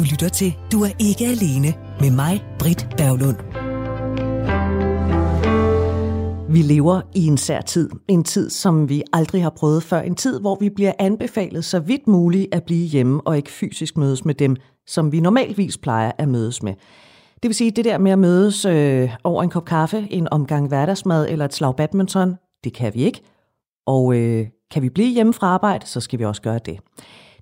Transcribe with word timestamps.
Du 0.00 0.04
lytter 0.10 0.28
til 0.28 0.56
Du 0.72 0.82
er 0.82 0.90
ikke 0.98 1.24
alene 1.24 1.74
med 2.00 2.10
mig, 2.10 2.44
Britt 2.58 2.88
Berglund. 2.96 3.36
Vi 6.52 6.62
lever 6.62 7.00
i 7.14 7.26
en 7.26 7.36
sær 7.36 7.60
tid. 7.60 7.90
En 8.08 8.24
tid, 8.24 8.50
som 8.50 8.88
vi 8.88 9.02
aldrig 9.12 9.42
har 9.42 9.50
prøvet 9.50 9.82
før. 9.82 10.00
En 10.00 10.14
tid, 10.14 10.40
hvor 10.40 10.56
vi 10.60 10.70
bliver 10.70 10.92
anbefalet 10.98 11.64
så 11.64 11.78
vidt 11.80 12.06
muligt 12.06 12.54
at 12.54 12.64
blive 12.64 12.86
hjemme 12.86 13.20
og 13.26 13.36
ikke 13.36 13.50
fysisk 13.50 13.96
mødes 13.96 14.24
med 14.24 14.34
dem, 14.34 14.56
som 14.86 15.12
vi 15.12 15.20
normalvis 15.20 15.78
plejer 15.78 16.12
at 16.18 16.28
mødes 16.28 16.62
med. 16.62 16.74
Det 17.42 17.48
vil 17.48 17.54
sige, 17.54 17.70
det 17.70 17.84
der 17.84 17.98
med 17.98 18.12
at 18.12 18.18
mødes 18.18 18.64
øh, 18.64 19.10
over 19.24 19.42
en 19.42 19.50
kop 19.50 19.64
kaffe, 19.64 20.06
en 20.10 20.28
omgang 20.30 20.68
hverdagsmad 20.68 21.26
eller 21.28 21.44
et 21.44 21.54
slag 21.54 21.76
badminton, 21.76 22.36
det 22.64 22.72
kan 22.72 22.94
vi 22.94 23.04
ikke. 23.04 23.22
Og 23.86 24.16
øh, 24.16 24.46
kan 24.70 24.82
vi 24.82 24.88
blive 24.88 25.14
hjemme 25.14 25.32
fra 25.32 25.46
arbejde, 25.46 25.86
så 25.86 26.00
skal 26.00 26.18
vi 26.18 26.24
også 26.24 26.42
gøre 26.42 26.58
det. 26.66 26.78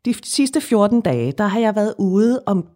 De 0.04 0.14
sidste 0.24 0.60
14 0.60 1.00
dage, 1.00 1.32
der 1.32 1.46
har 1.46 1.60
jeg 1.60 1.76
været 1.76 1.94
ude 1.98 2.42
om, 2.46 2.66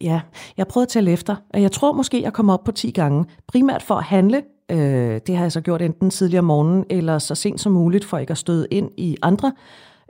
ja, 0.00 0.20
jeg 0.56 0.68
prøvede 0.68 0.84
at 0.84 0.88
tælle 0.88 1.10
efter, 1.10 1.36
og 1.54 1.62
jeg 1.62 1.72
tror 1.72 1.92
måske, 1.92 2.22
jeg 2.22 2.32
kommer 2.32 2.52
op 2.52 2.64
på 2.64 2.72
10 2.72 2.90
gange, 2.90 3.24
primært 3.48 3.82
for 3.82 3.94
at 3.94 4.04
handle. 4.04 4.42
Øh, 4.70 5.20
det 5.26 5.36
har 5.36 5.44
jeg 5.44 5.52
så 5.52 5.60
gjort 5.60 5.82
enten 5.82 6.10
tidligere 6.10 6.38
om 6.38 6.44
morgenen, 6.44 6.84
eller 6.90 7.18
så 7.18 7.34
sent 7.34 7.60
som 7.60 7.72
muligt, 7.72 8.04
for 8.04 8.18
ikke 8.18 8.30
at 8.30 8.38
støde 8.38 8.66
ind 8.70 8.90
i 8.96 9.16
andre. 9.22 9.52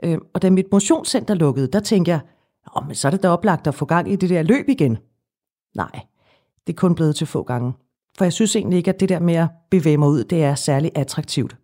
Øh, 0.03 0.17
og 0.33 0.41
da 0.41 0.49
mit 0.49 0.65
motionscenter 0.71 1.33
lukkede, 1.33 1.67
der 1.67 1.79
tænkte 1.79 2.11
jeg, 2.11 2.19
oh, 2.75 2.87
men 2.87 2.95
så 2.95 3.07
er 3.07 3.11
det 3.11 3.23
da 3.23 3.29
oplagt 3.29 3.67
at 3.67 3.75
få 3.75 3.85
gang 3.85 4.11
i 4.11 4.15
det 4.15 4.29
der 4.29 4.43
løb 4.43 4.69
igen. 4.69 4.97
Nej, 5.75 5.99
det 6.67 6.73
er 6.73 6.77
kun 6.77 6.95
blevet 6.95 7.15
til 7.15 7.27
få 7.27 7.43
gange. 7.43 7.73
For 8.17 8.25
jeg 8.25 8.33
synes 8.33 8.55
egentlig 8.55 8.77
ikke, 8.77 8.89
at 8.89 8.99
det 8.99 9.09
der 9.09 9.19
med 9.19 9.35
at 9.35 9.47
bevæge 9.71 9.97
mig 9.97 10.07
ud, 10.07 10.23
det 10.23 10.43
er 10.43 10.55
særlig 10.55 10.91
attraktivt. 10.95 11.55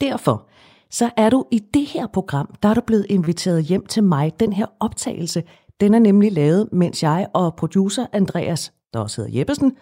Derfor 0.00 0.48
så 0.94 1.10
er 1.16 1.30
du 1.30 1.44
i 1.50 1.58
det 1.58 1.86
her 1.86 2.06
program, 2.06 2.54
der 2.62 2.68
er 2.68 2.74
du 2.74 2.80
blevet 2.80 3.06
inviteret 3.08 3.64
hjem 3.64 3.86
til 3.86 4.04
mig. 4.04 4.40
Den 4.40 4.52
her 4.52 4.66
optagelse, 4.80 5.42
den 5.80 5.94
er 5.94 5.98
nemlig 5.98 6.32
lavet, 6.32 6.68
mens 6.72 7.02
jeg 7.02 7.26
og 7.34 7.54
producer 7.56 8.06
Andreas, 8.12 8.72
der 8.92 9.00
også 9.00 9.22
hedder 9.22 9.38
Jeppesen, 9.38 9.76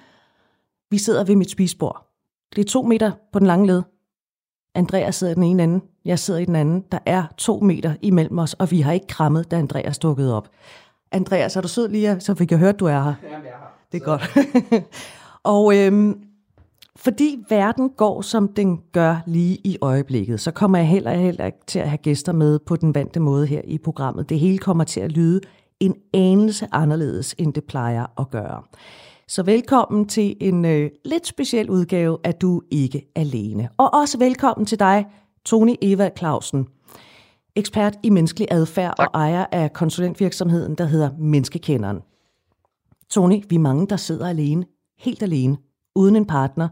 vi 0.90 0.98
sidder 0.98 1.24
ved 1.24 1.36
mit 1.36 1.50
spisbord. 1.50 2.08
Det 2.56 2.64
er 2.64 2.68
to 2.68 2.82
meter 2.82 3.12
på 3.32 3.38
den 3.38 3.46
lange 3.46 3.66
led. 3.66 3.82
Andreas 4.74 5.14
sidder 5.14 5.32
i 5.32 5.34
den 5.34 5.42
ene 5.42 5.62
ende, 5.62 5.84
jeg 6.04 6.18
sidder 6.18 6.40
i 6.40 6.44
den 6.44 6.56
anden. 6.56 6.84
Der 6.92 6.98
er 7.06 7.24
to 7.36 7.58
meter 7.58 7.94
imellem 8.02 8.38
os, 8.38 8.54
og 8.54 8.70
vi 8.70 8.80
har 8.80 8.92
ikke 8.92 9.06
krammet, 9.06 9.50
da 9.50 9.56
Andreas 9.56 9.98
dukkede 9.98 10.36
op. 10.36 10.48
Andreas, 11.12 11.56
er 11.56 11.60
du 11.60 11.68
sød 11.68 11.88
lige? 11.88 12.20
Så 12.20 12.34
fik 12.34 12.50
jeg 12.50 12.58
hørt, 12.58 12.80
du 12.80 12.86
er 12.86 13.02
her. 13.02 13.14
Jamen, 13.22 13.44
jeg 13.44 13.52
er 13.52 13.58
her. 13.58 13.72
Det 13.92 14.00
er 14.00 14.04
godt. 14.04 14.84
og 15.54 15.76
øhm, 15.76 16.31
fordi 17.04 17.38
verden 17.48 17.90
går, 17.90 18.20
som 18.20 18.48
den 18.48 18.80
gør 18.92 19.16
lige 19.26 19.58
i 19.64 19.78
øjeblikket, 19.80 20.40
så 20.40 20.50
kommer 20.50 20.78
jeg 20.78 20.88
heller, 20.88 21.14
heller 21.14 21.46
ikke 21.46 21.58
til 21.66 21.78
at 21.78 21.88
have 21.88 21.98
gæster 21.98 22.32
med 22.32 22.58
på 22.58 22.76
den 22.76 22.94
vante 22.94 23.20
måde 23.20 23.46
her 23.46 23.60
i 23.64 23.78
programmet. 23.78 24.28
Det 24.28 24.38
hele 24.38 24.58
kommer 24.58 24.84
til 24.84 25.00
at 25.00 25.12
lyde 25.12 25.40
en 25.80 25.94
anelse 26.14 26.68
anderledes, 26.72 27.34
end 27.38 27.54
det 27.54 27.64
plejer 27.64 28.20
at 28.20 28.30
gøre. 28.30 28.62
Så 29.28 29.42
velkommen 29.42 30.06
til 30.06 30.36
en 30.40 30.64
øh, 30.64 30.90
lidt 31.04 31.26
speciel 31.26 31.70
udgave 31.70 32.18
af 32.24 32.34
Du 32.34 32.62
ikke 32.70 33.12
alene. 33.16 33.68
Og 33.76 33.94
også 33.94 34.18
velkommen 34.18 34.66
til 34.66 34.78
dig, 34.78 35.06
Tony 35.44 35.74
Eva 35.82 36.10
Clausen, 36.18 36.66
ekspert 37.56 37.98
i 38.02 38.10
menneskelig 38.10 38.48
adfærd 38.50 38.94
tak. 38.96 39.08
og 39.14 39.20
ejer 39.20 39.46
af 39.52 39.72
konsulentvirksomheden, 39.72 40.74
der 40.74 40.84
hedder 40.84 41.10
Menneskekenderen. 41.18 42.00
Tony, 43.10 43.44
vi 43.48 43.54
er 43.54 43.60
mange, 43.60 43.86
der 43.86 43.96
sidder 43.96 44.28
alene, 44.28 44.64
helt 44.98 45.22
alene, 45.22 45.56
uden 45.94 46.16
en 46.16 46.26
partner, 46.26 46.68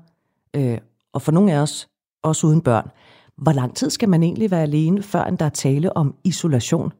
øh, 0.56 0.78
og 1.12 1.22
for 1.22 1.32
nogle 1.32 1.52
af 1.52 1.58
os 1.58 1.88
også 2.22 2.46
uden 2.46 2.60
børn. 2.60 2.90
Hvor 3.36 3.52
lang 3.52 3.76
tid 3.76 3.90
skal 3.90 4.08
man 4.08 4.22
egentlig 4.22 4.50
være 4.50 4.62
alene, 4.62 5.02
før 5.02 5.24
der 5.24 5.44
er 5.44 5.50
tale 5.50 5.96
om 5.96 6.14
isolation? 6.24 6.92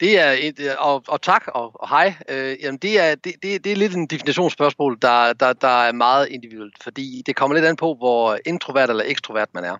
Det 0.00 0.20
er 0.20 0.30
et, 0.40 0.60
øh, 0.60 0.70
og, 0.78 1.02
og 1.08 1.22
tak 1.22 1.46
og, 1.54 1.80
og 1.80 1.88
hej. 1.88 2.14
Øh, 2.28 2.56
jamen 2.62 2.78
det 2.78 3.00
er, 3.00 3.14
det, 3.14 3.32
det, 3.42 3.64
det 3.64 3.72
er 3.72 3.76
lidt 3.76 3.94
en 3.94 4.06
definitionsspørgsmål, 4.06 4.98
der, 5.02 5.32
der, 5.32 5.52
der 5.52 5.68
er 5.68 5.92
meget 5.92 6.28
individuelt, 6.28 6.82
fordi 6.82 7.22
det 7.26 7.36
kommer 7.36 7.54
lidt 7.54 7.66
an 7.66 7.76
på, 7.76 7.94
hvor 7.94 8.38
introvert 8.46 8.90
eller 8.90 9.04
ekstrovert 9.06 9.48
man 9.54 9.64
er. 9.64 9.76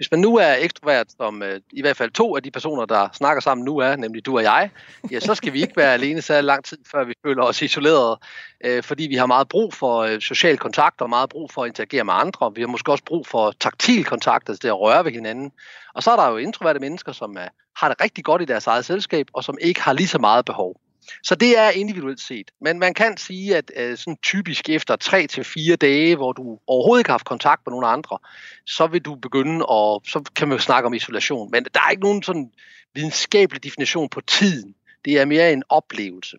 Hvis 0.00 0.10
man 0.10 0.20
nu 0.20 0.36
er 0.36 0.54
ekstrovert, 0.54 1.06
som 1.16 1.42
øh, 1.42 1.60
i 1.72 1.80
hvert 1.80 1.96
fald 1.96 2.10
to 2.10 2.36
af 2.36 2.42
de 2.42 2.50
personer, 2.50 2.84
der 2.84 3.08
snakker 3.12 3.40
sammen 3.40 3.64
nu 3.64 3.78
er, 3.78 3.96
nemlig 3.96 4.26
du 4.26 4.36
og 4.36 4.42
jeg, 4.42 4.70
ja, 5.10 5.20
så 5.20 5.34
skal 5.34 5.52
vi 5.52 5.62
ikke 5.62 5.76
være 5.76 5.92
alene 5.92 6.22
så 6.22 6.40
lang 6.40 6.64
tid, 6.64 6.78
før 6.90 7.04
vi 7.04 7.14
føler 7.26 7.42
os 7.42 7.62
isoleret, 7.62 8.18
øh, 8.64 8.82
fordi 8.82 9.02
vi 9.02 9.14
har 9.14 9.26
meget 9.26 9.48
brug 9.48 9.74
for 9.74 9.98
øh, 9.98 10.20
social 10.20 10.58
kontakt 10.58 11.00
og 11.00 11.08
meget 11.08 11.28
brug 11.30 11.50
for 11.50 11.62
at 11.62 11.68
interagere 11.68 12.04
med 12.04 12.14
andre. 12.14 12.52
Vi 12.54 12.60
har 12.60 12.68
måske 12.68 12.92
også 12.92 13.04
brug 13.04 13.26
for 13.26 13.52
taktil 13.60 14.04
kontakt, 14.04 14.48
altså 14.48 14.60
det 14.62 14.68
at 14.68 14.80
røre 14.80 15.04
ved 15.04 15.12
hinanden. 15.12 15.52
Og 15.94 16.02
så 16.02 16.10
er 16.10 16.16
der 16.16 16.30
jo 16.30 16.36
introverte 16.36 16.80
mennesker, 16.80 17.12
som 17.12 17.36
er, 17.36 17.48
har 17.76 17.88
det 17.88 18.00
rigtig 18.00 18.24
godt 18.24 18.42
i 18.42 18.44
deres 18.44 18.66
eget 18.66 18.84
selskab, 18.84 19.26
og 19.32 19.44
som 19.44 19.58
ikke 19.60 19.80
har 19.80 19.92
lige 19.92 20.08
så 20.08 20.18
meget 20.18 20.44
behov. 20.44 20.76
Så 21.22 21.34
det 21.34 21.58
er 21.58 21.70
individuelt 21.70 22.20
set. 22.20 22.50
Men 22.60 22.78
man 22.78 22.94
kan 22.94 23.16
sige, 23.16 23.56
at 23.56 23.70
øh, 23.76 23.96
sådan 23.96 24.16
typisk 24.22 24.68
efter 24.68 24.96
3 24.96 25.26
til 25.26 25.44
fire 25.44 25.76
dage, 25.76 26.16
hvor 26.16 26.32
du 26.32 26.58
overhovedet 26.66 27.00
ikke 27.00 27.08
har 27.08 27.14
haft 27.14 27.26
kontakt 27.26 27.62
med 27.66 27.70
nogen 27.70 27.92
andre, 27.92 28.18
så 28.66 28.86
vil 28.86 29.02
du 29.02 29.14
begynde 29.14 29.54
at, 29.54 30.00
så 30.04 30.30
kan 30.36 30.48
man 30.48 30.58
jo 30.58 30.62
snakke 30.62 30.86
om 30.86 30.94
isolation. 30.94 31.50
Men 31.50 31.64
der 31.74 31.80
er 31.80 31.90
ikke 31.90 32.02
nogen 32.02 32.22
sådan 32.22 32.50
videnskabelig 32.94 33.64
definition 33.64 34.08
på 34.08 34.20
tiden. 34.20 34.74
Det 35.04 35.20
er 35.20 35.24
mere 35.24 35.52
en 35.52 35.62
oplevelse. 35.68 36.36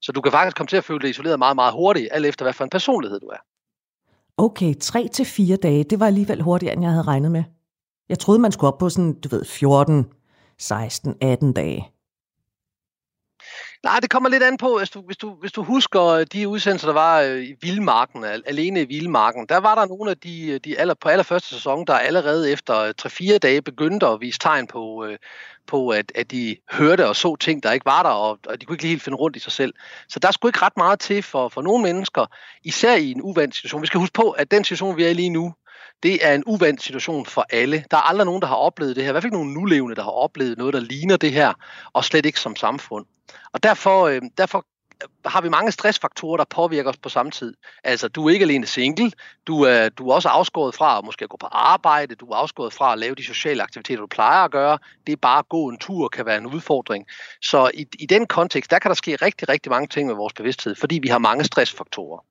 Så 0.00 0.12
du 0.12 0.20
kan 0.20 0.32
faktisk 0.32 0.56
komme 0.56 0.68
til 0.68 0.76
at 0.76 0.84
føle 0.84 1.00
dig 1.00 1.10
isoleret 1.10 1.38
meget, 1.38 1.56
meget 1.56 1.72
hurtigt, 1.72 2.08
alt 2.12 2.26
efter 2.26 2.44
hvad 2.44 2.52
for 2.52 2.64
en 2.64 2.70
personlighed 2.70 3.20
du 3.20 3.26
er. 3.26 3.38
Okay, 4.36 4.74
3 4.74 5.08
til 5.12 5.24
fire 5.24 5.56
dage, 5.56 5.84
det 5.84 6.00
var 6.00 6.06
alligevel 6.06 6.42
hurtigere, 6.42 6.72
end 6.72 6.82
jeg 6.82 6.90
havde 6.90 7.02
regnet 7.02 7.30
med. 7.30 7.44
Jeg 8.08 8.18
troede, 8.18 8.40
man 8.40 8.52
skulle 8.52 8.72
op 8.72 8.78
på 8.78 8.88
sådan, 8.88 9.14
du 9.20 9.28
ved, 9.28 9.44
14, 9.44 10.06
16, 10.58 11.14
18 11.20 11.52
dage. 11.52 11.90
Nej, 13.84 13.98
det 14.00 14.10
kommer 14.10 14.28
lidt 14.28 14.42
an 14.42 14.56
på, 14.56 14.78
hvis 14.78 14.90
du, 14.90 15.00
hvis 15.00 15.16
du, 15.16 15.34
hvis 15.40 15.52
du 15.52 15.62
husker 15.62 16.02
øh, 16.02 16.26
de 16.32 16.48
udsendelser, 16.48 16.88
der 16.88 16.94
var 16.94 17.20
øh, 17.20 17.42
i 17.42 17.54
Vildmarken, 17.60 18.24
alene 18.24 18.82
i 18.82 18.84
Vildmarken, 18.84 19.46
der 19.46 19.56
var 19.56 19.74
der 19.74 19.86
nogle 19.86 20.10
af 20.10 20.16
de, 20.16 20.48
øh, 20.48 20.60
de 20.64 20.78
aller, 20.78 20.94
på 20.94 21.08
allerførste 21.08 21.48
sæson, 21.48 21.86
der 21.86 21.94
allerede 21.94 22.52
efter 22.52 22.92
3-4 23.34 23.38
dage 23.38 23.62
begyndte 23.62 24.06
at 24.06 24.20
vise 24.20 24.38
tegn 24.38 24.66
på, 24.66 25.06
på 25.66 25.88
at, 25.88 26.12
at 26.14 26.30
de 26.30 26.56
hørte 26.72 27.08
og 27.08 27.16
så 27.16 27.36
ting, 27.36 27.62
der 27.62 27.72
ikke 27.72 27.86
var 27.86 28.02
der, 28.02 28.10
og, 28.10 28.38
og 28.46 28.60
de 28.60 28.66
kunne 28.66 28.74
ikke 28.74 28.82
lige 28.82 28.90
helt 28.90 29.02
finde 29.02 29.18
rundt 29.18 29.36
i 29.36 29.40
sig 29.40 29.52
selv. 29.52 29.74
Så 30.08 30.18
der 30.18 30.30
skulle 30.30 30.50
ikke 30.50 30.62
ret 30.62 30.76
meget 30.76 31.00
til 31.00 31.22
for, 31.22 31.48
for 31.48 31.62
nogle 31.62 31.82
mennesker, 31.82 32.26
især 32.64 32.94
i 32.94 33.10
en 33.10 33.22
uvandt 33.22 33.54
situation. 33.54 33.82
Vi 33.82 33.86
skal 33.86 34.00
huske 34.00 34.14
på, 34.14 34.30
at 34.30 34.50
den 34.50 34.64
situation, 34.64 34.96
vi 34.96 35.04
er 35.04 35.08
i 35.08 35.14
lige 35.14 35.30
nu, 35.30 35.54
det 36.02 36.26
er 36.26 36.34
en 36.34 36.42
uvandt 36.46 36.82
situation 36.82 37.26
for 37.26 37.46
alle. 37.50 37.84
Der 37.90 37.96
er 37.96 38.00
aldrig 38.00 38.24
nogen, 38.24 38.42
der 38.42 38.48
har 38.48 38.56
oplevet 38.56 38.96
det 38.96 39.04
her. 39.04 39.10
I 39.10 39.12
hvert 39.12 39.22
fald 39.22 39.32
ikke 39.32 39.36
nogen 39.36 39.54
nulevende, 39.54 39.96
der 39.96 40.02
har 40.02 40.10
oplevet 40.10 40.58
noget, 40.58 40.74
der 40.74 40.80
ligner 40.80 41.16
det 41.16 41.32
her, 41.32 41.52
og 41.92 42.04
slet 42.04 42.26
ikke 42.26 42.40
som 42.40 42.56
samfund. 42.56 43.06
Og 43.52 43.62
derfor, 43.62 44.06
øh, 44.06 44.22
derfor 44.38 44.66
har 45.24 45.40
vi 45.40 45.48
mange 45.48 45.72
stressfaktorer, 45.72 46.36
der 46.36 46.44
påvirker 46.44 46.90
os 46.90 46.96
på 46.96 47.08
samme 47.08 47.32
tid. 47.32 47.54
Altså, 47.84 48.08
du 48.08 48.26
er 48.26 48.30
ikke 48.30 48.42
alene 48.42 48.66
single, 48.66 49.12
du 49.46 49.62
er, 49.62 49.88
du 49.88 50.08
er 50.08 50.14
også 50.14 50.28
afskåret 50.28 50.74
fra 50.74 50.98
at 50.98 51.04
måske 51.04 51.28
gå 51.28 51.36
på 51.36 51.46
arbejde, 51.46 52.14
du 52.14 52.26
er 52.26 52.36
afskåret 52.36 52.72
fra 52.72 52.92
at 52.92 52.98
lave 52.98 53.14
de 53.14 53.24
sociale 53.24 53.62
aktiviteter, 53.62 54.00
du 54.00 54.06
plejer 54.06 54.44
at 54.44 54.50
gøre. 54.50 54.78
Det 55.06 55.12
er 55.12 55.16
bare 55.16 55.38
at 55.38 55.48
gå 55.48 55.68
en 55.68 55.78
tur 55.78 56.08
kan 56.08 56.26
være 56.26 56.38
en 56.38 56.46
udfordring. 56.46 57.06
Så 57.42 57.70
i, 57.74 57.86
i 57.98 58.06
den 58.06 58.26
kontekst, 58.26 58.70
der 58.70 58.78
kan 58.78 58.88
der 58.88 58.94
ske 58.94 59.16
rigtig, 59.16 59.48
rigtig 59.48 59.70
mange 59.70 59.86
ting 59.86 60.06
med 60.06 60.14
vores 60.14 60.32
bevidsthed, 60.32 60.74
fordi 60.74 60.98
vi 61.02 61.08
har 61.08 61.18
mange 61.18 61.44
stressfaktorer. 61.44 62.24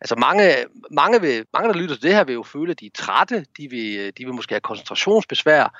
Altså 0.00 0.16
mange, 0.16 0.54
mange, 0.90 1.20
vil, 1.20 1.44
mange, 1.52 1.72
der 1.72 1.78
lytter 1.78 1.94
til 1.94 2.02
det 2.02 2.14
her, 2.14 2.24
vil 2.24 2.32
jo 2.32 2.42
føle, 2.42 2.70
at 2.70 2.80
de 2.80 2.86
er 2.86 2.90
trætte, 2.94 3.46
de 3.56 3.70
vil, 3.70 3.96
øh, 3.98 4.12
de 4.18 4.24
vil 4.24 4.34
måske 4.34 4.52
have 4.54 4.60
koncentrationsbesvær, 4.60 5.78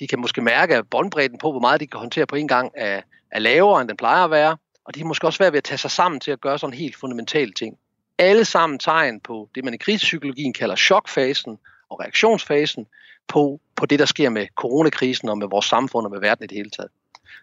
de 0.00 0.06
kan 0.06 0.20
måske 0.20 0.42
mærke, 0.42 0.76
at 0.76 0.90
båndbredden 0.90 1.38
på, 1.38 1.50
hvor 1.50 1.60
meget 1.60 1.80
de 1.80 1.86
kan 1.86 2.00
håndtere 2.00 2.26
på 2.26 2.36
en 2.36 2.48
gang, 2.48 2.72
er, 2.76 3.00
er 3.30 3.38
lavere, 3.38 3.80
end 3.80 3.88
den 3.88 3.96
plejer 3.96 4.24
at 4.24 4.30
være, 4.30 4.56
og 4.84 4.94
de 4.94 5.00
er 5.00 5.04
måske 5.04 5.26
også 5.26 5.38
være 5.38 5.52
ved 5.52 5.58
at 5.58 5.64
tage 5.64 5.78
sig 5.78 5.90
sammen 5.90 6.20
til 6.20 6.30
at 6.30 6.40
gøre 6.40 6.58
sådan 6.58 6.74
helt 6.74 6.96
fundamentale 6.96 7.52
ting. 7.52 7.76
Alle 8.18 8.44
sammen 8.44 8.78
tegn 8.78 9.20
på 9.20 9.48
det, 9.54 9.64
man 9.64 9.74
i 9.74 9.76
krisepsykologien 9.76 10.52
kalder 10.52 10.76
chokfasen 10.76 11.58
og 11.90 12.00
reaktionsfasen, 12.00 12.86
på, 13.28 13.60
på 13.76 13.86
det, 13.86 13.98
der 13.98 14.04
sker 14.04 14.28
med 14.28 14.46
coronakrisen 14.56 15.28
og 15.28 15.38
med 15.38 15.46
vores 15.50 15.66
samfund 15.66 16.06
og 16.06 16.10
med 16.10 16.20
verden 16.20 16.44
i 16.44 16.46
det 16.46 16.56
hele 16.56 16.70
taget. 16.70 16.90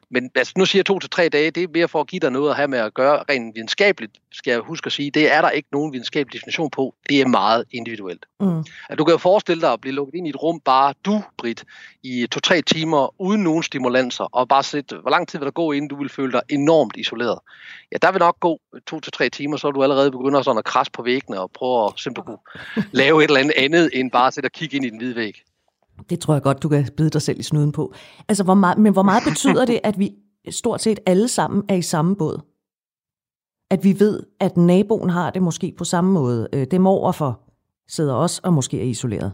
Men 0.09 0.31
altså, 0.35 0.53
nu 0.57 0.65
siger 0.65 0.79
jeg 0.79 0.85
to 0.85 0.99
til 0.99 1.09
tre 1.09 1.29
dage, 1.29 1.51
det 1.51 1.63
er 1.63 1.67
mere 1.73 1.87
for 1.87 2.01
at 2.01 2.07
give 2.07 2.19
dig 2.19 2.31
noget 2.31 2.49
at 2.49 2.55
have 2.55 2.67
med 2.67 2.79
at 2.79 2.93
gøre 2.93 3.23
rent 3.29 3.55
videnskabeligt, 3.55 4.17
skal 4.31 4.51
jeg 4.51 4.59
huske 4.59 4.85
at 4.85 4.91
sige. 4.91 5.11
Det 5.11 5.33
er 5.33 5.41
der 5.41 5.49
ikke 5.49 5.67
nogen 5.71 5.93
videnskabelig 5.93 6.33
definition 6.33 6.69
på. 6.69 6.95
Det 7.09 7.21
er 7.21 7.27
meget 7.27 7.65
individuelt. 7.71 8.25
Mm. 8.39 8.63
At 8.89 8.97
du 8.97 9.03
kan 9.03 9.11
jo 9.11 9.17
forestille 9.17 9.61
dig 9.61 9.73
at 9.73 9.81
blive 9.81 9.95
lukket 9.95 10.15
ind 10.15 10.27
i 10.27 10.29
et 10.29 10.43
rum, 10.43 10.59
bare 10.59 10.93
du, 11.05 11.23
Britt, 11.37 11.63
i 12.03 12.27
to-tre 12.31 12.61
timer, 12.61 13.21
uden 13.21 13.43
nogen 13.43 13.63
stimulanser, 13.63 14.23
og 14.23 14.47
bare 14.47 14.63
sætte, 14.63 14.97
hvor 14.97 15.09
lang 15.09 15.27
tid 15.27 15.39
vil 15.39 15.45
der 15.45 15.51
gå, 15.51 15.71
inden 15.71 15.89
du 15.89 15.95
vil 15.95 16.09
føle 16.09 16.31
dig 16.31 16.41
enormt 16.49 16.97
isoleret. 16.97 17.39
Ja, 17.91 17.97
der 18.01 18.11
vil 18.11 18.19
nok 18.19 18.39
gå 18.39 18.59
to 18.87 18.99
til 18.99 19.11
tre 19.11 19.29
timer, 19.29 19.57
så 19.57 19.67
er 19.67 19.71
du 19.71 19.83
allerede 19.83 20.11
begynder 20.11 20.41
sådan 20.41 20.57
at 20.57 20.65
krasse 20.65 20.91
på 20.91 21.03
væggene 21.03 21.39
og 21.39 21.51
prøve 21.51 21.85
at 21.85 21.93
simpelthen 21.97 22.35
lave 22.91 23.23
et 23.23 23.27
eller 23.27 23.39
andet 23.39 23.53
andet, 23.57 23.89
end 23.93 24.11
bare 24.11 24.27
at 24.27 24.33
sætte 24.33 24.47
og 24.47 24.51
kigge 24.51 24.75
ind 24.75 24.85
i 24.85 24.89
den 24.89 24.97
hvide 24.97 25.15
væg. 25.15 25.41
Det 26.09 26.19
tror 26.19 26.33
jeg 26.33 26.43
godt, 26.43 26.63
du 26.63 26.69
kan 26.69 26.87
bide 26.97 27.09
dig 27.09 27.21
selv 27.21 27.39
i 27.39 27.43
snuden 27.43 27.71
på. 27.71 27.93
Altså, 28.27 28.43
hvor 28.43 28.53
meget, 28.53 28.77
men 28.77 28.93
hvor 28.93 29.03
meget 29.03 29.23
betyder 29.29 29.65
det, 29.65 29.79
at 29.83 29.99
vi 29.99 30.11
stort 30.49 30.81
set 30.81 30.99
alle 31.05 31.27
sammen 31.27 31.63
er 31.69 31.75
i 31.75 31.81
samme 31.81 32.15
båd? 32.15 32.41
At 33.71 33.83
vi 33.83 33.99
ved, 33.99 34.23
at 34.39 34.57
naboen 34.57 35.09
har 35.09 35.29
det 35.31 35.41
måske 35.41 35.73
på 35.77 35.83
samme 35.83 36.11
måde. 36.11 36.47
Øh, 36.53 36.67
dem 36.71 36.87
overfor 36.87 37.41
sidder 37.87 38.13
også 38.13 38.41
og 38.43 38.53
måske 38.53 38.79
er 38.79 38.85
isoleret. 38.85 39.33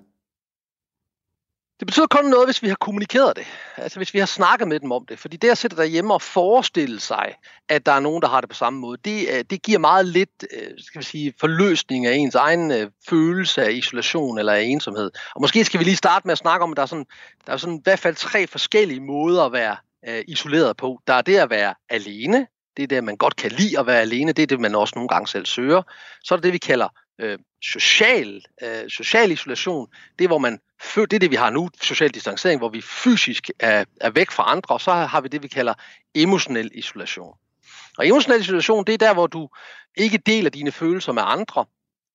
Det 1.81 1.87
betyder 1.87 2.07
kun 2.07 2.25
noget, 2.25 2.47
hvis 2.47 2.63
vi 2.63 2.67
har 2.67 2.75
kommunikeret 2.75 3.35
det. 3.35 3.45
Altså 3.77 3.99
hvis 3.99 4.13
vi 4.13 4.19
har 4.19 4.25
snakket 4.25 4.67
med 4.67 4.79
dem 4.79 4.91
om 4.91 5.05
det. 5.05 5.19
Fordi 5.19 5.37
det 5.37 5.49
at 5.49 5.57
sætte 5.57 5.77
derhjemme 5.77 6.13
og 6.13 6.21
forestille 6.21 6.99
sig, 6.99 7.35
at 7.69 7.85
der 7.85 7.91
er 7.91 7.99
nogen, 7.99 8.21
der 8.21 8.27
har 8.27 8.41
det 8.41 8.49
på 8.49 8.55
samme 8.55 8.79
måde, 8.79 8.97
det, 9.05 9.27
øh, 9.31 9.43
det 9.49 9.61
giver 9.61 9.79
meget 9.79 10.05
lidt 10.05 10.45
øh, 10.53 10.71
skal 10.77 10.99
vi 10.99 11.05
sige, 11.05 11.33
forløsning 11.39 12.05
af 12.05 12.13
ens 12.13 12.35
egen 12.35 12.71
øh, 12.71 12.89
følelse 13.09 13.63
af 13.63 13.71
isolation 13.71 14.39
eller 14.39 14.53
af 14.53 14.61
ensomhed. 14.61 15.11
Og 15.35 15.41
måske 15.41 15.65
skal 15.65 15.79
vi 15.79 15.83
lige 15.83 15.95
starte 15.95 16.27
med 16.27 16.31
at 16.31 16.37
snakke 16.37 16.63
om, 16.63 16.71
at 16.71 16.77
der 16.77 16.83
er, 16.83 16.87
sådan, 16.87 17.05
der 17.47 17.53
er 17.53 17.57
sådan 17.57 17.75
i 17.75 17.81
hvert 17.83 17.99
fald 17.99 18.15
tre 18.15 18.47
forskellige 18.47 19.01
måder 19.01 19.43
at 19.43 19.51
være 19.51 19.75
isoleret 20.27 20.77
på. 20.77 20.99
Der 21.07 21.13
er 21.13 21.21
det 21.21 21.37
at 21.37 21.49
være 21.49 21.73
alene. 21.89 22.47
Det 22.77 22.83
er 22.83 22.87
det, 22.87 23.03
man 23.03 23.17
godt 23.17 23.35
kan 23.35 23.51
lide 23.51 23.79
at 23.79 23.87
være 23.87 24.01
alene. 24.01 24.31
Det 24.31 24.43
er 24.43 24.47
det, 24.47 24.59
man 24.59 24.75
også 24.75 24.93
nogle 24.95 25.09
gange 25.09 25.27
selv 25.27 25.45
søger. 25.45 25.81
Så 26.23 26.33
er 26.33 26.37
det 26.37 26.43
det, 26.43 26.53
vi 26.53 26.57
kalder 26.57 26.87
øh, 27.21 27.37
social, 27.63 28.45
øh, 28.63 28.89
social 28.89 29.31
isolation, 29.31 29.87
det 30.19 30.23
er, 30.23 30.27
hvor 30.27 30.37
man, 30.37 30.59
det 30.95 31.13
er 31.13 31.19
det, 31.19 31.31
vi 31.31 31.35
har 31.35 31.49
nu, 31.49 31.69
social 31.81 32.09
distancering, 32.09 32.59
hvor 32.59 32.69
vi 32.69 32.81
fysisk 32.81 33.49
er, 33.59 33.85
er 34.01 34.09
væk 34.09 34.31
fra 34.31 34.51
andre, 34.51 34.75
og 34.75 34.81
så 34.81 34.91
har 34.91 35.21
vi 35.21 35.27
det, 35.27 35.43
vi 35.43 35.47
kalder 35.47 35.73
emotionel 36.15 36.71
isolation. 36.73 37.33
Og 37.97 38.07
emotionel 38.07 38.41
isolation, 38.41 38.85
det 38.85 38.93
er 38.93 38.97
der, 38.97 39.13
hvor 39.13 39.27
du 39.27 39.49
ikke 39.97 40.17
deler 40.17 40.49
dine 40.49 40.71
følelser 40.71 41.11
med 41.11 41.23
andre, 41.25 41.65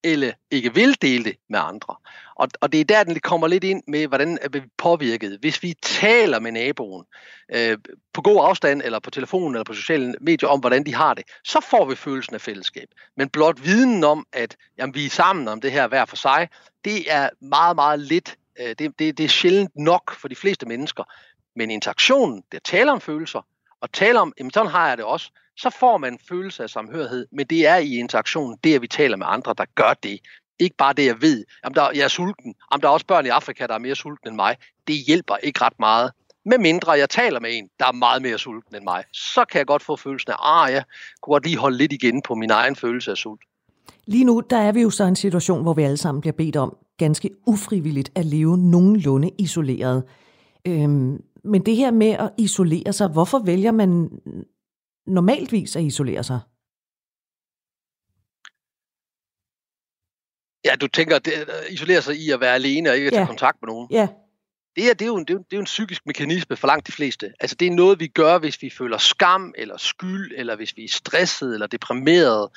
eller 0.05 0.33
ikke 0.51 0.75
vil 0.75 1.03
dele 1.03 1.25
det 1.25 1.37
med 1.49 1.59
andre. 1.63 1.95
Og, 2.37 2.49
og 2.61 2.73
det 2.73 2.81
er 2.81 2.85
der, 2.85 3.05
den 3.05 3.21
kommer 3.21 3.47
lidt 3.47 3.65
ind 3.65 3.83
med, 3.89 4.07
hvordan 4.07 4.39
er 4.43 4.49
vi 4.49 4.63
påvirket. 4.79 5.39
Hvis 5.41 5.63
vi 5.63 5.75
taler 5.83 6.41
med 6.41 6.53
naboen 6.53 7.05
øh, 7.55 7.79
på 8.13 8.23
god 8.23 8.45
afstand, 8.49 8.83
eller 8.85 8.99
på 8.99 9.11
telefonen, 9.11 9.55
eller 9.55 9.65
på 9.65 9.75
sociale 9.75 10.15
medier 10.21 10.49
om, 10.49 10.61
hvordan 10.61 10.87
de 10.87 10.95
har 10.95 11.15
det, 11.15 11.25
så 11.45 11.61
får 11.61 11.85
vi 11.85 11.95
følelsen 11.95 12.35
af 12.35 12.41
fællesskab. 12.41 12.89
Men 13.17 13.29
blot 13.29 13.65
viden 13.65 14.05
om, 14.05 14.27
at 14.33 14.57
jamen, 14.79 14.95
vi 14.95 15.07
er 15.07 15.11
sammen 15.11 15.49
om 15.49 15.61
det 15.61 15.73
her 15.73 15.89
hver 15.89 16.05
for 16.05 16.17
sig, 16.17 16.49
det 16.85 17.13
er 17.13 17.31
meget, 17.41 17.77
meget 17.77 18.01
lidt. 18.01 18.37
Øh, 18.61 18.75
det, 18.79 18.99
det, 18.99 19.19
det 19.19 19.25
er 19.25 19.29
sjældent 19.29 19.77
nok 19.77 20.15
for 20.15 20.29
de 20.29 20.37
fleste 20.37 20.67
mennesker. 20.67 21.05
Men 21.57 21.71
interaktionen, 21.71 22.43
der 22.53 22.59
taler 22.59 22.93
om 22.93 23.01
følelser, 23.01 23.47
og 23.81 23.93
taler 23.93 24.21
om, 24.21 24.33
jamen 24.39 24.51
sådan 24.51 24.71
har 24.71 24.89
jeg 24.89 24.97
det 24.97 25.05
også, 25.05 25.31
så 25.57 25.71
får 25.71 25.99
man 25.99 26.13
en 26.13 26.19
følelse 26.29 26.63
af 26.63 26.71
samhørighed, 26.71 27.27
men 27.33 27.47
det 27.47 27.67
er 27.67 27.77
i 27.77 27.95
interaktionen, 27.95 28.59
det 28.65 28.75
at 28.75 28.83
vi 28.83 28.89
taler 28.89 29.17
med 29.17 29.27
andre, 29.29 29.55
der 29.59 29.65
gør 29.75 29.95
det. 30.03 30.21
Ikke 30.59 30.77
bare 30.77 30.93
det, 30.93 31.07
jeg 31.07 31.23
ved, 31.23 31.45
om 31.65 31.75
der, 31.75 31.91
jeg 31.95 32.05
er 32.05 32.09
sulten, 32.09 32.55
om 32.71 32.81
der 32.81 32.89
er 32.89 32.93
også 32.93 33.07
børn 33.07 33.27
i 33.27 33.29
Afrika, 33.29 33.67
der 33.67 33.75
er 33.75 33.79
mere 33.79 33.95
sulten 33.95 34.29
end 34.29 34.37
mig. 34.37 34.57
Det 34.87 34.97
hjælper 35.07 35.37
ikke 35.37 35.61
ret 35.65 35.79
meget. 35.79 36.13
Med 36.45 36.59
mindre 36.59 36.93
jeg 36.93 37.11
taler 37.11 37.41
med 37.41 37.51
en, 37.53 37.69
der 37.79 37.87
er 37.87 37.93
meget 37.93 38.23
mere 38.23 38.39
sulten 38.39 38.77
end 38.77 38.85
mig, 38.85 39.05
så 39.13 39.45
kan 39.45 39.59
jeg 39.59 39.67
godt 39.67 39.83
få 39.83 39.97
følelsen 39.97 40.31
af, 40.31 40.65
ah, 40.65 40.73
jeg 40.73 40.85
kunne 41.23 41.33
godt 41.33 41.45
lige 41.47 41.59
holde 41.59 41.77
lidt 41.77 41.93
igen 41.93 42.23
på 42.23 42.35
min 42.35 42.51
egen 42.51 42.77
følelse 42.77 43.11
af 43.11 43.17
sult. 43.17 43.41
Lige 44.07 44.25
nu, 44.25 44.43
der 44.51 44.59
er 44.59 44.73
vi 44.73 44.83
jo 44.83 44.91
så 44.91 45.05
i 45.05 45.09
en 45.09 45.17
situation, 45.17 45.63
hvor 45.63 45.75
vi 45.75 45.83
alle 45.83 45.97
sammen 45.97 46.21
bliver 46.21 46.35
bedt 46.35 46.57
om 46.57 46.77
ganske 46.99 47.31
ufrivilligt 47.47 48.13
at 48.15 48.25
leve 48.25 48.59
nogenlunde 48.59 49.31
isoleret. 49.39 50.05
Øhm, 50.67 51.25
men 51.45 51.67
det 51.67 51.77
her 51.77 51.91
med 51.91 52.11
at 52.11 52.31
isolere 52.39 52.93
sig, 52.93 53.09
hvorfor 53.09 53.39
vælger 53.39 53.73
man 53.73 54.11
normaltvis 55.07 55.77
at 55.77 55.83
isolere 55.83 56.25
sig? 56.25 56.41
Ja, 60.65 60.77
du 60.77 60.87
tænker, 60.89 61.17
at 61.17 61.29
isolere 61.71 62.03
sig 62.03 62.17
i 62.17 62.31
at 62.31 62.41
være 62.41 62.55
alene 62.55 62.91
og 62.91 62.97
ikke 62.97 63.07
at 63.07 63.13
ja. 63.13 63.17
tage 63.17 63.27
kontakt 63.27 63.63
med 63.63 63.67
nogen. 63.67 63.89
Ja. 63.91 64.09
Det, 64.77 64.91
er, 64.91 64.95
det, 64.95 65.03
er 65.03 65.07
jo 65.07 65.17
en, 65.17 65.25
det, 65.25 65.31
er 65.31 65.35
jo, 65.35 65.39
det 65.39 65.53
er 65.53 65.57
jo 65.57 65.61
en 65.61 65.65
psykisk 65.65 66.07
mekanisme 66.07 66.57
for 66.57 66.67
langt 66.67 66.87
de 66.87 66.93
fleste. 66.93 67.33
Altså 67.41 67.57
det 67.57 67.67
er 67.67 67.71
noget, 67.71 68.01
vi 68.01 68.07
gør, 68.07 68.39
hvis 68.39 68.63
vi 68.63 68.71
føler 68.71 68.99
skam, 68.99 69.55
eller 69.59 69.77
skyld, 69.77 70.33
eller 70.37 70.57
hvis 70.57 70.77
vi 70.77 70.85
er 70.85 70.89
stresset, 70.89 71.55
eller 71.55 71.67
deprimeret, 71.67 72.49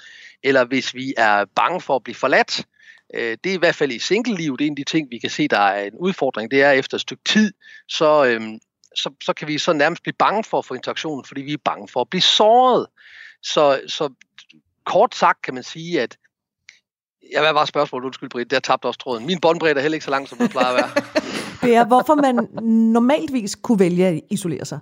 eller 0.44 0.66
hvis 0.66 0.96
vi 0.96 1.14
er 1.18 1.46
bange 1.56 1.82
for 1.82 1.96
at 1.96 2.04
blive 2.04 2.16
forladt. 2.16 2.66
Øh, 3.14 3.38
det 3.44 3.50
er 3.50 3.54
i 3.54 3.60
hvert 3.60 3.76
fald 3.76 3.92
i 3.92 4.00
single-liv, 4.00 4.58
det 4.58 4.66
er 4.66 4.68
en 4.68 4.74
af 4.74 4.76
de 4.76 4.84
ting, 4.84 5.12
vi 5.12 5.18
kan 5.18 5.30
se, 5.30 5.48
der 5.48 5.60
er 5.60 5.84
en 5.84 5.98
udfordring. 6.00 6.52
Det 6.52 6.64
er 6.64 6.72
efter 6.72 6.96
et 6.96 7.02
stykke 7.02 7.24
tid, 7.24 7.54
så, 7.88 8.26
øhm, 8.26 8.60
så, 8.96 9.10
så 9.24 9.34
kan 9.34 9.48
vi 9.48 9.58
så 9.58 9.74
nærmest 9.74 10.04
blive 10.04 10.16
bange 10.20 10.44
for 10.44 10.58
at 10.60 10.66
få 10.66 10.74
interaktionen, 10.74 11.26
fordi 11.26 11.42
vi 11.42 11.54
er 11.54 11.58
bange 11.66 11.88
for 11.88 12.02
at 12.02 12.10
blive 12.10 12.22
såret. 12.22 12.88
Så, 13.44 13.82
så 13.88 14.10
kort 14.86 15.16
sagt 15.16 15.42
kan 15.42 15.54
man 15.54 15.64
sige, 15.64 16.02
at 16.02 16.18
Ja, 17.34 17.42
hvad 17.42 17.54
var 17.54 17.66
spørgsmålet? 17.66 18.06
Undskyld, 18.06 18.30
Britt. 18.30 18.52
Der 18.52 18.60
tabte 18.60 18.86
også 18.86 19.00
tråden. 19.00 19.26
Min 19.26 19.40
båndbredde 19.40 19.80
er 19.80 19.82
heller 19.82 19.96
ikke 19.96 20.06
så 20.06 20.12
lang, 20.12 20.28
som 20.28 20.38
den 20.38 20.50
plejer 20.50 20.68
at 20.68 20.76
være. 20.76 20.90
det 21.62 21.76
er, 21.76 21.86
hvorfor 21.86 22.16
man 22.16 22.48
normaltvis 22.94 23.56
kunne 23.56 23.80
vælge 23.80 24.08
at 24.08 24.22
isolere 24.30 24.66
sig. 24.66 24.80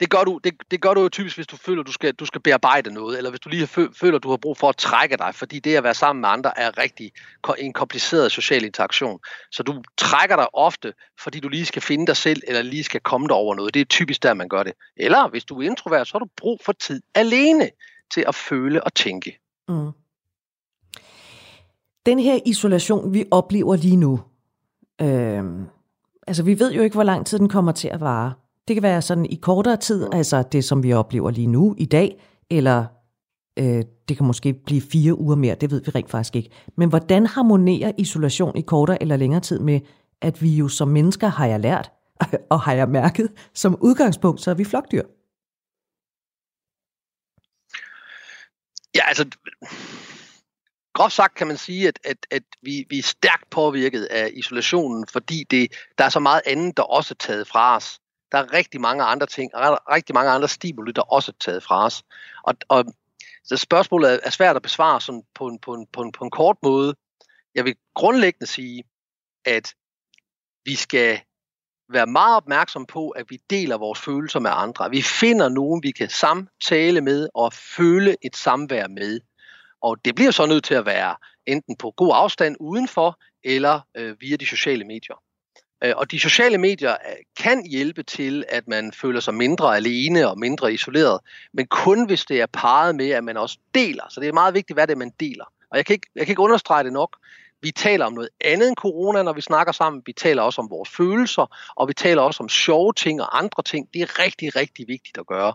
Det 0.00 0.10
gør 0.10 0.24
du, 0.24 0.40
det, 0.44 0.54
det 0.70 0.80
gør 0.80 0.94
du 0.94 1.00
jo 1.00 1.08
typisk, 1.08 1.36
hvis 1.36 1.46
du 1.46 1.56
føler, 1.56 1.82
du 1.82 1.92
skal, 1.92 2.14
du 2.14 2.26
skal 2.26 2.40
bearbejde 2.40 2.94
noget, 2.94 3.18
eller 3.18 3.30
hvis 3.30 3.40
du 3.40 3.48
lige 3.48 3.66
føler, 4.00 4.18
du 4.18 4.30
har 4.30 4.36
brug 4.36 4.56
for 4.56 4.68
at 4.68 4.76
trække 4.76 5.16
dig, 5.16 5.34
fordi 5.34 5.58
det 5.58 5.76
at 5.76 5.84
være 5.84 5.94
sammen 5.94 6.20
med 6.20 6.28
andre 6.28 6.58
er 6.58 6.78
rigtig 6.78 7.12
en 7.58 7.72
kompliceret 7.72 8.32
social 8.32 8.64
interaktion. 8.64 9.18
Så 9.52 9.62
du 9.62 9.82
trækker 9.98 10.36
dig 10.36 10.54
ofte, 10.54 10.92
fordi 11.20 11.40
du 11.40 11.48
lige 11.48 11.66
skal 11.66 11.82
finde 11.82 12.06
dig 12.06 12.16
selv, 12.16 12.42
eller 12.48 12.62
lige 12.62 12.84
skal 12.84 13.00
komme 13.00 13.28
dig 13.28 13.36
over 13.36 13.54
noget. 13.54 13.74
Det 13.74 13.80
er 13.80 13.84
typisk 13.84 14.22
der, 14.22 14.34
man 14.34 14.48
gør 14.48 14.62
det. 14.62 14.72
Eller 14.96 15.28
hvis 15.28 15.44
du 15.44 15.60
er 15.60 15.66
introvert, 15.66 16.08
så 16.08 16.14
har 16.14 16.18
du 16.18 16.28
brug 16.36 16.60
for 16.64 16.72
tid 16.72 17.02
alene 17.14 17.70
til 18.14 18.24
at 18.28 18.34
føle 18.34 18.84
og 18.84 18.94
tænke. 18.94 19.38
Mm. 19.68 19.90
Den 22.06 22.18
her 22.18 22.38
isolation, 22.46 23.12
vi 23.12 23.24
oplever 23.30 23.76
lige 23.76 23.96
nu, 23.96 24.20
øh, 25.00 25.44
altså 26.26 26.42
vi 26.42 26.58
ved 26.58 26.72
jo 26.72 26.82
ikke, 26.82 26.94
hvor 26.94 27.02
lang 27.02 27.26
tid 27.26 27.38
den 27.38 27.48
kommer 27.48 27.72
til 27.72 27.88
at 27.88 28.00
vare. 28.00 28.32
Det 28.68 28.76
kan 28.76 28.82
være 28.82 29.02
sådan 29.02 29.26
i 29.26 29.34
kortere 29.34 29.76
tid, 29.76 30.08
altså 30.12 30.42
det, 30.52 30.64
som 30.64 30.82
vi 30.82 30.92
oplever 30.92 31.30
lige 31.30 31.46
nu 31.46 31.74
i 31.78 31.84
dag, 31.84 32.20
eller 32.50 32.84
øh, 33.58 33.84
det 34.08 34.16
kan 34.16 34.26
måske 34.26 34.52
blive 34.52 34.80
fire 34.80 35.18
uger 35.18 35.36
mere, 35.36 35.54
det 35.54 35.70
ved 35.70 35.82
vi 35.84 35.90
rent 35.90 36.10
faktisk 36.10 36.36
ikke. 36.36 36.50
Men 36.76 36.88
hvordan 36.88 37.26
harmonerer 37.26 37.92
isolation 37.98 38.56
i 38.56 38.60
kortere 38.60 39.02
eller 39.02 39.16
længere 39.16 39.40
tid 39.40 39.58
med, 39.58 39.80
at 40.20 40.42
vi 40.42 40.56
jo 40.56 40.68
som 40.68 40.88
mennesker 40.88 41.28
har 41.28 41.46
jeg 41.46 41.60
lært, 41.60 41.92
og 42.50 42.60
har 42.60 42.72
jeg 42.72 42.88
mærket, 42.88 43.28
som 43.54 43.78
udgangspunkt, 43.80 44.40
så 44.40 44.50
er 44.50 44.54
vi 44.54 44.64
flokdyr? 44.64 45.02
Ja, 48.96 49.08
altså, 49.08 49.24
groft 50.94 51.14
sagt 51.14 51.34
kan 51.34 51.46
man 51.46 51.56
sige, 51.56 51.88
at, 51.88 51.98
at, 52.04 52.26
at 52.30 52.42
vi, 52.62 52.86
vi 52.90 52.98
er 52.98 53.02
stærkt 53.02 53.50
påvirket 53.50 54.04
af 54.04 54.30
isolationen, 54.34 55.06
fordi 55.06 55.44
det, 55.50 55.72
der 55.98 56.04
er 56.04 56.08
så 56.08 56.20
meget 56.20 56.42
andet, 56.46 56.76
der 56.76 56.82
også 56.82 57.14
er 57.14 57.22
taget 57.26 57.48
fra 57.48 57.76
os. 57.76 58.00
Der 58.32 58.38
er 58.38 58.52
rigtig 58.52 58.80
mange 58.80 59.04
andre 59.04 59.26
ting, 59.26 59.54
og 59.54 59.80
rigtig 59.90 60.14
mange 60.14 60.30
andre 60.30 60.48
stimuli, 60.48 60.92
der 60.92 61.02
også 61.02 61.32
er 61.32 61.36
taget 61.40 61.62
fra 61.62 61.84
os. 61.84 62.02
Og, 62.42 62.54
og 62.68 62.84
så 63.44 63.56
spørgsmålet 63.56 64.20
er 64.22 64.30
svært 64.30 64.56
at 64.56 64.62
besvare 64.62 65.00
sådan 65.00 65.22
på, 65.34 65.46
en, 65.46 65.58
på, 65.58 65.74
en, 65.74 65.86
på, 65.92 66.02
en, 66.02 66.12
på 66.12 66.24
en 66.24 66.30
kort 66.30 66.56
måde. 66.62 66.94
Jeg 67.54 67.64
vil 67.64 67.76
grundlæggende 67.94 68.46
sige, 68.46 68.84
at 69.44 69.74
vi 70.64 70.74
skal 70.74 71.20
være 71.92 72.06
meget 72.06 72.36
opmærksom 72.36 72.86
på, 72.86 73.10
at 73.10 73.26
vi 73.28 73.40
deler 73.50 73.78
vores 73.78 74.00
følelser 74.00 74.40
med 74.40 74.50
andre. 74.54 74.90
Vi 74.90 75.02
finder 75.02 75.48
nogen, 75.48 75.82
vi 75.82 75.90
kan 75.90 76.08
samtale 76.08 77.00
med 77.00 77.28
og 77.34 77.52
føle 77.52 78.16
et 78.22 78.36
samvær 78.36 78.86
med. 78.88 79.20
Og 79.84 79.96
det 80.04 80.14
bliver 80.14 80.30
så 80.30 80.46
nødt 80.46 80.64
til 80.64 80.74
at 80.74 80.86
være 80.86 81.14
enten 81.46 81.76
på 81.76 81.90
god 81.96 82.10
afstand 82.14 82.56
udenfor, 82.60 83.18
eller 83.44 83.80
øh, 83.96 84.16
via 84.20 84.36
de 84.36 84.46
sociale 84.46 84.84
medier. 84.84 85.16
Øh, 85.84 85.92
og 85.96 86.10
de 86.10 86.20
sociale 86.20 86.58
medier 86.58 86.92
øh, 86.92 87.16
kan 87.36 87.66
hjælpe 87.66 88.02
til, 88.02 88.44
at 88.48 88.68
man 88.68 88.92
føler 88.92 89.20
sig 89.20 89.34
mindre 89.34 89.76
alene 89.76 90.28
og 90.28 90.38
mindre 90.38 90.72
isoleret, 90.72 91.20
men 91.52 91.66
kun 91.66 92.06
hvis 92.06 92.24
det 92.24 92.40
er 92.40 92.46
parret 92.46 92.94
med, 92.94 93.10
at 93.10 93.24
man 93.24 93.36
også 93.36 93.58
deler. 93.74 94.04
Så 94.10 94.20
det 94.20 94.28
er 94.28 94.32
meget 94.32 94.54
vigtigt, 94.54 94.76
hvad 94.76 94.86
det 94.86 94.92
er, 94.92 94.98
man 94.98 95.12
deler. 95.20 95.44
Og 95.70 95.76
jeg 95.76 95.86
kan 95.86 95.94
ikke, 95.94 96.10
jeg 96.14 96.26
kan 96.26 96.32
ikke 96.32 96.42
understrege 96.42 96.84
det 96.84 96.92
nok. 96.92 97.16
Vi 97.62 97.70
taler 97.70 98.06
om 98.06 98.12
noget 98.12 98.28
andet 98.44 98.68
end 98.68 98.76
corona, 98.76 99.22
når 99.22 99.32
vi 99.32 99.40
snakker 99.40 99.72
sammen. 99.72 100.02
Vi 100.06 100.12
taler 100.12 100.42
også 100.42 100.60
om 100.60 100.70
vores 100.70 100.90
følelser, 100.90 101.72
og 101.76 101.88
vi 101.88 101.94
taler 101.94 102.22
også 102.22 102.42
om 102.42 102.48
sjove 102.48 102.92
ting 102.92 103.22
og 103.22 103.38
andre 103.38 103.62
ting. 103.62 103.88
Det 103.94 104.02
er 104.02 104.18
rigtig, 104.18 104.56
rigtig 104.56 104.88
vigtigt 104.88 105.18
at 105.18 105.26
gøre. 105.26 105.52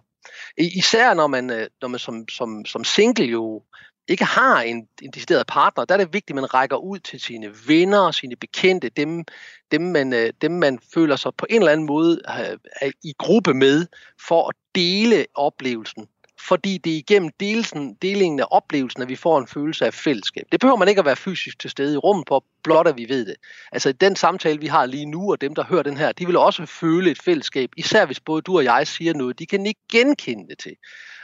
Især 0.57 1.13
når 1.13 1.27
man, 1.27 1.49
øh, 1.49 1.67
når 1.81 1.87
man 1.87 1.99
som, 1.99 2.27
som, 2.27 2.65
som 2.65 2.83
single 2.83 3.25
jo 3.25 3.63
ikke 4.09 4.25
har 4.25 4.61
en, 4.61 4.87
en 5.01 5.11
decideret 5.11 5.47
partner, 5.47 5.85
der 5.85 5.93
er 5.93 5.97
det 5.97 6.13
vigtigt, 6.13 6.29
at 6.29 6.35
man 6.35 6.53
rækker 6.53 6.77
ud 6.77 6.99
til 6.99 7.19
sine 7.19 7.51
venner, 7.67 8.11
sine 8.11 8.35
bekendte, 8.35 8.89
dem, 8.89 9.25
dem, 9.71 9.81
man, 9.81 10.13
øh, 10.13 10.33
dem 10.41 10.51
man 10.51 10.79
føler 10.93 11.15
sig 11.15 11.31
på 11.37 11.45
en 11.49 11.55
eller 11.55 11.71
anden 11.71 11.87
måde 11.87 12.21
er 12.25 12.91
i 13.03 13.13
gruppe 13.17 13.53
med, 13.53 13.87
for 14.27 14.49
at 14.49 14.55
dele 14.75 15.25
oplevelsen. 15.35 16.07
Fordi 16.47 16.77
det 16.77 16.93
er 16.93 16.97
igennem 16.97 17.29
delsen, 17.39 17.93
delingen 18.01 18.39
af 18.39 18.45
oplevelsen, 18.51 19.01
at 19.01 19.09
vi 19.09 19.15
får 19.15 19.39
en 19.39 19.47
følelse 19.47 19.85
af 19.85 19.93
fællesskab. 19.93 20.45
Det 20.51 20.59
behøver 20.59 20.77
man 20.77 20.87
ikke 20.87 20.99
at 20.99 21.05
være 21.05 21.15
fysisk 21.15 21.59
til 21.59 21.69
stede 21.69 21.93
i 21.93 21.97
rummet 21.97 22.27
på, 22.27 22.43
blot 22.63 22.87
at 22.87 22.97
vi 22.97 23.09
ved 23.09 23.25
det. 23.25 23.35
Altså 23.71 23.91
den 23.91 24.15
samtale, 24.15 24.59
vi 24.59 24.67
har 24.67 24.85
lige 24.85 25.05
nu, 25.05 25.31
og 25.31 25.41
dem, 25.41 25.55
der 25.55 25.63
hører 25.63 25.83
den 25.83 25.97
her, 25.97 26.11
de 26.11 26.25
vil 26.25 26.37
også 26.37 26.65
føle 26.65 27.11
et 27.11 27.21
fællesskab, 27.21 27.69
især 27.77 28.05
hvis 28.05 28.19
både 28.19 28.41
du 28.41 28.57
og 28.57 28.63
jeg 28.63 28.87
siger 28.87 29.13
noget, 29.13 29.39
de 29.39 29.45
kan 29.45 29.65
ikke 29.65 29.81
genkende 29.91 30.47
det 30.49 30.57
til. 30.57 30.75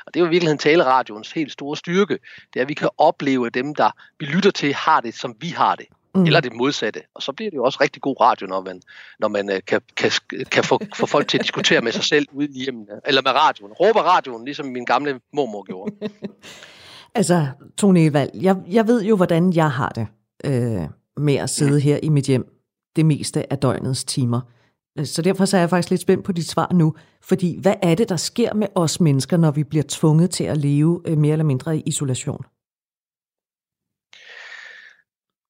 Og 0.05 0.13
det 0.13 0.19
er 0.19 0.21
jo 0.21 0.27
i 0.27 0.29
virkeligheden 0.29 0.57
taleradioens 0.57 1.31
helt 1.31 1.51
store 1.51 1.77
styrke. 1.77 2.19
Det 2.53 2.59
er, 2.59 2.61
at 2.61 2.69
vi 2.69 2.73
kan 2.73 2.89
opleve, 2.97 3.47
at 3.47 3.53
dem, 3.53 3.75
der 3.75 3.91
vi 4.19 4.25
lytter 4.25 4.51
til, 4.51 4.73
har 4.73 5.01
det, 5.01 5.15
som 5.15 5.35
vi 5.39 5.49
har 5.49 5.75
det. 5.75 5.85
Mm. 6.15 6.25
Eller 6.25 6.39
det 6.39 6.53
modsatte. 6.53 7.01
Og 7.15 7.21
så 7.21 7.31
bliver 7.31 7.51
det 7.51 7.57
jo 7.57 7.63
også 7.63 7.77
rigtig 7.81 8.01
god 8.01 8.15
radio, 8.21 8.47
når 8.47 8.61
man, 8.61 8.81
når 9.19 9.27
man 9.27 9.49
uh, 9.49 9.55
kan, 9.67 9.81
kan, 9.97 10.11
kan 10.51 10.63
få, 10.63 10.79
få 10.95 11.05
folk 11.05 11.27
til 11.27 11.37
at 11.37 11.43
diskutere 11.43 11.81
med 11.81 11.91
sig 11.91 12.03
selv 12.03 12.27
ude 12.33 12.47
i 12.47 12.63
hjemmet. 12.63 12.87
Eller 13.05 13.21
med 13.21 13.31
radioen. 13.31 13.73
Råber 13.73 14.01
radioen, 14.01 14.45
ligesom 14.45 14.65
min 14.65 14.85
gamle 14.85 15.19
mormor 15.33 15.63
gjorde. 15.63 15.95
altså, 17.15 17.47
Tone 17.77 18.05
Evald, 18.05 18.29
jeg, 18.33 18.55
jeg 18.67 18.87
ved 18.87 19.03
jo, 19.03 19.15
hvordan 19.15 19.53
jeg 19.53 19.71
har 19.71 19.89
det 19.89 20.07
øh, 20.45 20.87
med 21.17 21.35
at 21.35 21.49
sidde 21.49 21.79
her 21.79 21.99
i 22.03 22.09
mit 22.09 22.25
hjem 22.25 22.45
det 22.95 23.05
meste 23.05 23.51
af 23.51 23.57
døgnets 23.57 24.03
timer. 24.03 24.41
Så 25.03 25.21
derfor 25.21 25.45
så 25.45 25.57
er 25.57 25.61
jeg 25.61 25.69
faktisk 25.69 25.89
lidt 25.89 26.01
spændt 26.01 26.23
på 26.23 26.31
dit 26.31 26.49
svar 26.49 26.73
nu, 26.73 26.95
fordi 27.21 27.59
hvad 27.61 27.73
er 27.81 27.95
det, 27.95 28.09
der 28.09 28.15
sker 28.15 28.53
med 28.53 28.67
os 28.75 28.99
mennesker, 28.99 29.37
når 29.37 29.51
vi 29.51 29.63
bliver 29.63 29.83
tvunget 29.87 30.29
til 30.29 30.43
at 30.43 30.57
leve 30.57 31.01
øh, 31.05 31.17
mere 31.17 31.31
eller 31.31 31.45
mindre 31.45 31.77
i 31.77 31.83
isolation? 31.85 32.45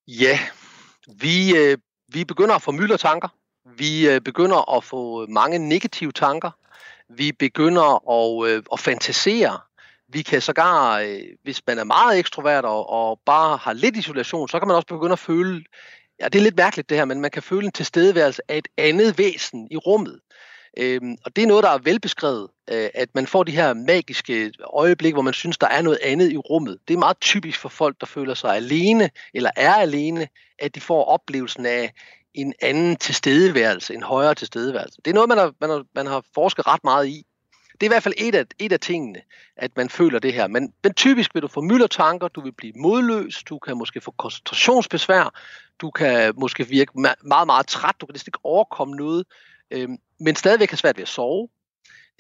Ja, 0.08 0.40
vi, 1.08 1.58
øh, 1.58 1.78
vi 2.08 2.26
begynder 2.26 2.56
at 2.56 2.62
få 2.62 2.72
myldertanker. 2.72 3.28
Vi 3.78 4.10
øh, 4.10 4.22
begynder 4.22 4.78
at 4.78 4.84
få 4.84 5.26
mange 5.28 5.60
negative 5.60 6.12
tanker. 6.12 6.52
Vi 7.10 7.32
begynder 7.32 8.12
at, 8.12 8.50
øh, 8.50 8.64
at 8.74 8.80
fantasere. 8.80 9.60
Vi 10.08 10.22
kan 10.22 10.42
sågar, 10.42 11.00
øh, 11.00 11.22
hvis 11.44 11.62
man 11.68 11.80
er 11.80 11.84
meget 11.84 12.20
ekstrovert 12.20 12.66
og, 12.66 12.90
og 12.90 13.20
bare 13.26 13.58
har 13.58 13.74
lidt 13.74 13.98
isolation, 13.98 14.48
så 14.48 14.60
kan 14.60 14.68
man 14.68 14.76
også 14.76 14.88
begynde 14.88 15.12
at 15.14 15.20
føle, 15.20 15.64
ja, 16.20 16.26
det 16.26 16.40
er 16.40 16.44
lidt 16.44 16.58
mærkeligt 16.58 16.90
det 16.90 16.98
her, 16.98 17.06
men 17.06 17.22
man 17.22 17.32
kan 17.32 17.44
føle 17.44 17.66
en 17.66 17.72
tilstedeværelse 17.72 18.42
af 18.48 18.58
et 18.58 18.68
andet 18.78 19.18
væsen 19.18 19.68
i 19.72 19.78
rummet. 19.78 20.20
Øhm, 20.78 21.18
og 21.26 21.36
det 21.36 21.44
er 21.44 21.48
noget, 21.48 21.64
der 21.64 21.70
er 21.70 21.78
velbeskrevet, 21.78 22.48
øh, 22.72 22.90
at 22.94 23.10
man 23.16 23.28
får 23.28 23.44
de 23.44 23.52
her 23.52 23.74
magiske 23.74 24.52
øjeblik, 24.74 25.14
hvor 25.14 25.22
man 25.22 25.34
synes, 25.34 25.58
der 25.58 25.68
er 25.68 25.82
noget 25.82 26.00
andet 26.04 26.32
i 26.32 26.38
rummet. 26.38 26.78
Det 26.88 26.94
er 26.94 26.98
meget 26.98 27.20
typisk 27.20 27.60
for 27.60 27.70
folk, 27.70 27.96
der 28.00 28.06
føler 28.06 28.34
sig 28.34 28.56
alene 28.56 29.10
eller 29.34 29.50
er 29.56 29.74
alene, 29.74 30.28
at 30.60 30.76
de 30.76 30.82
får 30.82 31.06
oplevelsen 31.06 31.66
af 31.66 31.94
en 32.34 32.54
anden 32.62 32.96
tilstedeværelse, 32.96 33.94
en 33.94 34.04
højere 34.04 34.36
tilstedeværelse. 34.36 35.02
Det 35.06 35.12
er 35.12 35.16
noget, 35.16 35.30
man 35.30 35.38
har, 35.38 35.54
man 35.62 35.70
har, 35.70 35.84
man 35.96 36.08
har 36.08 36.24
forsket 36.34 36.68
ret 36.68 36.84
meget 36.84 37.08
i. 37.08 37.26
Det 37.74 37.84
er 37.84 37.88
i 37.88 37.94
hvert 37.94 38.04
fald 38.04 38.14
et 38.18 38.36
af, 38.36 38.46
et 38.60 38.72
af 38.72 38.80
tingene, 38.80 39.22
at 39.58 39.72
man 39.78 39.90
føler 39.90 40.20
det 40.20 40.34
her. 40.34 40.48
Men, 40.48 40.74
men 40.84 40.94
typisk 40.94 41.36
vil 41.36 41.42
du 41.42 41.48
få 41.48 41.62
myldertanker, 41.62 42.28
du 42.28 42.42
vil 42.42 42.52
blive 42.52 42.74
modløs, 42.76 43.44
du 43.44 43.60
kan 43.60 43.78
måske 43.78 44.02
få 44.02 44.12
koncentrationsbesvær, 44.12 45.34
du 45.82 45.92
kan 45.92 46.34
måske 46.38 46.68
virke 46.68 46.92
meget, 46.96 47.46
meget 47.46 47.68
træt, 47.68 47.96
du 48.02 48.06
kan 48.06 48.14
næsten 48.14 48.30
ikke 48.30 48.40
overkomme 48.44 48.96
noget, 48.96 49.26
øh, 49.72 49.90
men 50.20 50.36
stadigvæk 50.36 50.70
har 50.70 50.78
svært 50.78 50.98
ved 50.98 51.02
at 51.02 51.10
sove. 51.10 51.50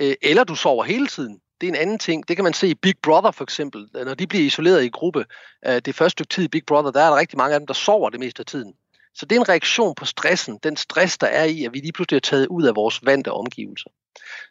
Øh, 0.01 0.15
eller 0.21 0.43
du 0.43 0.55
sover 0.55 0.83
hele 0.83 1.07
tiden. 1.07 1.41
Det 1.61 1.67
er 1.67 1.71
en 1.71 1.79
anden 1.81 1.99
ting. 1.99 2.27
Det 2.27 2.37
kan 2.37 2.43
man 2.43 2.53
se 2.53 2.67
i 2.67 2.75
Big 2.75 2.95
Brother 3.03 3.31
for 3.31 3.43
eksempel. 3.43 3.87
Øh, 3.95 4.05
når 4.05 4.13
de 4.13 4.27
bliver 4.27 4.45
isoleret 4.45 4.83
i 4.83 4.89
gruppe, 4.89 5.25
øh, 5.65 5.81
det 5.85 5.95
første 5.95 6.11
stykke 6.11 6.33
tid 6.33 6.43
i 6.43 6.47
Big 6.47 6.65
Brother, 6.65 6.91
der 6.91 7.01
er 7.01 7.09
der 7.09 7.17
rigtig 7.17 7.37
mange 7.37 7.53
af 7.53 7.59
dem, 7.59 7.67
der 7.67 7.73
sover 7.73 8.09
det 8.09 8.19
meste 8.19 8.39
af 8.39 8.45
tiden. 8.45 8.73
Så 9.13 9.25
det 9.25 9.35
er 9.35 9.39
en 9.39 9.49
reaktion 9.49 9.95
på 9.95 10.05
stressen, 10.05 10.59
den 10.63 10.77
stress, 10.77 11.17
der 11.17 11.27
er 11.27 11.43
i, 11.43 11.65
at 11.65 11.73
vi 11.73 11.79
lige 11.79 11.91
pludselig 11.91 12.17
er 12.17 12.21
taget 12.21 12.47
ud 12.47 12.63
af 12.63 12.75
vores 12.75 13.05
vante 13.05 13.31
omgivelser. 13.31 13.89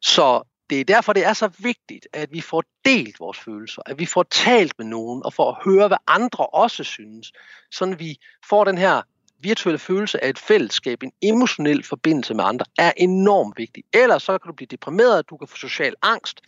Så 0.03 0.43
det 0.71 0.81
er 0.81 0.85
derfor, 0.85 1.13
det 1.13 1.25
er 1.25 1.33
så 1.33 1.49
vigtigt, 1.59 2.09
at 2.13 2.33
vi 2.33 2.41
får 2.41 2.65
delt 2.85 3.21
vores 3.21 3.39
følelser, 3.39 3.83
at 3.87 3.99
vi 3.99 4.07
får 4.07 4.23
talt 4.23 4.73
med 4.79 4.87
nogen 4.87 5.23
og 5.25 5.33
får 5.33 5.51
at 5.51 5.65
høre, 5.65 5.89
hvad 5.89 5.97
andre 6.07 6.47
også 6.47 6.85
synes, 6.85 7.33
sådan 7.71 7.99
vi 7.99 8.19
får 8.49 8.65
den 8.65 8.79
her 8.79 9.03
virtuelle 9.41 9.79
følelse 9.79 10.25
af 10.25 10.29
et 10.29 10.39
fællesskab, 10.39 11.03
en 11.03 11.13
emotionel 11.23 11.85
forbindelse 11.85 12.35
med 12.35 12.45
andre, 12.45 12.65
er 12.79 12.93
enormt 12.97 13.59
vigtig. 13.59 13.85
Ellers 13.93 14.23
så 14.23 14.39
kan 14.39 14.49
du 14.49 14.55
blive 14.55 14.69
deprimeret, 14.71 15.31
du 15.31 15.37
kan 15.37 15.49
få 15.49 15.57
social 15.57 15.95
angst, 16.03 16.41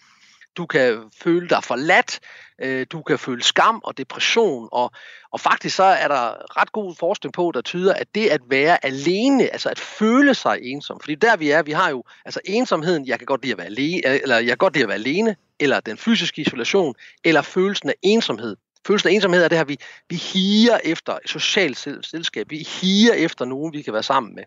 du 0.57 0.67
kan 0.67 1.11
føle 1.23 1.49
dig 1.49 1.65
forladt, 1.65 2.21
øh, 2.59 2.87
du 2.93 3.03
kan 3.03 3.19
føle 3.19 3.43
skam 3.43 3.81
og 3.85 3.99
depression, 3.99 4.69
og, 4.73 4.91
og 5.31 5.41
faktisk 5.41 5.77
så 5.77 5.85
er 5.85 6.09
der 6.09 6.61
ret 6.61 6.73
god 6.73 6.95
forskning 6.95 7.33
på, 7.33 7.51
der 7.55 7.61
tyder, 7.61 7.95
at 7.95 8.09
det 8.15 8.27
at 8.29 8.41
være 8.49 8.85
alene, 8.85 9.43
altså 9.53 9.69
at 9.69 9.79
føle 9.79 10.35
sig 10.35 10.59
ensom, 10.63 11.01
fordi 11.01 11.15
der 11.15 11.37
vi 11.37 11.51
er, 11.51 11.63
vi 11.63 11.73
har 11.73 11.91
jo, 11.91 12.05
altså 12.25 12.41
ensomheden, 12.45 13.07
jeg 13.07 13.19
kan 13.19 13.27
godt 13.27 13.43
lide 13.43 13.53
at 13.53 13.59
være 13.59 13.67
alene, 13.67 14.03
eller 14.23 14.37
jeg 14.37 14.49
kan 14.49 14.57
godt 14.57 14.75
lide 14.75 14.83
at 14.83 14.89
være 14.89 14.99
alene, 14.99 15.37
eller 15.61 15.81
den 15.81 15.97
fysiske 15.97 16.41
isolation, 16.41 16.95
eller 17.25 17.43
følelsen 17.43 17.89
af 17.89 17.95
ensomhed. 18.03 18.57
Følelsen 18.87 19.09
af 19.09 19.13
ensomhed 19.13 19.45
er 19.45 19.49
det 19.49 19.59
her, 19.59 19.65
vi, 19.65 19.79
vi 20.09 20.17
higer 20.17 20.79
efter 20.85 21.19
socialt 21.27 21.79
selskab, 22.03 22.51
vi 22.51 22.59
higer 22.59 23.13
efter 23.13 23.45
nogen, 23.45 23.73
vi 23.73 23.83
kan 23.83 23.93
være 23.93 24.03
sammen 24.03 24.35
med. 24.35 24.45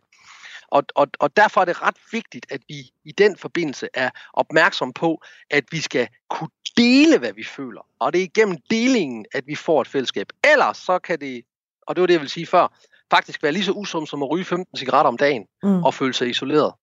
Og, 0.67 0.83
og, 0.95 1.07
og 1.19 1.37
derfor 1.37 1.61
er 1.61 1.65
det 1.65 1.81
ret 1.81 1.97
vigtigt, 2.11 2.45
at 2.49 2.61
vi 2.67 2.91
i 3.05 3.11
den 3.11 3.37
forbindelse 3.37 3.87
er 3.93 4.09
opmærksom 4.33 4.93
på, 4.93 5.21
at 5.49 5.63
vi 5.71 5.79
skal 5.79 6.07
kunne 6.29 6.49
dele, 6.77 7.17
hvad 7.17 7.33
vi 7.33 7.43
føler. 7.43 7.81
Og 7.99 8.13
det 8.13 8.19
er 8.19 8.23
igennem 8.23 8.57
delingen, 8.69 9.25
at 9.33 9.43
vi 9.47 9.55
får 9.55 9.81
et 9.81 9.87
fællesskab. 9.87 10.27
Ellers 10.51 10.77
så 10.77 10.99
kan 10.99 11.19
det, 11.19 11.41
og 11.87 11.95
det 11.95 12.01
var 12.01 12.07
det, 12.07 12.13
jeg 12.13 12.21
ville 12.21 12.31
sige 12.31 12.45
før, 12.45 12.67
faktisk 13.11 13.43
være 13.43 13.51
lige 13.51 13.63
så 13.63 13.71
usundt 13.71 14.09
som 14.09 14.23
at 14.23 14.31
ryge 14.31 14.45
15 14.45 14.77
cigaretter 14.77 15.09
om 15.09 15.17
dagen 15.17 15.45
mm. 15.63 15.83
og 15.83 15.93
føle 15.93 16.13
sig 16.13 16.29
isoleret. 16.29 16.73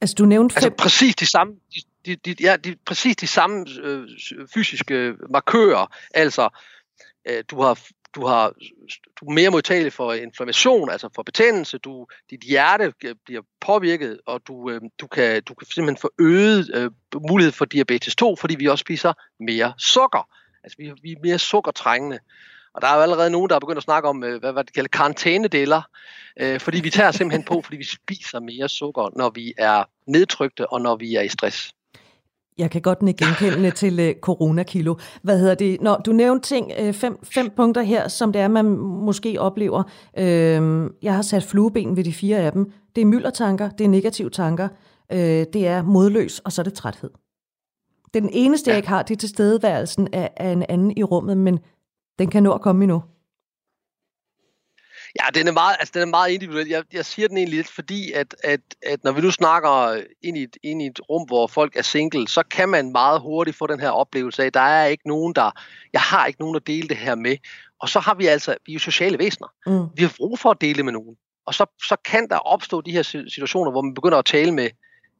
Altså 0.00 0.14
du 0.14 0.24
nævnte 0.24 0.54
altså, 0.54 0.66
fem... 0.66 0.72
Altså 0.72 0.82
præcis 0.82 1.16
de 1.16 1.26
samme, 1.26 1.54
de, 2.06 2.16
de, 2.16 2.34
ja, 2.40 2.56
de, 2.56 2.76
præcis 2.86 3.16
de 3.16 3.26
samme 3.26 3.66
øh, 3.82 4.08
fysiske 4.54 5.14
markører. 5.30 5.86
Altså, 6.14 6.48
øh, 7.28 7.44
du 7.50 7.60
har 7.62 7.78
du, 8.14 8.26
har, 8.26 8.52
du 9.20 9.26
er 9.26 9.32
mere 9.32 9.50
modtagelig 9.50 9.92
for 9.92 10.12
inflammation, 10.12 10.90
altså 10.90 11.08
for 11.14 11.22
betændelse, 11.22 11.78
du, 11.78 12.06
dit 12.30 12.40
hjerte 12.40 12.92
bliver 13.24 13.42
påvirket, 13.60 14.20
og 14.26 14.40
du, 14.48 14.70
øh, 14.70 14.80
du, 15.00 15.06
kan, 15.06 15.42
du 15.42 15.54
kan 15.54 15.66
simpelthen 15.66 16.00
få 16.00 16.10
øget 16.18 16.70
øh, 16.74 16.90
mulighed 17.30 17.52
for 17.52 17.64
diabetes 17.64 18.16
2, 18.16 18.36
fordi 18.36 18.54
vi 18.58 18.68
også 18.68 18.82
spiser 18.82 19.12
mere 19.40 19.74
sukker. 19.78 20.28
Altså 20.64 20.76
vi, 20.78 20.92
vi 21.02 21.12
er 21.12 21.16
mere 21.22 21.38
sukkertrængende. 21.38 22.18
Og 22.74 22.82
der 22.82 22.88
er 22.88 22.96
jo 22.96 23.02
allerede 23.02 23.30
nogen, 23.30 23.50
der 23.50 23.56
er 23.56 23.60
begyndt 23.60 23.76
at 23.76 23.84
snakke 23.84 24.08
om, 24.08 24.24
øh, 24.24 24.40
hvad, 24.40 24.52
hvad 24.52 24.64
det 24.64 24.74
kalder 24.74 24.88
karantænedeler, 24.88 25.82
øh, 26.40 26.60
fordi 26.60 26.80
vi 26.80 26.90
tager 26.90 27.10
simpelthen 27.10 27.44
på, 27.44 27.62
fordi 27.64 27.76
vi 27.76 27.84
spiser 27.84 28.40
mere 28.40 28.68
sukker, 28.68 29.10
når 29.16 29.30
vi 29.30 29.54
er 29.58 29.84
nedtrykte 30.06 30.72
og 30.72 30.80
når 30.80 30.96
vi 30.96 31.14
er 31.14 31.22
i 31.22 31.28
stress. 31.28 31.72
Jeg 32.58 32.70
kan 32.70 32.82
godt 32.82 33.02
nikke 33.02 33.24
genkendende 33.24 33.70
til 33.82 34.08
uh, 34.08 34.20
coronakilo. 34.20 34.94
Hvad 35.22 35.38
hedder 35.38 35.54
det? 35.54 35.80
Når 35.80 35.96
du 35.96 36.12
nævnte 36.12 36.48
ting, 36.48 36.72
uh, 36.80 36.94
fem, 36.94 37.18
fem 37.24 37.50
punkter 37.56 37.82
her, 37.82 38.08
som 38.08 38.32
det 38.32 38.42
er, 38.42 38.48
man 38.48 38.64
måske 38.78 39.40
oplever. 39.40 39.82
Uh, 40.18 40.90
jeg 41.02 41.14
har 41.14 41.22
sat 41.22 41.42
flueben 41.42 41.96
ved 41.96 42.04
de 42.04 42.12
fire 42.12 42.38
af 42.38 42.52
dem. 42.52 42.72
Det 42.96 43.02
er 43.02 43.06
myldertanker, 43.06 43.70
det 43.70 43.84
er 43.84 43.88
negative 43.88 44.30
tanker, 44.30 44.68
uh, 45.12 45.18
det 45.18 45.66
er 45.66 45.82
modløs, 45.82 46.38
og 46.38 46.52
så 46.52 46.62
er 46.62 46.64
det 46.64 46.74
træthed. 46.74 47.10
Den 48.14 48.30
eneste, 48.32 48.70
jeg 48.70 48.76
ikke 48.76 48.88
har, 48.88 49.02
det 49.02 49.14
er 49.14 49.18
tilstedeværelsen 49.18 50.08
af, 50.12 50.30
af 50.36 50.48
en 50.48 50.64
anden 50.68 50.92
i 50.96 51.02
rummet, 51.02 51.36
men 51.36 51.58
den 52.18 52.30
kan 52.30 52.42
nå 52.42 52.52
at 52.52 52.60
komme 52.60 52.84
endnu. 52.84 53.02
Ja, 55.20 55.24
den 55.34 55.48
er 55.48 55.52
meget, 55.52 55.76
altså, 55.78 55.92
den 55.94 56.02
er 56.02 56.06
meget 56.06 56.30
individuel. 56.30 56.68
Jeg, 56.68 56.82
jeg 56.92 57.04
siger 57.04 57.28
den 57.28 57.36
egentlig 57.36 57.56
lidt, 57.56 57.68
fordi 57.68 58.12
at, 58.12 58.34
at, 58.44 58.60
at 58.82 59.04
når 59.04 59.12
vi 59.12 59.20
nu 59.20 59.30
snakker 59.30 60.02
ind 60.22 60.36
i, 60.38 60.42
et, 60.42 60.56
ind 60.62 60.82
i 60.82 60.86
et 60.86 61.00
rum, 61.10 61.26
hvor 61.26 61.46
folk 61.46 61.76
er 61.76 61.82
single, 61.82 62.28
så 62.28 62.42
kan 62.42 62.68
man 62.68 62.92
meget 62.92 63.20
hurtigt 63.20 63.56
få 63.56 63.66
den 63.66 63.80
her 63.80 63.90
oplevelse 63.90 64.44
af, 64.44 64.52
der 64.52 64.60
er 64.60 64.86
ikke 64.86 65.08
nogen, 65.08 65.34
der, 65.34 65.50
jeg 65.92 66.00
har 66.00 66.26
ikke 66.26 66.40
nogen 66.40 66.56
at 66.56 66.66
dele 66.66 66.88
det 66.88 66.96
her 66.96 67.14
med. 67.14 67.36
Og 67.80 67.88
så 67.88 68.00
har 68.00 68.14
vi 68.14 68.26
altså, 68.26 68.56
vi 68.66 68.72
er 68.72 68.74
jo 68.74 68.78
sociale 68.78 69.18
væsener. 69.18 69.48
Mm. 69.66 69.86
Vi 69.96 70.02
har 70.02 70.14
brug 70.16 70.38
for 70.38 70.50
at 70.50 70.60
dele 70.60 70.82
med 70.82 70.92
nogen. 70.92 71.16
Og 71.46 71.54
så, 71.54 71.66
så 71.88 71.96
kan 72.04 72.28
der 72.28 72.36
opstå 72.36 72.80
de 72.80 72.92
her 72.92 73.02
situationer, 73.02 73.70
hvor 73.70 73.82
man 73.82 73.94
begynder 73.94 74.18
at 74.18 74.24
tale 74.24 74.52
med, 74.52 74.70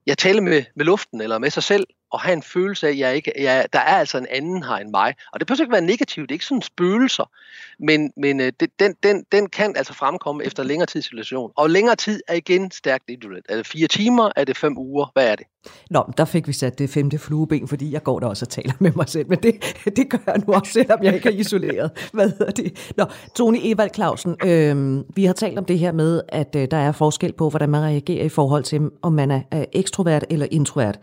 jeg 0.06 0.18
taler 0.18 0.40
med, 0.40 0.64
med 0.76 0.84
luften 0.84 1.20
eller 1.20 1.38
med 1.38 1.50
sig 1.50 1.62
selv, 1.62 1.86
og 2.14 2.20
have 2.20 2.32
en 2.32 2.42
følelse 2.42 2.86
af, 2.86 2.90
at 2.90 2.98
jeg 2.98 3.16
ikke, 3.16 3.32
jeg, 3.38 3.66
der 3.72 3.78
er 3.78 3.96
altså 3.96 4.18
en 4.18 4.26
anden 4.30 4.62
her 4.62 4.74
end 4.74 4.90
mig. 4.90 5.14
Og 5.32 5.40
det 5.40 5.46
behøver 5.46 5.62
ikke 5.62 5.72
være 5.72 5.80
negativt, 5.80 6.28
det 6.28 6.32
er 6.32 6.36
ikke 6.36 6.44
sådan 6.44 6.62
spøgelser, 6.62 7.30
men, 7.78 8.12
men 8.16 8.40
øh, 8.40 8.52
det, 8.60 8.70
den, 8.78 8.94
den, 9.02 9.24
den 9.32 9.48
kan 9.48 9.76
altså 9.76 9.94
fremkomme 9.94 10.44
efter 10.44 10.62
længere 10.62 10.86
tids 10.86 11.04
situation. 11.04 11.50
Og 11.56 11.70
længere 11.70 11.96
tid 11.96 12.20
er 12.28 12.34
igen 12.34 12.70
stærkt 12.70 13.04
individuelt. 13.08 13.46
Er 13.48 13.56
det 13.56 13.66
fire 13.66 13.86
timer? 13.86 14.30
Er 14.36 14.44
det 14.44 14.56
fem 14.56 14.78
uger? 14.78 15.10
Hvad 15.12 15.28
er 15.28 15.36
det? 15.36 15.46
Nå, 15.90 16.04
der 16.16 16.24
fik 16.24 16.48
vi 16.48 16.52
sat 16.52 16.78
det 16.78 16.90
femte 16.90 17.18
flueben, 17.18 17.68
fordi 17.68 17.92
jeg 17.92 18.02
går 18.02 18.18
der 18.20 18.26
også 18.26 18.44
og 18.44 18.48
taler 18.48 18.72
med 18.78 18.92
mig 18.96 19.08
selv, 19.08 19.28
men 19.28 19.38
det, 19.42 19.54
det 19.96 20.10
gør 20.10 20.18
jeg 20.26 20.42
nu 20.46 20.52
også, 20.52 20.72
selvom 20.72 21.02
jeg 21.02 21.14
ikke 21.14 21.28
er 21.28 21.32
isoleret. 21.32 22.10
Hvad 22.12 22.28
hedder 22.28 22.50
det? 22.50 22.92
Nå, 22.96 23.04
Tony 23.36 23.58
Evald 23.62 23.90
Clausen, 23.94 24.36
øh, 24.44 25.04
vi 25.16 25.24
har 25.24 25.32
talt 25.32 25.58
om 25.58 25.64
det 25.64 25.78
her 25.78 25.92
med, 25.92 26.22
at 26.28 26.56
øh, 26.56 26.68
der 26.70 26.76
er 26.76 26.92
forskel 26.92 27.32
på, 27.32 27.50
hvordan 27.50 27.68
man 27.68 27.82
reagerer 27.82 28.24
i 28.24 28.28
forhold 28.28 28.64
til, 28.64 28.90
om 29.02 29.12
man 29.12 29.30
er 29.30 29.40
øh, 29.54 29.64
ekstrovert 29.72 30.24
eller 30.30 30.46
introvert. 30.50 30.98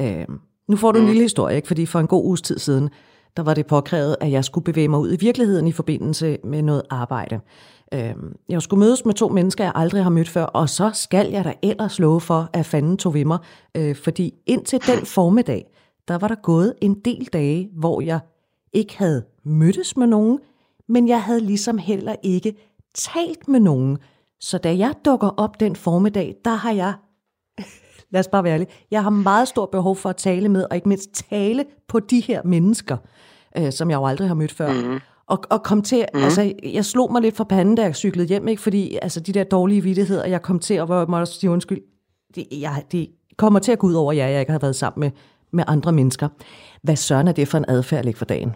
Øh, 0.00 0.26
nu 0.68 0.76
får 0.76 0.92
du 0.92 0.98
en 0.98 1.04
mm. 1.04 1.08
lille 1.08 1.22
historie, 1.22 1.56
ikke? 1.56 1.68
fordi 1.68 1.86
for 1.86 2.00
en 2.00 2.06
god 2.06 2.24
uges 2.24 2.42
tid 2.42 2.58
siden, 2.58 2.90
der 3.36 3.42
var 3.42 3.54
det 3.54 3.66
påkrævet, 3.66 4.16
at 4.20 4.30
jeg 4.30 4.44
skulle 4.44 4.64
bevæge 4.64 4.88
mig 4.88 5.00
ud 5.00 5.12
i 5.12 5.16
virkeligheden 5.16 5.66
i 5.66 5.72
forbindelse 5.72 6.38
med 6.44 6.62
noget 6.62 6.82
arbejde. 6.90 7.40
Øhm, 7.94 8.34
jeg 8.48 8.62
skulle 8.62 8.80
mødes 8.80 9.04
med 9.04 9.14
to 9.14 9.28
mennesker, 9.28 9.64
jeg 9.64 9.72
aldrig 9.74 10.02
har 10.02 10.10
mødt 10.10 10.28
før, 10.28 10.44
og 10.44 10.68
så 10.68 10.90
skal 10.94 11.30
jeg 11.30 11.44
da 11.44 11.54
ellers 11.62 11.98
love 11.98 12.20
for, 12.20 12.50
at 12.52 12.66
fanden 12.66 12.96
tog 12.96 13.14
ved 13.14 13.24
mig. 13.24 13.38
Øh, 13.76 13.96
fordi 13.96 14.34
indtil 14.46 14.80
den 14.86 15.06
formiddag, 15.06 15.66
der 16.08 16.18
var 16.18 16.28
der 16.28 16.34
gået 16.34 16.74
en 16.80 16.94
del 17.04 17.28
dage, 17.32 17.70
hvor 17.72 18.00
jeg 18.00 18.20
ikke 18.72 18.98
havde 18.98 19.24
mødtes 19.44 19.96
med 19.96 20.06
nogen, 20.06 20.38
men 20.88 21.08
jeg 21.08 21.22
havde 21.22 21.40
ligesom 21.40 21.78
heller 21.78 22.14
ikke 22.22 22.54
talt 22.94 23.48
med 23.48 23.60
nogen. 23.60 23.98
Så 24.40 24.58
da 24.58 24.76
jeg 24.76 24.94
dukker 25.04 25.28
op 25.28 25.60
den 25.60 25.76
formiddag, 25.76 26.34
der 26.44 26.54
har 26.54 26.72
jeg 26.72 26.94
lad 28.10 28.20
os 28.20 28.28
bare 28.28 28.44
være 28.44 28.54
ærlige, 28.54 28.68
jeg 28.90 29.02
har 29.02 29.10
meget 29.10 29.48
stort 29.48 29.70
behov 29.70 29.96
for 29.96 30.08
at 30.08 30.16
tale 30.16 30.48
med, 30.48 30.66
og 30.70 30.76
ikke 30.76 30.88
mindst 30.88 31.24
tale 31.30 31.64
på 31.88 32.00
de 32.00 32.20
her 32.20 32.42
mennesker, 32.44 32.96
øh, 33.58 33.72
som 33.72 33.90
jeg 33.90 33.96
jo 33.96 34.06
aldrig 34.06 34.28
har 34.28 34.34
mødt 34.34 34.52
før. 34.52 34.72
Mm. 34.72 35.00
Og, 35.26 35.44
og 35.50 35.62
kom 35.62 35.82
til, 35.82 36.04
mm. 36.14 36.22
altså, 36.22 36.52
jeg 36.72 36.84
slog 36.84 37.12
mig 37.12 37.22
lidt 37.22 37.36
fra 37.36 37.44
panden, 37.44 37.74
da 37.74 37.82
jeg 37.82 37.96
cyklede 37.96 38.28
hjem, 38.28 38.48
ikke? 38.48 38.62
fordi 38.62 38.98
altså, 39.02 39.20
de 39.20 39.32
der 39.32 39.44
dårlige 39.44 39.82
vidtigheder, 39.82 40.26
jeg 40.26 40.42
kom 40.42 40.58
til 40.58 40.74
at 40.74 40.88
måtte 40.88 41.26
sige 41.26 41.50
undskyld, 41.50 41.80
det, 42.34 42.46
jeg, 42.52 42.82
det 42.92 43.08
kommer 43.36 43.58
til 43.58 43.72
at 43.72 43.78
gå 43.78 43.86
ud 43.86 43.94
over 43.94 44.12
jer, 44.12 44.26
jeg 44.26 44.40
ikke 44.40 44.52
har 44.52 44.58
været 44.58 44.76
sammen 44.76 45.00
med, 45.00 45.10
med 45.52 45.64
andre 45.66 45.92
mennesker. 45.92 46.28
Hvad 46.82 46.96
søren 46.96 47.28
er 47.28 47.32
det 47.32 47.48
for 47.48 47.58
en 47.58 47.64
adfærd, 47.68 48.06
ikke 48.06 48.18
for 48.18 48.24
dagen? 48.24 48.54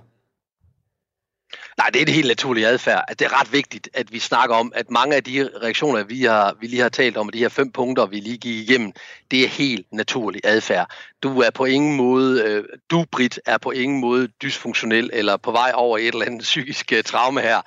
Nej, 1.80 1.90
det 1.90 2.02
er 2.02 2.06
en 2.06 2.12
helt 2.12 2.28
naturlig 2.28 2.66
adfærd. 2.66 3.04
At 3.08 3.18
det 3.18 3.24
er 3.24 3.40
ret 3.40 3.52
vigtigt, 3.52 3.88
at 3.94 4.12
vi 4.12 4.18
snakker 4.18 4.56
om, 4.56 4.72
at 4.74 4.90
mange 4.90 5.16
af 5.16 5.24
de 5.24 5.48
reaktioner, 5.62 6.04
vi, 6.04 6.22
har, 6.22 6.56
vi 6.60 6.66
lige 6.66 6.82
har 6.82 6.88
talt 6.88 7.16
om, 7.16 7.26
og 7.26 7.32
de 7.32 7.38
her 7.38 7.48
fem 7.48 7.72
punkter, 7.72 8.06
vi 8.06 8.16
lige 8.16 8.38
gik 8.38 8.68
igennem, 8.68 8.92
det 9.30 9.44
er 9.44 9.48
helt 9.48 9.86
naturlig 9.92 10.40
adfærd. 10.44 10.90
Du 11.22 11.40
er 11.40 11.50
på 11.50 11.64
ingen 11.64 11.96
måde, 11.96 12.42
øh, 12.42 12.64
du, 12.90 13.04
Britt, 13.12 13.40
er 13.46 13.58
på 13.58 13.70
ingen 13.70 14.00
måde 14.00 14.28
dysfunktionel 14.42 15.10
eller 15.12 15.36
på 15.36 15.52
vej 15.52 15.72
over 15.74 15.98
et 15.98 16.06
eller 16.06 16.26
andet 16.26 16.42
psykisk 16.52 16.92
øh, 16.92 17.02
traume 17.02 17.40
her 17.40 17.60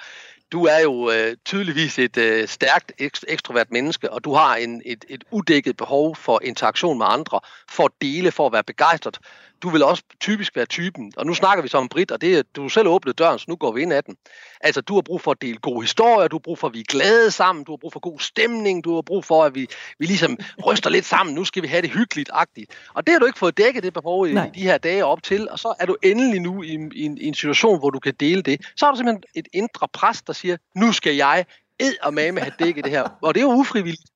du 0.52 0.66
er 0.66 0.80
jo 0.80 1.12
øh, 1.12 1.36
tydeligvis 1.46 2.00
et 2.00 2.18
øh, 2.18 2.48
stærkt 2.48 2.92
ekstrovert 3.28 3.72
menneske, 3.72 4.12
og 4.12 4.24
du 4.24 4.34
har 4.34 4.56
en, 4.56 4.82
et, 4.86 5.06
et 5.10 5.24
udækket 5.32 5.78
behov 5.78 6.16
for 6.16 6.40
interaktion 6.44 6.98
med 6.98 7.06
andre, 7.10 7.40
for 7.70 7.86
at 7.86 7.92
dele, 8.02 8.32
for 8.32 8.46
at 8.46 8.54
være 8.54 8.64
begejstret. 8.64 9.20
Du 9.64 9.70
vil 9.70 9.84
også 9.84 10.04
typisk 10.20 10.56
være 10.56 10.66
typen, 10.66 11.14
og 11.18 11.26
nu 11.26 11.34
snakker 11.34 11.62
vi 11.62 11.68
så 11.68 11.78
om 11.78 11.90
Brit, 11.90 12.12
og 12.12 12.22
det 12.22 12.38
er, 12.38 12.44
du 12.56 12.70
selv 12.70 12.88
åbnet 12.88 13.18
døren, 13.18 13.40
så 13.40 13.46
nu 13.48 13.56
går 13.56 13.72
vi 13.72 13.82
ind 13.82 13.94
ad 13.94 14.02
den. 14.02 14.16
Altså, 14.62 14.82
du 14.82 14.94
har 14.94 15.02
brug 15.02 15.22
for 15.22 15.32
at 15.32 15.42
dele 15.42 15.58
gode 15.58 15.82
historier, 15.82 16.28
du 16.28 16.36
har 16.36 16.40
brug 16.40 16.60
for, 16.60 16.68
at 16.68 16.74
vi 16.74 16.80
er 16.80 16.84
glade 16.84 17.32
sammen, 17.32 17.66
du 17.66 17.72
har 17.72 17.78
brug 17.78 17.94
for 17.94 18.00
god 18.00 18.20
stemning, 18.20 18.84
du 18.84 18.96
har 18.96 19.02
brug 19.02 19.26
for, 19.26 19.44
at 19.44 19.56
vi, 19.56 19.68
vi 20.00 20.06
ligesom 20.06 20.38
ryster 20.66 20.90
lidt 20.90 21.06
sammen, 21.06 21.36
nu 21.36 21.44
skal 21.46 21.64
vi 21.64 21.68
have 21.68 21.82
det 21.82 21.90
hyggeligt-agtigt. 21.90 22.72
Og 22.94 23.08
det 23.08 23.12
har 23.14 23.20
du 23.20 23.26
ikke 23.26 23.40
fået 23.40 23.58
dækket 23.58 23.84
det 23.84 23.94
behov 23.94 24.28
i, 24.28 24.32
i 24.32 24.50
de 24.56 24.62
her 24.62 24.78
dage 24.78 25.06
op 25.06 25.24
til, 25.24 25.50
og 25.50 25.60
så 25.60 25.74
er 25.80 25.86
du 25.86 25.96
endelig 26.04 26.42
nu 26.42 26.64
i, 26.64 26.68
i, 26.68 27.04
en, 27.04 27.18
i 27.18 27.26
en 27.28 27.34
situation, 27.34 27.80
hvor 27.80 27.90
du 27.90 28.00
kan 28.00 28.14
dele 28.20 28.42
det. 28.42 28.62
Så 28.76 28.86
har 28.86 28.92
du 28.92 28.98
simpelthen 28.98 29.24
et 29.36 29.48
indre 29.54 29.88
pres, 29.94 30.22
der 30.22 30.34
siger, 30.34 30.58
nu 30.76 30.92
skal 30.92 31.16
jeg 31.16 31.46
ed 31.80 31.96
og 32.02 32.14
mame 32.14 32.40
have 32.40 32.54
dækket 32.60 32.84
det 32.84 32.92
her. 32.92 33.10
Og 33.22 33.36
det 33.36 33.42
er 33.42 33.46
jo 33.46 33.54
ufrivilligt. 33.54 34.10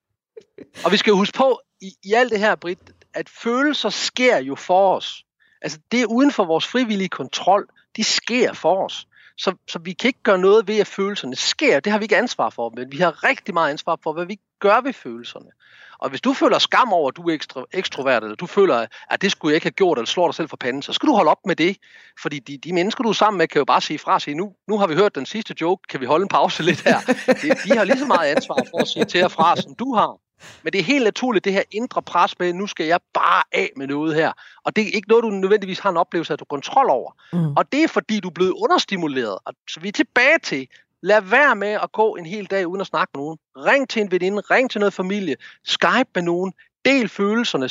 Og 0.85 0.91
vi 0.91 0.97
skal 0.97 1.13
huske 1.13 1.37
på, 1.37 1.61
i, 1.81 1.91
i 2.03 2.13
alt 2.13 2.31
det 2.31 2.39
her, 2.39 2.55
Britt, 2.55 2.79
at 3.13 3.29
følelser 3.29 3.89
sker 3.89 4.37
jo 4.37 4.55
for 4.55 4.95
os. 4.95 5.23
Altså 5.67 5.79
det 5.91 6.01
er 6.01 6.05
uden 6.05 6.31
for 6.31 6.45
vores 6.45 6.67
frivillige 6.67 7.09
kontrol. 7.09 7.67
De 7.95 8.03
sker 8.03 8.53
for 8.53 8.85
os. 8.85 9.07
Så, 9.37 9.55
så 9.67 9.79
vi 9.79 9.93
kan 9.93 10.07
ikke 10.07 10.23
gøre 10.23 10.37
noget 10.37 10.67
ved, 10.67 10.79
at 10.79 10.87
følelserne 10.87 11.35
sker. 11.35 11.79
Det 11.79 11.91
har 11.91 11.99
vi 11.99 12.05
ikke 12.05 12.17
ansvar 12.17 12.49
for, 12.49 12.73
men 12.75 12.91
vi 12.91 12.97
har 12.97 13.23
rigtig 13.23 13.53
meget 13.53 13.69
ansvar 13.69 13.97
for, 14.03 14.13
hvad 14.13 14.25
vi 14.25 14.39
gør 14.59 14.81
ved 14.81 14.93
følelserne. 14.93 15.49
Og 15.99 16.09
hvis 16.09 16.21
du 16.21 16.33
føler 16.33 16.59
skam 16.59 16.93
over, 16.93 17.07
at 17.09 17.15
du 17.17 17.21
er 17.21 17.33
ekstra, 17.33 17.65
ekstrovert, 17.73 18.23
eller 18.23 18.35
du 18.35 18.45
føler, 18.45 18.85
at 19.11 19.21
det 19.21 19.31
skulle 19.31 19.51
jeg 19.51 19.55
ikke 19.55 19.65
have 19.65 19.71
gjort, 19.71 19.97
eller 19.97 20.07
slår 20.07 20.27
dig 20.27 20.35
selv 20.35 20.49
for 20.49 20.57
panden, 20.57 20.81
så 20.81 20.93
skal 20.93 21.07
du 21.07 21.13
holde 21.13 21.31
op 21.31 21.45
med 21.45 21.55
det. 21.55 21.77
Fordi 22.21 22.39
de, 22.39 22.57
de 22.57 22.73
mennesker, 22.73 23.03
du 23.03 23.09
er 23.09 23.13
sammen 23.13 23.37
med, 23.37 23.47
kan 23.47 23.59
jo 23.59 23.65
bare 23.65 23.81
sige 23.81 23.99
fra 23.99 24.13
og 24.13 24.21
sige, 24.21 24.35
nu, 24.35 24.53
nu 24.67 24.77
har 24.77 24.87
vi 24.87 24.95
hørt 24.95 25.15
den 25.15 25.25
sidste 25.25 25.55
joke, 25.61 25.81
kan 25.89 26.01
vi 26.01 26.05
holde 26.05 26.23
en 26.23 26.29
pause 26.29 26.63
lidt 26.63 26.81
her? 26.81 26.99
De, 27.41 27.49
de 27.63 27.77
har 27.77 27.83
lige 27.83 27.99
så 27.99 28.05
meget 28.05 28.35
ansvar 28.35 28.55
for 28.55 28.81
at 28.81 28.87
sige 28.87 29.05
til 29.05 29.23
og 29.23 29.31
fra, 29.31 29.55
som 29.55 29.75
du 29.75 29.95
har. 29.95 30.26
Men 30.63 30.73
det 30.73 30.79
er 30.79 30.83
helt 30.83 31.03
naturligt, 31.03 31.45
det 31.45 31.53
her 31.53 31.63
indre 31.71 32.01
pres 32.01 32.39
med, 32.39 32.53
nu 32.53 32.67
skal 32.67 32.85
jeg 32.85 32.99
bare 33.13 33.43
af 33.51 33.71
med 33.77 33.87
noget 33.87 34.15
her. 34.15 34.31
Og 34.63 34.75
det 34.75 34.83
er 34.83 34.91
ikke 34.91 35.09
noget, 35.09 35.23
du 35.23 35.29
nødvendigvis 35.29 35.79
har 35.79 35.89
en 35.89 35.97
oplevelse 35.97 36.33
af, 36.33 36.37
du 36.37 36.45
kontrol 36.45 36.89
over. 36.89 37.11
Mm. 37.33 37.53
Og 37.57 37.71
det 37.71 37.83
er 37.83 37.87
fordi, 37.87 38.19
du 38.19 38.27
er 38.27 38.33
blevet 38.33 38.51
understimuleret. 38.51 39.37
Og 39.45 39.53
så 39.69 39.79
vi 39.79 39.87
er 39.87 39.91
tilbage 39.91 40.39
til, 40.43 40.67
lad 41.01 41.21
være 41.21 41.55
med 41.55 41.67
at 41.83 41.91
gå 41.91 42.15
en 42.15 42.25
hel 42.25 42.45
dag 42.45 42.67
uden 42.67 42.81
at 42.81 42.87
snakke 42.87 43.11
med 43.15 43.23
nogen. 43.23 43.37
Ring 43.57 43.89
til 43.89 44.01
en 44.01 44.11
veninde, 44.11 44.41
ring 44.51 44.71
til 44.71 44.79
noget 44.79 44.93
familie, 44.93 45.35
Skype 45.63 46.09
med 46.15 46.23
nogen, 46.23 46.53
del 46.85 47.09
følelserne, 47.09 47.69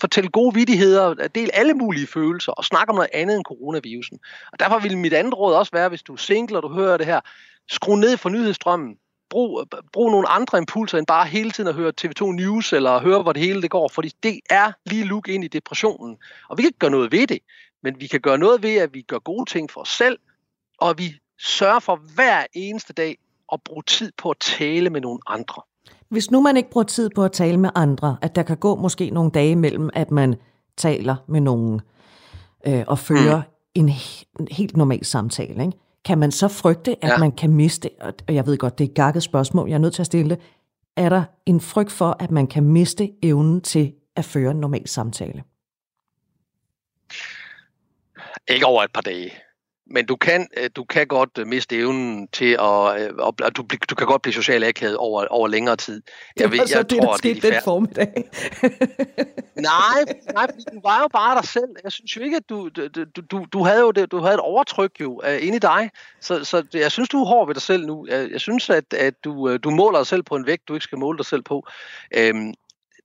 fortæl 0.00 0.30
gode 0.30 0.54
vidigheder, 0.54 1.14
del 1.14 1.50
alle 1.52 1.74
mulige 1.74 2.06
følelser, 2.06 2.52
og 2.52 2.64
snak 2.64 2.88
om 2.88 2.94
noget 2.94 3.10
andet 3.14 3.36
end 3.36 3.44
coronavirusen. 3.44 4.18
Og 4.52 4.60
derfor 4.60 4.78
vil 4.78 4.98
mit 4.98 5.12
andet 5.12 5.38
råd 5.38 5.54
også 5.54 5.72
være, 5.72 5.88
hvis 5.88 6.02
du 6.02 6.12
er 6.12 6.16
single, 6.16 6.56
og 6.56 6.62
du 6.62 6.68
hører 6.68 6.96
det 6.96 7.06
her, 7.06 7.20
skru 7.68 7.96
ned 7.96 8.16
for 8.16 8.28
nyhedsstrømmen 8.28 8.96
brug, 9.34 9.64
brug 9.92 10.10
nogle 10.10 10.28
andre 10.28 10.58
impulser, 10.58 10.98
end 10.98 11.06
bare 11.06 11.26
hele 11.26 11.50
tiden 11.50 11.68
at 11.68 11.74
høre 11.74 11.92
TV2 12.00 12.24
News, 12.24 12.72
eller 12.72 13.00
høre, 13.00 13.22
hvor 13.22 13.32
det 13.32 13.42
hele 13.42 13.62
det 13.62 13.70
går, 13.70 13.88
fordi 13.88 14.12
det 14.22 14.40
er 14.50 14.72
lige 14.86 15.04
luk 15.04 15.28
ind 15.28 15.44
i 15.44 15.48
depressionen. 15.48 16.16
Og 16.48 16.58
vi 16.58 16.62
kan 16.62 16.68
ikke 16.68 16.78
gøre 16.78 16.90
noget 16.90 17.12
ved 17.12 17.26
det, 17.26 17.38
men 17.82 18.00
vi 18.00 18.06
kan 18.06 18.20
gøre 18.20 18.38
noget 18.38 18.62
ved, 18.62 18.76
at 18.76 18.94
vi 18.94 19.02
gør 19.02 19.18
gode 19.18 19.50
ting 19.50 19.70
for 19.70 19.80
os 19.80 19.88
selv, 19.88 20.18
og 20.78 20.90
at 20.90 20.98
vi 20.98 21.14
sørger 21.38 21.78
for 21.78 22.00
hver 22.14 22.44
eneste 22.52 22.92
dag 22.92 23.18
at 23.52 23.60
bruge 23.64 23.82
tid 23.86 24.12
på 24.18 24.30
at 24.30 24.36
tale 24.40 24.90
med 24.90 25.00
nogle 25.00 25.20
andre. 25.26 25.62
Hvis 26.08 26.30
nu 26.30 26.40
man 26.40 26.56
ikke 26.56 26.70
bruger 26.70 26.84
tid 26.84 27.10
på 27.14 27.24
at 27.24 27.32
tale 27.32 27.56
med 27.56 27.70
andre, 27.74 28.16
at 28.22 28.34
der 28.34 28.42
kan 28.42 28.56
gå 28.56 28.76
måske 28.76 29.10
nogle 29.10 29.30
dage 29.30 29.56
mellem, 29.56 29.90
at 29.94 30.10
man 30.10 30.34
taler 30.76 31.16
med 31.28 31.40
nogen 31.40 31.80
øh, 32.66 32.84
og 32.86 32.98
fører 32.98 33.36
mm. 33.36 33.42
en, 33.74 33.90
en 34.40 34.48
helt 34.50 34.76
normal 34.76 35.04
samtale, 35.04 35.64
ikke? 35.64 35.78
Kan 36.04 36.18
man 36.18 36.32
så 36.32 36.48
frygte, 36.48 36.96
at 37.04 37.10
ja. 37.10 37.18
man 37.18 37.32
kan 37.32 37.50
miste, 37.50 37.90
og 38.00 38.34
jeg 38.34 38.46
ved 38.46 38.58
godt, 38.58 38.78
det 38.78 38.84
er 38.84 38.88
et 38.88 38.94
gakket 38.94 39.22
spørgsmål, 39.22 39.68
jeg 39.68 39.74
er 39.74 39.78
nødt 39.78 39.94
til 39.94 40.02
at 40.02 40.06
stille 40.06 40.30
det, 40.30 40.40
er 40.96 41.08
der 41.08 41.24
en 41.46 41.60
frygt 41.60 41.92
for, 41.92 42.16
at 42.20 42.30
man 42.30 42.46
kan 42.46 42.64
miste 42.64 43.12
evnen 43.22 43.60
til 43.60 43.94
at 44.16 44.24
føre 44.24 44.50
en 44.50 44.56
normal 44.56 44.88
samtale? 44.88 45.44
Ikke 48.48 48.66
over 48.66 48.82
et 48.82 48.92
par 48.92 49.00
dage 49.00 49.32
men 49.86 50.06
du 50.06 50.16
kan, 50.16 50.48
øh, 50.56 50.70
du 50.76 50.84
kan 50.84 51.06
godt 51.06 51.38
øh, 51.38 51.46
miste 51.46 51.76
evnen 51.76 52.28
til 52.28 52.52
at, 52.60 53.02
øh, 53.02 53.10
og 53.18 53.56
du, 53.56 53.64
du 53.90 53.94
kan 53.94 54.06
godt 54.06 54.22
blive 54.22 54.34
social 54.34 54.64
akavet 54.64 54.96
over, 54.96 55.26
over 55.26 55.48
længere 55.48 55.76
tid. 55.76 56.02
Jeg, 56.36 56.50
det 56.50 56.58
var 56.58 56.66
så 56.66 56.78
jeg 56.78 56.90
det, 56.90 56.98
tror, 56.98 57.10
der 57.10 57.16
skete 57.16 57.50
den 57.50 57.54
formiddag. 57.64 58.30
nej, 59.70 60.14
nej, 60.34 60.46
du 60.46 60.80
var 60.82 61.00
jo 61.02 61.08
bare 61.08 61.40
dig 61.40 61.48
selv. 61.48 61.68
Jeg 61.84 61.92
synes 61.92 62.16
jo 62.16 62.22
ikke, 62.22 62.36
at 62.36 62.48
du, 62.48 62.68
du, 62.68 63.04
du, 63.30 63.46
du 63.52 63.64
havde 63.64 63.80
jo 63.80 63.90
det, 63.90 64.12
du 64.12 64.18
havde 64.18 64.34
et 64.34 64.40
overtryk 64.40 65.00
jo 65.00 65.22
uh, 65.26 65.46
inde 65.46 65.56
i 65.56 65.60
dig. 65.60 65.90
Så, 66.20 66.44
så 66.44 66.64
jeg 66.74 66.92
synes, 66.92 67.08
du 67.08 67.22
er 67.22 67.26
hård 67.26 67.46
ved 67.46 67.54
dig 67.54 67.62
selv 67.62 67.86
nu. 67.86 68.06
Jeg, 68.08 68.30
jeg 68.30 68.40
synes, 68.40 68.70
at, 68.70 68.94
at 68.94 69.24
du, 69.24 69.56
du 69.56 69.70
måler 69.70 69.98
dig 69.98 70.06
selv 70.06 70.22
på 70.22 70.36
en 70.36 70.46
vægt, 70.46 70.68
du 70.68 70.74
ikke 70.74 70.84
skal 70.84 70.98
måle 70.98 71.18
dig 71.18 71.26
selv 71.26 71.42
på. 71.42 71.66
Øhm, 72.16 72.54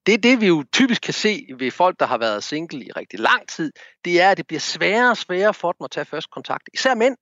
det 0.10 0.15
er 0.15 0.22
det, 0.22 0.41
vi 0.41 0.48
jo 0.48 0.63
typisk 0.74 1.02
kan 1.02 1.13
se 1.13 1.48
ved 1.58 1.72
folk, 1.72 2.00
der 2.00 2.06
har 2.06 2.17
været 2.17 2.43
single 2.43 2.86
i 2.86 2.91
rigtig 2.91 3.19
lang 3.19 3.48
tid, 3.48 3.72
det 4.06 4.22
er, 4.22 4.32
at 4.32 4.38
det 4.38 4.48
bliver 4.48 4.60
sværere 4.60 5.10
og 5.10 5.17
sværere 5.17 5.54
for 5.54 5.72
dem 5.72 5.84
at 5.84 5.91
tage 5.91 6.06
første 6.06 6.30
kontakt. 6.32 6.69
Især 6.74 6.95
mænd. 6.95 7.15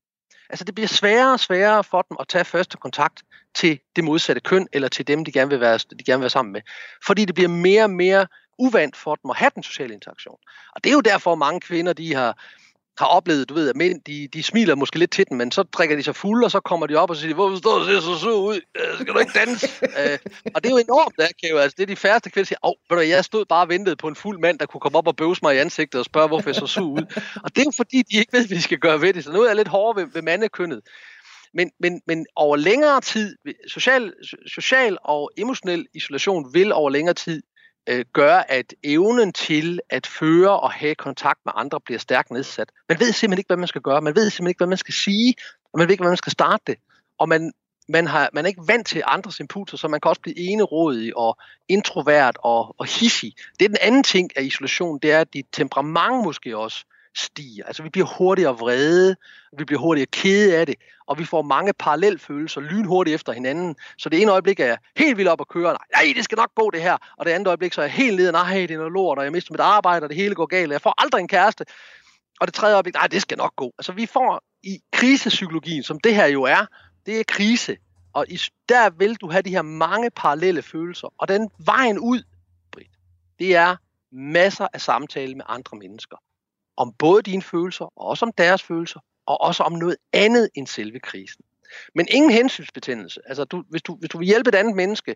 Altså 0.50 0.66
det 0.66 0.76
bliver 0.76 0.88
sværere 0.88 1.34
og 1.34 1.40
sværere 1.40 1.84
for 1.84 2.02
dem 2.02 2.18
at 2.20 2.28
tage 2.28 2.46
første 2.46 2.78
kontakt 2.78 3.24
til 3.56 3.80
det 3.96 4.04
modsatte 4.04 4.42
køn, 4.42 4.68
eller 4.74 4.88
til 4.88 5.08
dem, 5.08 5.26
de 5.26 5.32
gerne 5.32 5.50
vil 5.50 5.60
være, 5.60 5.78
de 5.78 6.04
gerne 6.06 6.20
vil 6.20 6.24
være 6.24 6.30
sammen 6.30 6.54
med. 6.54 6.62
Fordi 7.06 7.26
det 7.26 7.36
bliver 7.36 7.50
mere 7.50 7.84
og 7.84 7.90
mere 7.90 8.28
uvant 8.60 8.96
for 8.96 9.16
dem 9.16 9.30
at 9.30 9.38
have 9.38 9.52
den 9.56 9.64
sociale 9.64 9.94
interaktion. 9.94 10.38
Og 10.76 10.84
det 10.84 10.90
er 10.90 10.94
jo 10.94 11.02
derfor, 11.02 11.36
mange 11.36 11.60
kvinder 11.60 11.94
de 11.94 12.14
har, 12.14 12.44
har 13.00 13.06
oplevet, 13.06 13.50
du 13.50 13.54
ved, 13.54 13.70
at 13.70 13.76
mænd, 13.76 14.02
de, 14.02 14.28
de 14.34 14.44
smiler 14.44 14.76
måske 14.76 15.00
lidt 15.00 15.12
til 15.12 15.26
den, 15.30 15.38
men 15.38 15.52
så 15.52 15.64
drikker 15.64 15.96
de 15.96 16.04
sig 16.04 16.16
fulde, 16.16 16.46
og 16.46 16.52
så 16.52 16.60
kommer 16.60 16.88
de 16.88 16.96
op 16.96 17.10
og 17.10 17.18
siger, 17.18 17.34
hvorfor 17.34 17.58
står 17.58 17.80
du 17.80 17.86
ser 17.86 18.00
så 18.00 18.20
sød 18.20 18.34
ud? 18.34 18.62
Øh, 18.76 19.00
skal 19.00 19.14
du 19.14 19.20
ikke 19.20 19.40
danse? 19.40 19.68
øh, 20.00 20.18
og 20.56 20.64
det 20.64 20.70
er 20.70 20.74
jo 20.74 20.78
enormt, 20.78 21.16
der, 21.18 21.28
kan 21.44 21.58
altså, 21.58 21.76
det 21.78 21.84
er 21.84 21.88
de 21.88 21.96
færreste 21.96 22.30
kvinder, 22.30 22.44
der 22.44 22.48
siger, 22.48 22.60
åh, 22.64 22.98
oh, 22.98 23.10
jeg 23.10 23.26
stod 23.26 23.46
bare 23.46 23.66
og 23.66 23.70
ventede 23.70 23.96
på 23.96 24.08
en 24.08 24.16
fuld 24.16 24.40
mand, 24.40 24.60
der 24.60 24.66
kunne 24.66 24.82
komme 24.82 24.98
op 24.98 25.08
og 25.08 25.16
bøvse 25.16 25.40
mig 25.44 25.56
i 25.56 25.58
ansigtet 25.58 26.00
og 26.00 26.06
spørge, 26.06 26.28
hvorfor 26.28 26.50
jeg 26.50 26.56
så 26.56 26.68
sød 26.68 26.84
ud. 26.84 27.06
Og 27.44 27.56
det 27.56 27.62
er 27.62 27.66
jo 27.66 27.72
fordi, 27.78 27.98
de 28.12 28.18
ikke 28.18 28.38
ved, 28.38 28.48
hvad 28.48 28.58
de 28.58 28.62
skal 28.62 28.78
gøre 28.78 29.02
ved 29.02 29.14
det, 29.14 29.24
så 29.24 29.32
nu 29.32 29.42
er 29.42 29.48
jeg 29.48 29.56
lidt 29.56 29.68
hårdere 29.68 30.04
ved, 30.04 30.12
ved 30.14 30.22
mandekønnet. 30.22 30.82
Men, 31.54 31.72
men, 31.80 32.02
men 32.08 32.26
over 32.36 32.56
længere 32.56 33.02
tid, 33.02 33.36
social, 33.68 34.14
social 34.48 34.98
og 35.04 35.32
emotionel 35.38 35.88
isolation 35.94 36.54
vil 36.54 36.74
over 36.74 36.90
længere 36.90 37.14
tid 37.14 37.42
øh, 37.88 38.06
gør, 38.14 38.36
at 38.36 38.74
evnen 38.84 39.34
til 39.34 39.80
at 39.90 40.08
føre 40.08 40.60
og 40.60 40.72
have 40.72 40.96
kontakt 40.96 41.40
med 41.46 41.54
andre 41.56 41.80
bliver 41.82 42.00
stærkt 42.00 42.32
nedsat. 42.32 42.70
Man 42.90 43.00
ved 43.00 43.12
simpelthen 43.12 43.40
ikke, 43.40 43.48
hvad 43.48 43.58
man 43.58 43.68
skal 43.68 43.82
gøre. 43.82 44.02
Man 44.02 44.16
ved 44.16 44.30
simpelthen 44.30 44.50
ikke, 44.50 44.60
hvad 44.60 44.68
man 44.68 44.78
skal 44.78 44.94
sige. 44.94 45.36
Og 45.74 45.80
man 45.80 45.88
ved 45.88 45.92
ikke, 45.92 46.04
hvad 46.04 46.12
man 46.12 46.18
skal 46.18 46.32
starte 46.32 46.64
det. 46.68 46.76
Og 47.20 47.30
man, 47.30 47.52
man, 47.90 48.08
har, 48.08 48.30
man 48.34 48.46
er 48.46 48.48
ikke 48.48 48.68
vant 48.68 48.88
til 48.88 49.04
andres 49.06 49.40
impulser, 49.40 49.78
så 49.78 49.88
man 49.88 50.00
kan 50.00 50.10
også 50.10 50.22
blive 50.22 50.40
enerådig 50.40 51.18
og 51.18 51.38
introvert 51.68 52.38
og, 52.44 52.76
og 52.78 52.86
hissig. 52.86 53.34
Det 53.60 53.66
er 53.66 53.70
den 53.70 53.78
anden 53.82 54.04
ting 54.04 54.38
af 54.38 54.44
isolation, 54.44 55.00
det 55.00 55.12
er, 55.12 55.20
at 55.20 55.34
dit 55.34 55.46
temperament 55.52 56.24
måske 56.24 56.58
også 56.58 56.86
stiger. 57.18 57.66
Altså 57.66 57.84
vi 57.84 57.90
bliver 57.90 58.08
hurtigere 58.18 58.58
vrede, 58.58 59.16
vi 59.58 59.66
bliver 59.66 59.80
hurtigere 59.80 60.08
kede 60.12 60.58
af 60.58 60.66
det, 60.66 60.76
og 61.08 61.20
vi 61.20 61.26
får 61.26 61.42
mange 61.42 61.74
parallelfølelser 61.74 62.62
lynhurtigt 62.62 63.16
efter 63.16 63.34
hinanden. 63.34 63.76
Så 63.98 64.10
det 64.10 64.22
ene 64.22 64.32
øjeblik 64.32 64.60
er 64.60 64.66
jeg 64.66 64.78
helt 64.98 65.18
vildt 65.18 65.30
op 65.30 65.42
at 65.42 65.48
køre, 65.48 65.78
nej, 65.96 66.14
det 66.16 66.24
skal 66.24 66.36
nok 66.36 66.56
gå 66.56 66.72
det 66.72 66.82
her, 66.82 66.98
og 67.18 67.26
det 67.26 67.32
andet 67.32 67.48
øjeblik 67.48 67.74
så 67.74 67.82
er 67.82 67.86
jeg 67.86 67.94
helt 67.94 68.16
nede, 68.16 68.32
nej, 68.32 68.54
det 68.54 68.72
er 68.72 68.78
noget 68.78 68.92
lort, 68.92 69.18
og 69.18 69.24
jeg 69.24 69.32
mister 69.32 69.54
mit 69.54 69.60
arbejde, 69.60 70.04
og 70.04 70.10
det 70.10 70.18
hele 70.18 70.36
går 70.36 70.46
galt, 70.46 70.72
jeg 70.72 70.82
får 70.82 70.94
aldrig 70.98 71.22
en 71.22 71.28
kæreste. 71.28 71.66
Og 72.40 72.48
det 72.48 72.54
tredje 72.54 72.76
øjeblik, 72.76 72.94
nej, 72.94 73.08
det 73.08 73.22
skal 73.22 73.38
nok 73.38 73.56
gå. 73.56 73.74
Altså 73.78 73.92
vi 73.92 74.06
får 74.06 74.44
i 74.64 74.80
krisepsykologien, 74.92 75.84
som 75.84 76.00
det 76.00 76.16
her 76.16 76.26
jo 76.26 76.44
er, 76.44 76.66
det 77.06 77.20
er 77.20 77.24
krise. 77.28 77.78
Og 78.14 78.26
i, 78.30 78.40
der 78.70 78.90
vil 78.90 79.16
du 79.16 79.32
have 79.32 79.42
de 79.42 79.50
her 79.50 79.62
mange 79.62 80.10
parallelle 80.10 80.62
følelser. 80.62 81.14
Og 81.18 81.28
den 81.28 81.50
vejen 81.58 82.00
ud, 82.00 82.24
Britt, 82.72 82.92
det 83.40 83.56
er 83.56 83.76
masser 84.12 84.68
af 84.74 84.82
samtale 84.82 85.36
med 85.36 85.46
andre 85.48 85.78
mennesker 85.78 86.18
om 86.78 86.94
både 87.00 87.22
dine 87.22 87.42
følelser, 87.42 87.86
og 87.86 88.08
også 88.08 88.26
om 88.26 88.32
deres 88.38 88.64
følelser, 88.64 89.00
og 89.26 89.42
også 89.42 89.64
om 89.64 89.72
noget 89.72 89.98
andet 90.14 90.50
end 90.56 90.68
selve 90.68 91.00
krisen. 91.00 91.44
Men 91.96 92.08
ingen 92.12 92.32
hensynsbetændelse. 92.32 93.22
Altså, 93.26 93.44
du, 93.44 93.64
hvis, 93.70 93.82
du, 93.82 93.96
hvis 93.96 94.10
du 94.10 94.18
vil 94.18 94.28
hjælpe 94.28 94.50
et 94.50 94.56
andet 94.56 94.76
menneske, 94.76 95.16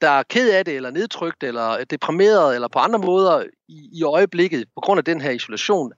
der 0.00 0.10
er 0.10 0.22
ked 0.22 0.52
af 0.52 0.64
det, 0.64 0.76
eller 0.76 0.90
nedtrykt, 0.90 1.42
eller 1.42 1.84
deprimeret, 1.84 2.54
eller 2.54 2.68
på 2.68 2.78
andre 2.78 2.98
måder 2.98 3.44
i, 3.68 3.88
i 3.92 4.02
øjeblikket, 4.02 4.68
på 4.74 4.80
grund 4.80 4.98
af 4.98 5.04
den 5.04 5.20
her 5.20 5.30
isolation, 5.30 5.92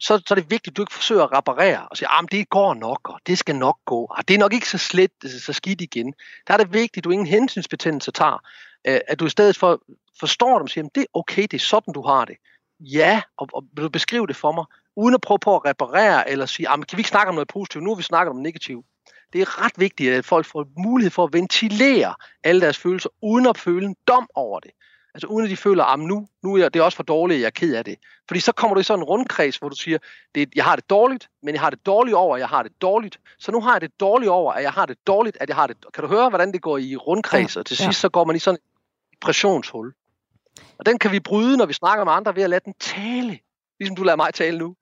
så, 0.00 0.22
så 0.26 0.34
er 0.34 0.34
det 0.34 0.50
vigtigt, 0.50 0.72
at 0.72 0.76
du 0.76 0.82
ikke 0.82 0.94
forsøger 0.94 1.22
at 1.22 1.32
reparere 1.32 1.88
og 1.88 1.96
sige, 1.96 2.08
ah, 2.08 2.24
at 2.24 2.32
det 2.32 2.48
går 2.48 2.74
nok, 2.74 3.08
og 3.08 3.20
det 3.26 3.38
skal 3.38 3.56
nok 3.56 3.78
gå, 3.84 4.04
og 4.10 4.28
det 4.28 4.34
er 4.34 4.38
nok 4.38 4.52
ikke 4.52 4.68
så 4.68 4.78
slet, 4.78 5.10
så 5.40 5.52
skidt 5.52 5.80
igen. 5.80 6.14
Der 6.46 6.54
er 6.54 6.58
det 6.58 6.72
vigtigt, 6.72 6.96
at 6.96 7.04
du 7.04 7.10
ingen 7.10 7.26
hensynsbetændelse 7.26 8.10
tager, 8.10 8.42
øh, 8.86 9.00
at 9.08 9.20
du 9.20 9.26
i 9.26 9.30
stedet 9.30 9.56
for 9.56 9.82
forstår 10.20 10.58
dem 10.58 10.62
og 10.62 10.70
siger, 10.70 10.84
at 10.84 10.94
det 10.94 11.00
er 11.00 11.06
okay, 11.14 11.42
det 11.42 11.54
er 11.54 11.58
sådan, 11.58 11.94
du 11.94 12.02
har 12.02 12.24
det. 12.24 12.36
Ja, 12.80 13.22
og, 13.36 13.48
og 13.52 13.64
vil 13.72 13.84
du 13.84 13.88
beskrive 13.88 14.26
det 14.26 14.36
for 14.36 14.52
mig, 14.52 14.64
uden 14.96 15.14
at 15.14 15.20
prøve 15.20 15.38
på 15.38 15.56
at 15.56 15.64
reparere 15.64 16.30
eller 16.30 16.46
sige, 16.46 16.66
kan 16.66 16.84
vi 16.92 17.00
ikke 17.00 17.10
snakke 17.10 17.28
om 17.28 17.34
noget 17.34 17.48
positivt, 17.48 17.84
nu 17.84 17.90
har 17.90 17.96
vi 17.96 18.02
snakket 18.02 18.30
om 18.30 18.36
negativt. 18.36 18.86
Det 19.32 19.40
er 19.40 19.64
ret 19.64 19.72
vigtigt, 19.76 20.14
at 20.14 20.24
folk 20.24 20.46
får 20.46 20.66
mulighed 20.78 21.10
for 21.10 21.24
at 21.24 21.32
ventilere 21.32 22.14
alle 22.44 22.60
deres 22.60 22.78
følelser, 22.78 23.10
uden 23.22 23.46
at 23.46 23.58
føle 23.58 23.86
en 23.86 23.96
dom 24.08 24.28
over 24.34 24.60
det. 24.60 24.70
Altså 25.14 25.26
uden 25.26 25.44
at 25.44 25.50
de 25.50 25.56
føler, 25.56 25.84
at 25.84 25.98
nu, 25.98 26.28
nu 26.42 26.54
er 26.54 26.58
jeg, 26.58 26.74
det 26.74 26.80
er 26.80 26.84
også 26.84 26.96
for 26.96 27.02
dårligt, 27.02 27.40
jeg 27.40 27.46
er 27.46 27.50
ked 27.50 27.74
af 27.74 27.84
det. 27.84 27.96
Fordi 28.28 28.40
så 28.40 28.52
kommer 28.52 28.74
du 28.74 28.80
i 28.80 28.84
sådan 28.84 29.00
en 29.00 29.04
rundkreds, 29.04 29.56
hvor 29.56 29.68
du 29.68 29.76
siger, 29.76 29.98
det, 30.34 30.48
jeg 30.54 30.64
har 30.64 30.76
det 30.76 30.90
dårligt, 30.90 31.28
men 31.42 31.54
jeg 31.54 31.60
har 31.60 31.70
det 31.70 31.86
dårligt 31.86 32.14
over, 32.14 32.36
at 32.36 32.40
jeg 32.40 32.48
har 32.48 32.62
det 32.62 32.72
dårligt. 32.82 33.20
Så 33.38 33.52
nu 33.52 33.60
har 33.60 33.72
jeg 33.72 33.80
det 33.80 34.00
dårligt 34.00 34.30
over, 34.30 34.52
at 34.52 34.62
jeg 34.62 34.72
har 34.72 34.86
det 34.86 35.06
dårligt, 35.06 35.36
at 35.40 35.48
jeg 35.48 35.56
har 35.56 35.66
det... 35.66 35.76
Kan 35.94 36.04
du 36.04 36.08
høre, 36.08 36.28
hvordan 36.28 36.52
det 36.52 36.62
går 36.62 36.78
i 36.78 36.96
rundkreds, 36.96 37.56
ja, 37.56 37.60
og 37.60 37.66
til 37.66 37.76
sidst 37.76 37.86
ja. 37.86 37.92
så 37.92 38.08
går 38.08 38.24
man 38.24 38.36
i 38.36 38.38
sådan 38.38 38.58
et 39.12 39.18
pressionshul. 39.20 39.92
Og 40.78 40.86
den 40.86 40.98
kan 40.98 41.12
vi 41.12 41.20
bryde, 41.20 41.56
når 41.56 41.66
vi 41.66 41.72
snakker 41.72 42.04
med 42.04 42.12
andre, 42.12 42.36
ved 42.36 42.42
at 42.42 42.50
lade 42.50 42.64
den 42.64 42.74
tale. 42.80 43.38
Ligesom 43.80 43.96
du 43.96 44.02
lader 44.02 44.16
mig 44.16 44.34
tale 44.34 44.58
nu. 44.58 44.74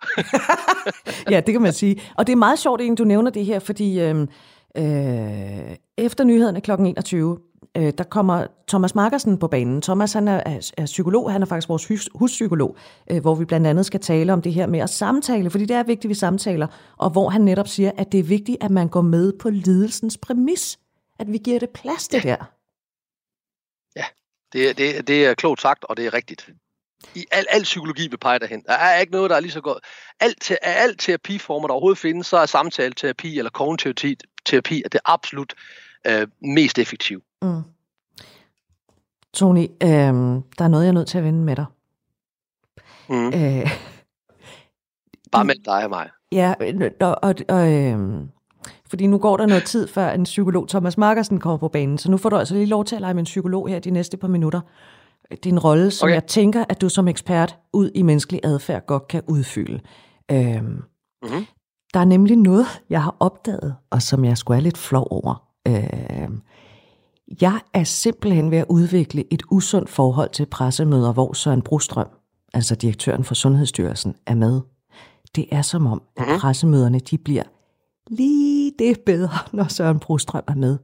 ja, 1.32 1.40
det 1.40 1.52
kan 1.54 1.62
man 1.62 1.72
sige. 1.72 2.02
Og 2.16 2.26
det 2.26 2.32
er 2.32 2.36
meget 2.36 2.58
sjovt, 2.58 2.80
at 2.80 2.98
du 2.98 3.04
nævner 3.04 3.30
det 3.30 3.44
her, 3.44 3.58
fordi 3.58 4.00
øh, 4.00 4.26
øh, 4.76 5.76
efter 5.98 6.24
nyhederne 6.24 6.60
kl. 6.60 6.70
21, 6.70 7.38
øh, 7.76 7.92
der 7.98 8.04
kommer 8.04 8.46
Thomas 8.68 8.94
Markersen 8.94 9.38
på 9.38 9.48
banen. 9.48 9.82
Thomas 9.82 10.12
han 10.12 10.28
er, 10.28 10.42
er, 10.46 10.70
er 10.76 10.86
psykolog, 10.86 11.32
han 11.32 11.42
er 11.42 11.46
faktisk 11.46 11.68
vores 11.68 11.86
hus, 11.86 12.08
huspsykolog, 12.14 12.76
øh, 13.10 13.20
hvor 13.20 13.34
vi 13.34 13.44
blandt 13.44 13.66
andet 13.66 13.86
skal 13.86 14.00
tale 14.00 14.32
om 14.32 14.42
det 14.42 14.52
her 14.52 14.66
med 14.66 14.80
at 14.80 14.90
samtale, 14.90 15.50
fordi 15.50 15.64
det 15.64 15.76
er 15.76 15.82
vigtigt, 15.82 16.04
at 16.04 16.08
vi 16.08 16.14
samtaler, 16.14 16.66
og 16.96 17.10
hvor 17.10 17.28
han 17.28 17.40
netop 17.40 17.68
siger, 17.68 17.90
at 17.96 18.12
det 18.12 18.20
er 18.20 18.24
vigtigt, 18.24 18.64
at 18.64 18.70
man 18.70 18.88
går 18.88 19.02
med 19.02 19.32
på 19.40 19.50
lidelsens 19.50 20.18
præmis, 20.18 20.78
at 21.18 21.32
vi 21.32 21.38
giver 21.38 21.58
det 21.58 21.70
plads 21.70 22.08
det 22.08 22.22
der. 22.22 22.57
Det, 24.52 24.78
det, 24.78 25.08
det 25.08 25.26
er 25.26 25.34
klogt 25.34 25.60
sagt, 25.60 25.84
og 25.84 25.96
det 25.96 26.06
er 26.06 26.14
rigtigt. 26.14 26.50
I 27.14 27.26
al, 27.30 27.46
al 27.50 27.62
psykologi 27.62 28.08
vil 28.08 28.16
pege 28.18 28.38
derhen. 28.38 28.62
Der 28.62 28.72
er 28.72 28.98
ikke 28.98 29.12
noget, 29.12 29.30
der 29.30 29.36
er 29.36 29.40
lige 29.40 29.52
så 29.52 29.60
godt. 29.60 29.84
Alt, 30.20 30.50
af 30.50 30.82
alt 30.82 31.00
terapiformer, 31.00 31.68
der 31.68 31.72
overhovedet 31.72 31.98
findes, 31.98 32.26
så 32.26 32.36
er 32.36 32.46
samtale-terapi 32.46 33.38
eller 33.38 33.50
kognitiv 33.50 33.94
terapi 34.46 34.82
er 34.84 34.88
det 34.88 35.00
absolut 35.04 35.54
øh, 36.06 36.28
mest 36.40 36.78
effektive. 36.78 37.20
Mm. 37.42 37.62
Tony, 39.34 39.66
øh, 39.82 39.88
der 39.88 40.64
er 40.64 40.68
noget, 40.68 40.84
jeg 40.84 40.88
er 40.88 40.94
nødt 40.94 41.08
til 41.08 41.18
at 41.18 41.24
vende 41.24 41.44
med 41.44 41.56
dig. 41.56 41.66
Mm. 43.08 43.26
Øh, 43.26 43.70
Bare 45.32 45.44
med 45.44 45.54
dig 45.54 45.84
og 45.84 45.90
mig. 45.90 46.10
Ja, 46.32 46.54
og, 47.00 47.18
og, 47.22 47.34
og 47.48 47.72
øh, 47.72 47.98
fordi 48.90 49.06
nu 49.06 49.18
går 49.18 49.36
der 49.36 49.46
noget 49.46 49.64
tid, 49.64 49.88
før 49.88 50.10
en 50.10 50.24
psykolog, 50.24 50.68
Thomas 50.68 50.98
Markersen, 50.98 51.40
kommer 51.40 51.56
på 51.56 51.68
banen. 51.68 51.98
Så 51.98 52.10
nu 52.10 52.16
får 52.16 52.28
du 52.28 52.36
altså 52.36 52.54
lige 52.54 52.66
lov 52.66 52.84
til 52.84 52.94
at 52.94 53.00
lege 53.00 53.14
med 53.14 53.20
en 53.20 53.24
psykolog 53.24 53.68
her 53.68 53.78
de 53.78 53.90
næste 53.90 54.16
par 54.16 54.28
minutter. 54.28 54.60
Din 55.44 55.58
rolle, 55.58 55.90
som 55.90 56.06
okay. 56.06 56.14
jeg 56.14 56.26
tænker, 56.26 56.64
at 56.68 56.80
du 56.80 56.88
som 56.88 57.08
ekspert 57.08 57.56
ud 57.72 57.90
i 57.94 58.02
menneskelig 58.02 58.40
adfærd 58.44 58.86
godt 58.86 59.08
kan 59.08 59.22
udfylde. 59.26 59.80
Øh, 60.30 60.62
mm-hmm. 60.62 61.46
Der 61.94 62.00
er 62.00 62.04
nemlig 62.04 62.36
noget, 62.36 62.66
jeg 62.90 63.02
har 63.02 63.16
opdaget, 63.20 63.74
og 63.90 64.02
som 64.02 64.24
jeg 64.24 64.38
skulle 64.38 64.58
er 64.58 64.62
lidt 64.62 64.78
flov 64.78 65.06
over. 65.10 65.42
Øh, 65.68 66.30
jeg 67.42 67.60
er 67.74 67.84
simpelthen 67.84 68.50
ved 68.50 68.58
at 68.58 68.66
udvikle 68.68 69.24
et 69.32 69.42
usundt 69.50 69.90
forhold 69.90 70.30
til 70.30 70.46
pressemøder, 70.46 71.12
hvor 71.12 71.32
Søren 71.32 71.62
Brostrøm, 71.62 72.08
altså 72.54 72.74
direktøren 72.74 73.24
for 73.24 73.34
Sundhedsstyrelsen, 73.34 74.14
er 74.26 74.34
med. 74.34 74.60
Det 75.36 75.46
er 75.50 75.62
som 75.62 75.86
om, 75.86 76.02
at 76.16 76.28
mhm. 76.28 76.38
pressemøderne 76.38 76.98
de 76.98 77.18
bliver 77.18 77.42
lige 78.10 78.72
det 78.78 79.00
bedre, 79.06 79.38
når 79.56 79.68
Søren 79.68 80.00
Brostrøm 80.00 80.44
er 80.48 80.54
med. 80.54 80.78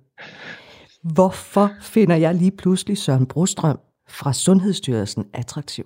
Hvorfor 1.14 1.70
finder 1.80 2.16
jeg 2.16 2.34
lige 2.34 2.56
pludselig 2.56 2.98
Søren 2.98 3.26
Brostrøm 3.26 3.78
fra 4.08 4.32
Sundhedsstyrelsen 4.32 5.30
attraktiv? 5.32 5.84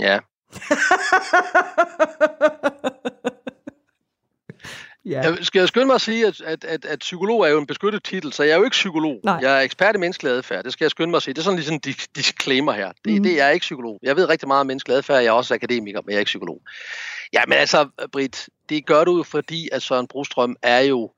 Ja. 0.00 0.18
Ja. 5.04 5.20
Jeg 5.20 5.38
skal 5.42 5.58
jeg 5.58 5.68
skynde 5.68 5.86
mig 5.86 5.94
at 5.94 6.00
sige, 6.00 6.26
at, 6.26 6.40
at, 6.40 6.64
at, 6.64 6.84
at 6.84 6.98
psykolog 6.98 7.42
er 7.42 7.48
jo 7.48 7.58
en 7.58 7.66
beskyttet 7.66 8.04
titel, 8.04 8.32
så 8.32 8.42
jeg 8.42 8.52
er 8.52 8.56
jo 8.56 8.64
ikke 8.64 8.74
psykolog. 8.74 9.20
Nej. 9.24 9.38
Jeg 9.42 9.56
er 9.56 9.60
ekspert 9.60 9.94
i 9.94 9.98
menneskelig 9.98 10.32
adfærd. 10.32 10.64
Det 10.64 10.72
skal 10.72 10.84
jeg 10.84 10.90
skynde 10.90 11.10
mig 11.10 11.16
at 11.16 11.22
sige. 11.22 11.34
Det 11.34 11.40
er 11.40 11.44
sådan 11.44 11.56
ligesom 11.56 11.74
en 11.74 11.94
disclaimer 12.16 12.72
her. 12.72 12.92
Det, 13.04 13.12
mm. 13.12 13.22
det 13.22 13.40
er 13.40 13.48
ikke 13.48 13.64
psykolog. 13.64 13.98
Jeg 14.02 14.16
ved 14.16 14.28
rigtig 14.28 14.48
meget 14.48 14.60
om 14.60 14.66
menneskelig 14.66 14.96
adfærd. 14.96 15.16
Jeg 15.16 15.26
er 15.26 15.32
også 15.32 15.54
akademiker, 15.54 16.00
men 16.02 16.10
jeg 16.10 16.16
er 16.16 16.20
ikke 16.20 16.28
psykolog. 16.28 16.62
Ja, 17.32 17.42
men 17.48 17.58
altså, 17.58 17.88
Britt, 18.12 18.48
det 18.68 18.86
gør 18.86 19.04
du 19.04 19.16
jo, 19.16 19.22
fordi 19.22 19.68
at 19.72 19.82
Søren 19.82 20.06
Brostrøm 20.06 20.56
er 20.62 20.80
jo 20.80 21.12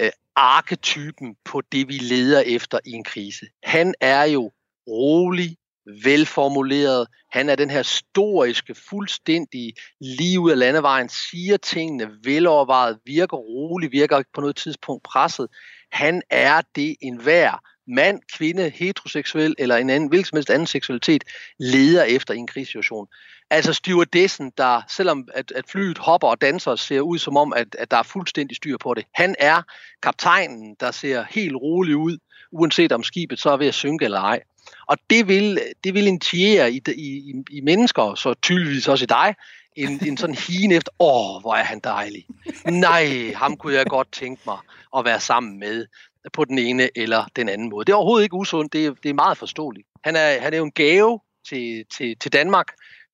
øh, 0.00 0.10
arketypen 0.36 1.36
på 1.44 1.62
det, 1.72 1.88
vi 1.88 1.98
leder 1.98 2.40
efter 2.40 2.78
i 2.86 2.90
en 2.90 3.04
krise. 3.04 3.46
Han 3.62 3.94
er 4.00 4.24
jo 4.24 4.50
rolig, 4.88 5.56
velformuleret. 6.04 7.06
Han 7.32 7.48
er 7.48 7.56
den 7.56 7.70
her 7.70 7.78
historiske, 7.78 8.74
fuldstændig 8.74 9.74
lige 10.00 10.40
ud 10.40 10.50
af 10.50 10.58
landevejen, 10.58 11.08
siger 11.08 11.56
tingene 11.56 12.10
velovervejet, 12.24 12.98
virker 13.06 13.36
rolig, 13.36 13.92
virker 13.92 14.18
ikke 14.18 14.30
på 14.34 14.40
noget 14.40 14.56
tidspunkt 14.56 15.02
presset. 15.02 15.48
Han 15.92 16.22
er 16.30 16.62
det 16.76 16.96
enhver 17.00 17.62
mand, 17.88 18.20
kvinde, 18.32 18.70
heteroseksuel 18.70 19.54
eller 19.58 19.76
en 19.76 19.90
anden, 19.90 20.08
hvilken 20.08 20.24
som 20.24 20.36
helst 20.36 20.50
anden 20.50 20.66
seksualitet 20.66 21.24
leder 21.58 22.02
efter 22.02 22.34
i 22.34 22.36
en 22.36 22.46
krisesituation. 22.46 23.06
Altså 23.50 23.72
stewardessen, 23.72 24.52
der 24.58 24.82
selvom 24.88 25.28
at, 25.34 25.52
at 25.52 25.64
flyet 25.68 25.98
hopper 25.98 26.28
og 26.28 26.40
danser, 26.40 26.76
ser 26.76 27.00
ud 27.00 27.18
som 27.18 27.36
om, 27.36 27.52
at, 27.52 27.76
at 27.78 27.90
der 27.90 27.96
er 27.96 28.02
fuldstændig 28.02 28.56
styr 28.56 28.76
på 28.76 28.94
det. 28.94 29.04
Han 29.14 29.34
er 29.38 29.62
kaptajnen, 30.02 30.76
der 30.80 30.90
ser 30.90 31.24
helt 31.30 31.56
rolig 31.56 31.96
ud, 31.96 32.18
uanset 32.52 32.92
om 32.92 33.02
skibet 33.02 33.38
så 33.38 33.50
er 33.50 33.56
ved 33.56 33.66
at 33.66 33.74
synke 33.74 34.04
eller 34.04 34.20
ej. 34.20 34.40
Og 34.86 34.98
det 35.10 35.28
vil, 35.28 35.60
det 35.84 35.94
vil 35.94 36.06
initiere 36.06 36.72
i, 36.72 36.82
i, 36.96 37.34
i 37.50 37.60
mennesker, 37.60 38.14
så 38.14 38.34
tydeligvis 38.34 38.88
også 38.88 39.04
i 39.04 39.06
dig, 39.06 39.34
en, 39.76 40.06
en 40.06 40.16
sådan 40.16 40.34
hien 40.34 40.72
efter, 40.72 40.92
åh, 40.98 41.40
hvor 41.40 41.54
er 41.54 41.64
han 41.64 41.80
dejlig. 41.84 42.26
Nej, 42.64 43.32
ham 43.34 43.56
kunne 43.56 43.74
jeg 43.74 43.86
godt 43.86 44.12
tænke 44.12 44.42
mig 44.46 44.58
at 44.96 45.04
være 45.04 45.20
sammen 45.20 45.58
med 45.58 45.86
på 46.32 46.44
den 46.44 46.58
ene 46.58 46.88
eller 46.98 47.24
den 47.36 47.48
anden 47.48 47.70
måde. 47.70 47.84
Det 47.84 47.92
er 47.92 47.96
overhovedet 47.96 48.24
ikke 48.24 48.36
usundt, 48.36 48.72
det 48.72 48.86
er, 48.86 48.94
det 49.02 49.08
er 49.08 49.14
meget 49.14 49.38
forståeligt. 49.38 49.86
Han 50.04 50.16
er, 50.16 50.40
han 50.40 50.52
er 50.52 50.58
jo 50.58 50.64
en 50.64 50.72
gave 50.72 51.20
til, 51.48 51.84
til, 51.96 52.16
til 52.20 52.32
Danmark, 52.32 52.66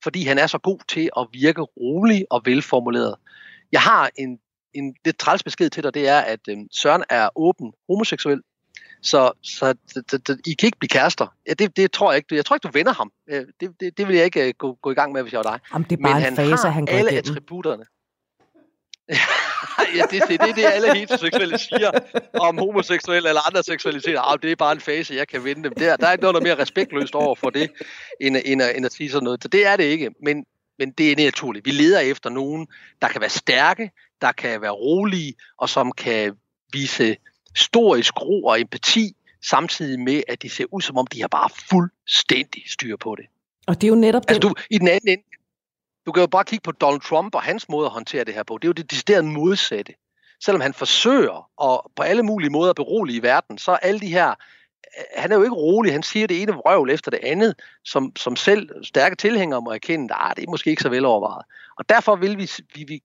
fordi 0.02 0.24
han 0.24 0.38
er 0.38 0.46
så 0.46 0.58
god 0.58 0.78
til 0.88 1.10
at 1.18 1.26
virke 1.32 1.62
rolig 1.62 2.24
og 2.30 2.42
velformuleret. 2.44 3.14
Jeg 3.72 3.80
har 3.80 4.10
en, 4.18 4.38
en 4.74 4.94
lidt 5.04 5.18
træls 5.18 5.42
besked 5.42 5.70
til 5.70 5.82
dig, 5.82 5.94
det 5.94 6.08
er, 6.08 6.18
at 6.18 6.40
øh, 6.48 6.56
Søren 6.72 7.04
er 7.10 7.28
åben 7.36 7.72
homoseksuel, 7.88 8.40
så, 9.02 9.32
så 9.42 9.74
det, 9.94 10.28
det, 10.28 10.40
I 10.46 10.54
kan 10.54 10.66
ikke 10.66 10.78
blive 10.78 10.88
kærester. 10.88 11.26
Ja, 11.48 11.52
det, 11.54 11.76
det 11.76 11.92
tror 11.92 12.12
jeg 12.12 12.16
ikke. 12.16 12.36
Jeg 12.36 12.44
tror 12.44 12.56
ikke, 12.56 12.68
du 12.68 12.72
vender 12.72 12.92
ham. 12.92 13.12
Det, 13.60 13.80
det, 13.80 13.98
det 13.98 14.08
vil 14.08 14.16
jeg 14.16 14.24
ikke 14.24 14.48
øh, 14.48 14.54
gå, 14.58 14.78
gå 14.82 14.90
i 14.90 14.94
gang 14.94 15.12
med, 15.12 15.22
hvis 15.22 15.32
jeg 15.32 15.42
var 15.44 15.50
dig. 15.50 15.60
Jamen, 15.72 15.86
det 15.90 15.98
er 15.98 16.02
bare 16.02 16.20
Men 16.20 16.28
en 16.28 16.36
fase, 16.36 16.64
han, 16.66 16.72
han 16.72 16.86
går 16.86 16.92
alle 16.92 17.10
igennem. 17.10 17.30
attributterne. 17.30 17.84
ja, 19.96 20.02
det, 20.10 20.22
det, 20.28 20.40
det 20.40 20.50
er 20.50 20.54
det, 20.54 20.64
alle 20.64 20.94
heteroseksuelle 20.94 21.58
siger 21.58 21.90
om 22.40 22.58
homoseksuelle 22.58 23.28
eller 23.28 23.46
andre 23.46 23.62
seksualiteter. 23.62 24.20
Ah, 24.20 24.38
det 24.42 24.52
er 24.52 24.56
bare 24.56 24.72
en 24.72 24.80
fase, 24.80 25.14
jeg 25.14 25.28
kan 25.28 25.44
vinde 25.44 25.64
dem. 25.64 25.72
Der, 25.74 25.96
der 25.96 26.06
er 26.06 26.12
ikke 26.12 26.22
noget, 26.22 26.34
der 26.34 26.40
er 26.40 26.44
mere 26.44 26.58
respektløst 26.58 27.14
over 27.14 27.34
for 27.34 27.50
det, 27.50 27.70
end, 28.20 28.36
end, 28.44 28.62
end 28.76 28.86
at 28.86 28.92
sige 28.92 29.10
sådan 29.10 29.24
noget. 29.24 29.42
Så 29.42 29.48
det 29.48 29.66
er 29.66 29.76
det 29.76 29.84
ikke, 29.84 30.10
men, 30.22 30.44
men 30.78 30.90
det 30.90 31.12
er 31.12 31.16
naturligt. 31.16 31.66
Vi 31.66 31.70
leder 31.70 32.00
efter 32.00 32.30
nogen, 32.30 32.66
der 33.02 33.08
kan 33.08 33.20
være 33.20 33.30
stærke, 33.30 33.90
der 34.20 34.32
kan 34.32 34.60
være 34.60 34.70
rolige, 34.70 35.34
og 35.58 35.68
som 35.68 35.92
kan 35.92 36.32
vise 36.72 37.16
storisk 37.56 38.22
ro 38.22 38.44
og 38.44 38.60
empati, 38.60 39.16
samtidig 39.44 40.00
med, 40.00 40.22
at 40.28 40.42
de 40.42 40.48
ser 40.48 40.64
ud 40.72 40.80
som 40.80 40.98
om, 40.98 41.06
de 41.06 41.20
har 41.20 41.28
bare 41.28 41.48
fuldstændig 41.70 42.62
styr 42.66 42.96
på 42.96 43.14
det. 43.14 43.26
Og 43.66 43.80
det 43.80 43.86
er 43.86 43.88
jo 43.88 43.94
netop 43.94 44.22
altså, 44.28 44.40
du, 44.40 44.54
I 44.70 44.78
den 44.78 44.88
anden 44.88 45.08
ende, 45.08 45.22
du 46.06 46.12
kan 46.12 46.20
jo 46.20 46.26
bare 46.26 46.44
kigge 46.44 46.62
på 46.62 46.72
Donald 46.72 47.00
Trump 47.00 47.34
og 47.34 47.42
hans 47.42 47.68
måde 47.68 47.86
at 47.86 47.92
håndtere 47.92 48.24
det 48.24 48.34
her 48.34 48.42
på. 48.42 48.58
Det 48.58 48.64
er 48.64 48.68
jo 48.68 48.72
det 48.72 48.90
deciderede 48.90 49.26
modsatte. 49.26 49.94
Selvom 50.44 50.60
han 50.60 50.74
forsøger 50.74 51.50
at 51.62 51.80
på 51.96 52.02
alle 52.02 52.22
mulige 52.22 52.50
måder 52.50 52.72
berolige 52.72 53.22
verden, 53.22 53.58
så 53.58 53.72
er 53.72 53.76
alle 53.76 54.00
de 54.00 54.08
her 54.08 54.34
han 55.14 55.32
er 55.32 55.36
jo 55.36 55.42
ikke 55.42 55.54
rolig, 55.54 55.92
han 55.92 56.02
siger 56.02 56.26
det 56.26 56.42
ene 56.42 56.52
vrøvl 56.52 56.90
efter 56.90 57.10
det 57.10 57.20
andet, 57.22 57.54
som, 57.84 58.16
som 58.16 58.36
selv 58.36 58.84
stærke 58.84 59.16
tilhængere 59.16 59.62
må 59.62 59.70
erkende, 59.70 60.14
at 60.14 60.20
ah, 60.20 60.36
det 60.36 60.44
er 60.44 60.50
måske 60.50 60.70
ikke 60.70 60.82
så 60.82 60.88
velovervejet. 60.88 61.44
Og 61.78 61.88
derfor 61.88 62.16
vil 62.16 62.38
vi, 62.38 62.50
vi, 62.74 62.84
vi, 62.84 62.84
vi 62.88 63.02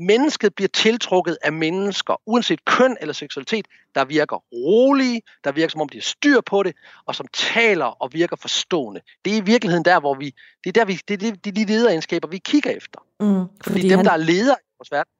mennesket 0.00 0.54
bliver 0.54 0.68
tiltrukket 0.68 1.38
af 1.42 1.52
mennesker, 1.52 2.20
uanset 2.26 2.64
køn 2.64 2.96
eller 3.00 3.12
seksualitet, 3.12 3.66
der 3.94 4.04
virker 4.04 4.36
rolige, 4.52 5.22
der 5.44 5.52
virker 5.52 5.70
som 5.70 5.80
om 5.80 5.88
de 5.88 5.96
har 5.98 6.02
styr 6.02 6.40
på 6.40 6.62
det, 6.62 6.76
og 7.06 7.14
som 7.14 7.26
taler 7.32 7.84
og 7.84 8.12
virker 8.12 8.36
forstående. 8.36 9.00
Det 9.24 9.32
er 9.32 9.36
i 9.36 9.44
virkeligheden 9.44 9.84
der, 9.84 10.00
hvor 10.00 10.14
vi, 10.14 10.34
det 10.64 10.70
er, 10.70 10.72
der, 10.72 10.84
vi, 10.84 11.00
det 11.08 11.22
er 11.22 11.32
de, 11.32 11.50
de 11.50 11.64
lederegenskaber, 11.64 12.28
vi 12.28 12.38
kigger 12.38 12.70
efter. 12.70 12.98
Mm, 13.20 13.26
fordi, 13.26 13.48
fordi 13.62 13.88
dem, 13.88 13.98
han... 13.98 14.04
der 14.06 14.12
er 14.12 14.16
ledere 14.16 14.56
i 14.60 14.70
vores 14.78 14.92
verden, 14.92 15.12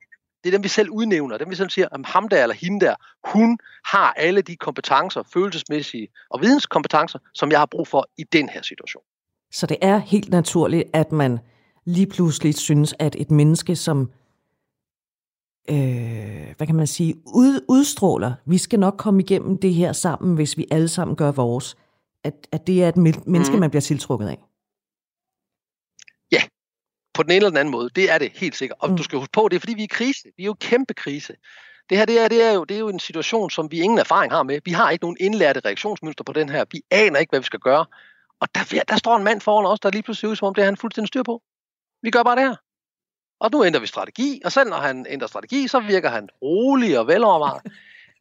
det 0.45 0.49
er 0.49 0.53
dem, 0.53 0.63
vi 0.63 0.69
selv 0.69 0.91
udnævner. 0.91 1.39
Dem, 1.39 1.51
vi 1.51 1.57
selv 1.57 1.71
siger, 1.71 1.89
at 1.93 2.01
ham 2.05 2.29
der 2.29 2.43
eller 2.43 2.55
hende 2.55 2.87
der, 2.87 2.95
hun 3.25 3.59
har 3.85 4.13
alle 4.17 4.43
de 4.43 4.57
kompetencer, 4.57 5.23
følelsesmæssige 5.33 6.09
og 6.31 6.41
videnskompetencer, 6.41 7.19
som 7.35 7.51
jeg 7.51 7.59
har 7.59 7.67
brug 7.67 7.89
for 7.89 8.09
i 8.19 8.25
den 8.25 8.49
her 8.49 8.63
situation. 8.63 9.03
Så 9.53 9.67
det 9.67 9.77
er 9.83 9.99
helt 9.99 10.31
naturligt, 10.31 10.85
at 10.93 11.13
man 11.13 11.39
lige 11.85 12.07
pludselig 12.07 12.55
synes, 12.55 12.95
at 12.99 13.17
et 13.19 13.31
menneske, 13.31 13.77
som 13.77 14.11
øh, 15.71 16.55
hvad 16.57 16.67
kan 16.67 16.77
man 16.77 16.87
sige, 16.87 17.15
ud, 17.27 17.65
udstråler, 17.69 18.33
vi 18.47 18.59
skal 18.59 18.81
nok 18.81 18.95
komme 18.99 19.23
igennem 19.23 19.59
det 19.59 19.75
her 19.75 19.93
sammen, 19.93 20.35
hvis 20.35 20.57
vi 20.57 20.67
alle 20.71 20.89
sammen 20.89 21.17
gør 21.17 21.33
vores, 21.33 21.77
at, 22.25 22.35
at 22.53 22.67
det 22.67 22.85
er 22.85 22.89
et 22.89 22.97
menneske, 22.97 23.55
mm. 23.55 23.61
man 23.61 23.71
bliver 23.71 23.81
tiltrukket 23.81 24.29
af. 24.29 24.39
på 27.21 27.23
den 27.23 27.31
ene 27.31 27.37
eller 27.37 27.49
den 27.49 27.57
anden 27.57 27.73
måde. 27.73 27.91
Det 27.97 28.11
er 28.11 28.19
det 28.19 28.33
helt 28.35 28.57
sikkert. 28.57 28.79
Og 28.81 28.91
mm. 28.91 28.97
du 28.97 29.03
skal 29.03 29.19
huske 29.19 29.33
på, 29.33 29.49
det 29.49 29.57
er 29.57 29.61
fordi, 29.61 29.75
vi 29.75 29.81
er 29.81 29.85
i 29.85 29.97
krise. 29.99 30.29
Vi 30.37 30.43
er 30.43 30.47
jo 30.47 30.55
kæmpe 30.61 30.95
krise. 30.95 31.35
Det 31.91 31.99
her 31.99 32.05
det 32.05 32.21
er, 32.21 32.29
det, 32.29 32.43
er 32.43 32.53
jo, 32.53 32.65
det 32.65 32.75
er 32.75 32.79
jo 32.79 32.89
en 32.89 32.99
situation, 32.99 33.51
som 33.51 33.71
vi 33.71 33.81
ingen 33.81 33.99
erfaring 33.99 34.33
har 34.33 34.43
med. 34.43 34.61
Vi 34.65 34.71
har 34.71 34.91
ikke 34.91 35.05
nogen 35.05 35.17
indlærte 35.21 35.61
reaktionsmønster 35.65 36.25
på 36.25 36.33
den 36.33 36.49
her. 36.49 36.65
Vi 36.73 36.83
aner 36.91 37.19
ikke, 37.19 37.31
hvad 37.31 37.41
vi 37.41 37.45
skal 37.45 37.61
gøre. 37.61 37.87
Og 38.41 38.49
der, 38.55 38.83
der 38.89 38.97
står 38.97 39.17
en 39.17 39.25
mand 39.25 39.41
foran 39.41 39.67
os, 39.67 39.81
der 39.81 39.91
lige 39.91 40.03
pludselig 40.03 40.21
ser 40.21 40.31
ud, 40.31 40.37
som 40.37 40.49
om 40.49 40.55
det 40.55 40.63
er 40.63 40.65
han 40.65 40.77
fuldstændig 40.77 41.09
styr 41.09 41.23
på. 41.23 41.43
Vi 42.03 42.11
gør 42.11 42.23
bare 42.23 42.37
det 42.37 42.45
her. 42.49 42.57
Og 43.41 43.51
nu 43.53 43.65
ændrer 43.65 43.81
vi 43.81 43.87
strategi, 43.87 44.41
og 44.45 44.53
selv 44.53 44.71
når 44.71 44.77
han 44.77 45.07
ændrer 45.09 45.29
strategi, 45.29 45.69
så 45.69 45.81
virker 45.81 46.11
han 46.11 46.29
rolig 46.43 46.99
og 46.99 47.07
velovervejet. 47.07 47.63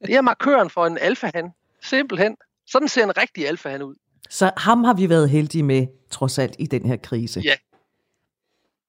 Det 0.06 0.16
er 0.16 0.22
markøren 0.22 0.70
for 0.70 0.86
en 0.86 0.98
alfahan. 0.98 1.52
Simpelthen. 1.82 2.36
Sådan 2.68 2.88
ser 2.88 3.04
en 3.04 3.18
rigtig 3.18 3.48
alfahan 3.48 3.82
ud. 3.82 3.96
Så 4.30 4.52
ham 4.58 4.84
har 4.84 4.94
vi 4.94 5.10
været 5.10 5.30
heldige 5.30 5.64
med, 5.64 5.88
trods 6.12 6.40
alt, 6.40 6.56
i 6.60 6.66
den 6.66 6.86
her 6.86 6.98
krise. 6.98 7.40
Ja. 7.40 7.56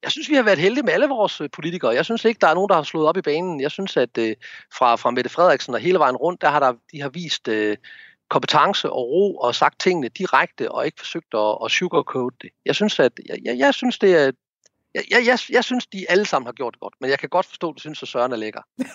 Jeg 0.03 0.11
synes, 0.11 0.29
vi 0.29 0.35
har 0.35 0.43
været 0.43 0.59
heldige 0.59 0.85
med 0.85 0.93
alle 0.93 1.07
vores 1.07 1.41
øh, 1.41 1.49
politikere. 1.53 1.95
Jeg 1.95 2.05
synes 2.05 2.25
ikke, 2.25 2.39
der 2.41 2.47
er 2.47 2.55
nogen, 2.55 2.69
der 2.69 2.75
har 2.75 2.83
slået 2.83 3.09
op 3.09 3.17
i 3.17 3.23
banen. 3.23 3.61
Jeg 3.61 3.71
synes, 3.71 3.97
at 3.97 4.19
øh, 4.19 4.37
fra, 4.73 4.97
fra 4.97 5.11
Mette 5.11 5.31
Frederiksen 5.31 5.75
og 5.75 5.81
hele 5.81 5.99
vejen 5.99 6.17
rundt, 6.17 6.41
der 6.41 6.49
har 6.49 6.61
der, 6.61 6.73
de 6.93 7.01
har 7.01 7.09
vist 7.09 7.49
øh, 7.49 7.77
kompetence 8.31 8.91
og 8.91 9.09
ro 9.09 9.37
og 9.37 9.55
sagt 9.55 9.81
tingene 9.81 10.09
direkte 10.09 10.73
og 10.73 10.87
ikke 10.87 10.99
forsøgt 10.99 11.35
at, 11.35 11.59
at 11.65 11.71
sugarcoat 11.71 12.35
det. 12.43 12.51
Jeg 12.65 12.75
synes, 12.75 12.99
at 13.01 13.13
jeg, 13.29 13.39
jeg, 13.45 13.59
jeg 13.59 13.75
synes, 13.75 13.99
det 13.99 14.17
er 14.17 14.31
jeg, 14.95 15.03
jeg, 15.11 15.27
jeg, 15.27 15.39
jeg 15.51 15.65
synes, 15.65 15.87
de 15.87 16.07
alle 16.09 16.27
sammen 16.27 16.47
har 16.47 16.53
gjort 16.53 16.75
det 16.75 16.81
godt, 16.81 16.95
men 17.01 17.11
jeg 17.11 17.19
kan 17.19 17.29
godt 17.29 17.47
forstå, 17.47 17.69
at 17.69 17.75
du 17.75 17.81
synes, 17.81 18.03
at 18.03 18.09
Søren 18.09 18.33
er 18.33 18.37
lækker. 18.37 18.61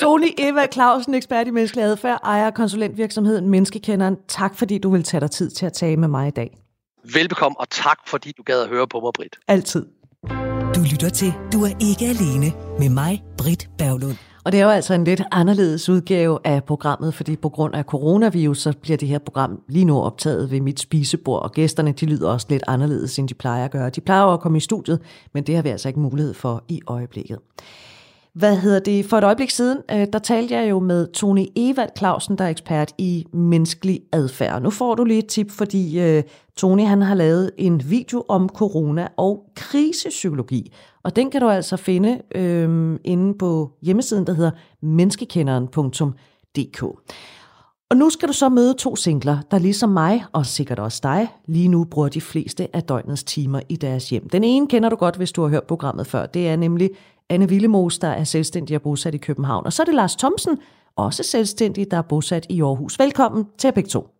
Tony 0.00 0.28
Eva 0.38 0.66
Clausen, 0.72 1.14
ekspert 1.14 1.46
i 1.46 1.50
menneskelig 1.50 1.84
adfærd, 1.84 2.20
ejer 2.24 2.50
konsulentvirksomheden 2.50 3.48
Menneskekenderen. 3.48 4.16
Tak 4.28 4.56
fordi 4.58 4.78
du 4.78 4.90
vil 4.90 5.02
tage 5.02 5.20
dig 5.20 5.30
tid 5.30 5.50
til 5.50 5.66
at 5.66 5.72
tale 5.72 5.96
med 5.96 6.08
mig 6.08 6.28
i 6.28 6.30
dag. 6.30 6.56
Velbekomme, 7.14 7.60
og 7.60 7.70
tak 7.70 7.98
fordi 8.06 8.32
du 8.36 8.42
gad 8.42 8.62
at 8.62 8.68
høre 8.68 8.88
på 8.88 9.00
mig, 9.00 9.12
Britt. 9.14 9.36
Altid. 9.48 9.86
Du 10.74 10.80
lytter 10.92 11.08
til 11.08 11.32
Du 11.52 11.64
er 11.64 11.72
ikke 11.80 12.04
alene 12.04 12.52
med 12.78 12.90
mig, 12.90 13.22
Britt 13.38 13.68
Berglund. 13.78 14.16
Og 14.46 14.52
det 14.52 14.60
er 14.60 14.64
jo 14.64 14.70
altså 14.70 14.94
en 14.94 15.04
lidt 15.04 15.22
anderledes 15.32 15.88
udgave 15.88 16.38
af 16.44 16.64
programmet, 16.64 17.14
fordi 17.14 17.36
på 17.36 17.48
grund 17.48 17.74
af 17.74 17.84
coronavirus, 17.84 18.58
så 18.58 18.72
bliver 18.82 18.96
det 18.98 19.08
her 19.08 19.18
program 19.18 19.60
lige 19.68 19.84
nu 19.84 20.00
optaget 20.00 20.50
ved 20.50 20.60
mit 20.60 20.80
spisebord, 20.80 21.42
og 21.42 21.52
gæsterne 21.52 21.92
de 21.92 22.06
lyder 22.06 22.28
også 22.28 22.46
lidt 22.50 22.62
anderledes, 22.66 23.18
end 23.18 23.28
de 23.28 23.34
plejer 23.34 23.64
at 23.64 23.70
gøre. 23.70 23.90
De 23.90 24.00
plejer 24.00 24.24
at 24.24 24.40
komme 24.40 24.58
i 24.58 24.60
studiet, 24.60 25.00
men 25.34 25.42
det 25.42 25.54
har 25.54 25.62
vi 25.62 25.68
altså 25.68 25.88
ikke 25.88 26.00
mulighed 26.00 26.34
for 26.34 26.64
i 26.68 26.80
øjeblikket. 26.86 27.38
Hvad 28.32 28.56
hedder 28.56 28.78
det? 28.78 29.06
For 29.06 29.18
et 29.18 29.24
øjeblik 29.24 29.50
siden, 29.50 29.78
øh, 29.90 30.06
der 30.12 30.18
talte 30.18 30.54
jeg 30.54 30.70
jo 30.70 30.78
med 30.78 31.06
Tony 31.06 31.46
Evald 31.56 31.90
Clausen, 31.98 32.38
der 32.38 32.44
er 32.44 32.48
ekspert 32.48 32.92
i 32.98 33.26
menneskelig 33.32 34.00
adfærd. 34.12 34.62
Nu 34.62 34.70
får 34.70 34.94
du 34.94 35.04
lige 35.04 35.18
et 35.18 35.26
tip, 35.26 35.50
fordi 35.50 36.00
øh, 36.00 36.22
Tony 36.56 36.82
han 36.82 37.02
har 37.02 37.14
lavet 37.14 37.50
en 37.58 37.90
video 37.90 38.24
om 38.28 38.48
corona 38.48 39.08
og 39.16 39.44
krisepsykologi. 39.56 40.72
Og 41.02 41.16
den 41.16 41.30
kan 41.30 41.40
du 41.40 41.48
altså 41.48 41.76
finde 41.76 42.22
øh, 42.34 42.98
inde 43.04 43.38
på 43.38 43.72
hjemmesiden, 43.82 44.26
der 44.26 44.32
hedder 44.32 44.50
menneskekenderen.dk. 44.82 46.82
Og 47.90 47.96
nu 47.96 48.10
skal 48.10 48.28
du 48.28 48.32
så 48.32 48.48
møde 48.48 48.74
to 48.74 48.96
singler, 48.96 49.38
der 49.50 49.58
ligesom 49.58 49.90
mig, 49.90 50.24
og 50.32 50.46
sikkert 50.46 50.78
også 50.78 51.00
dig, 51.02 51.28
lige 51.46 51.68
nu 51.68 51.84
bruger 51.84 52.08
de 52.08 52.20
fleste 52.20 52.76
af 52.76 52.82
døgnets 52.82 53.24
timer 53.24 53.60
i 53.68 53.76
deres 53.76 54.10
hjem. 54.10 54.28
Den 54.28 54.44
ene 54.44 54.68
kender 54.68 54.88
du 54.88 54.96
godt, 54.96 55.16
hvis 55.16 55.32
du 55.32 55.42
har 55.42 55.48
hørt 55.48 55.64
programmet 55.64 56.06
før. 56.06 56.26
Det 56.26 56.48
er 56.48 56.56
nemlig 56.56 56.90
Anne 57.28 57.48
Villemos, 57.48 57.98
der 57.98 58.08
er 58.08 58.24
selvstændig 58.24 58.76
og 58.76 58.82
bosat 58.82 59.14
i 59.14 59.18
København. 59.18 59.66
Og 59.66 59.72
så 59.72 59.82
er 59.82 59.84
det 59.84 59.94
Lars 59.94 60.16
Thomsen, 60.16 60.58
også 60.96 61.22
selvstændig, 61.22 61.90
der 61.90 61.96
er 61.96 62.02
bosat 62.02 62.46
i 62.48 62.62
Aarhus. 62.62 62.98
Velkommen 62.98 63.44
til 63.58 63.72
begge 63.72 63.90
to. 63.90 64.15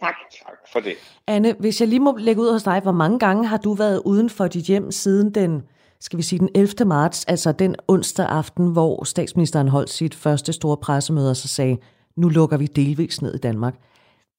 Tak. 0.00 0.14
Tak 0.46 0.58
for 0.72 0.80
det. 0.80 0.94
Anne, 1.26 1.54
hvis 1.58 1.80
jeg 1.80 1.88
lige 1.88 2.00
må 2.00 2.16
lægge 2.16 2.40
ud 2.40 2.52
hos 2.52 2.62
dig, 2.62 2.80
hvor 2.80 2.92
mange 2.92 3.18
gange 3.18 3.46
har 3.46 3.56
du 3.56 3.74
været 3.74 4.02
uden 4.04 4.30
for 4.30 4.46
dit 4.46 4.64
hjem 4.64 4.90
siden 4.90 5.34
den, 5.34 5.62
skal 6.00 6.16
vi 6.16 6.22
sige, 6.22 6.38
den 6.38 6.48
11. 6.54 6.84
marts, 6.86 7.24
altså 7.24 7.52
den 7.52 7.76
onsdag 7.88 8.26
aften, 8.26 8.72
hvor 8.72 9.04
statsministeren 9.04 9.68
holdt 9.68 9.90
sit 9.90 10.14
første 10.14 10.52
store 10.52 10.76
pressemøde 10.76 11.30
og 11.30 11.36
så 11.36 11.48
sagde, 11.48 11.78
nu 12.16 12.28
lukker 12.28 12.56
vi 12.56 12.66
delvis 12.66 13.22
ned 13.22 13.34
i 13.34 13.38
Danmark. 13.38 13.74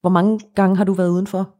Hvor 0.01 0.09
mange 0.09 0.39
gange 0.55 0.77
har 0.77 0.83
du 0.83 0.93
været 0.93 1.09
udenfor? 1.09 1.55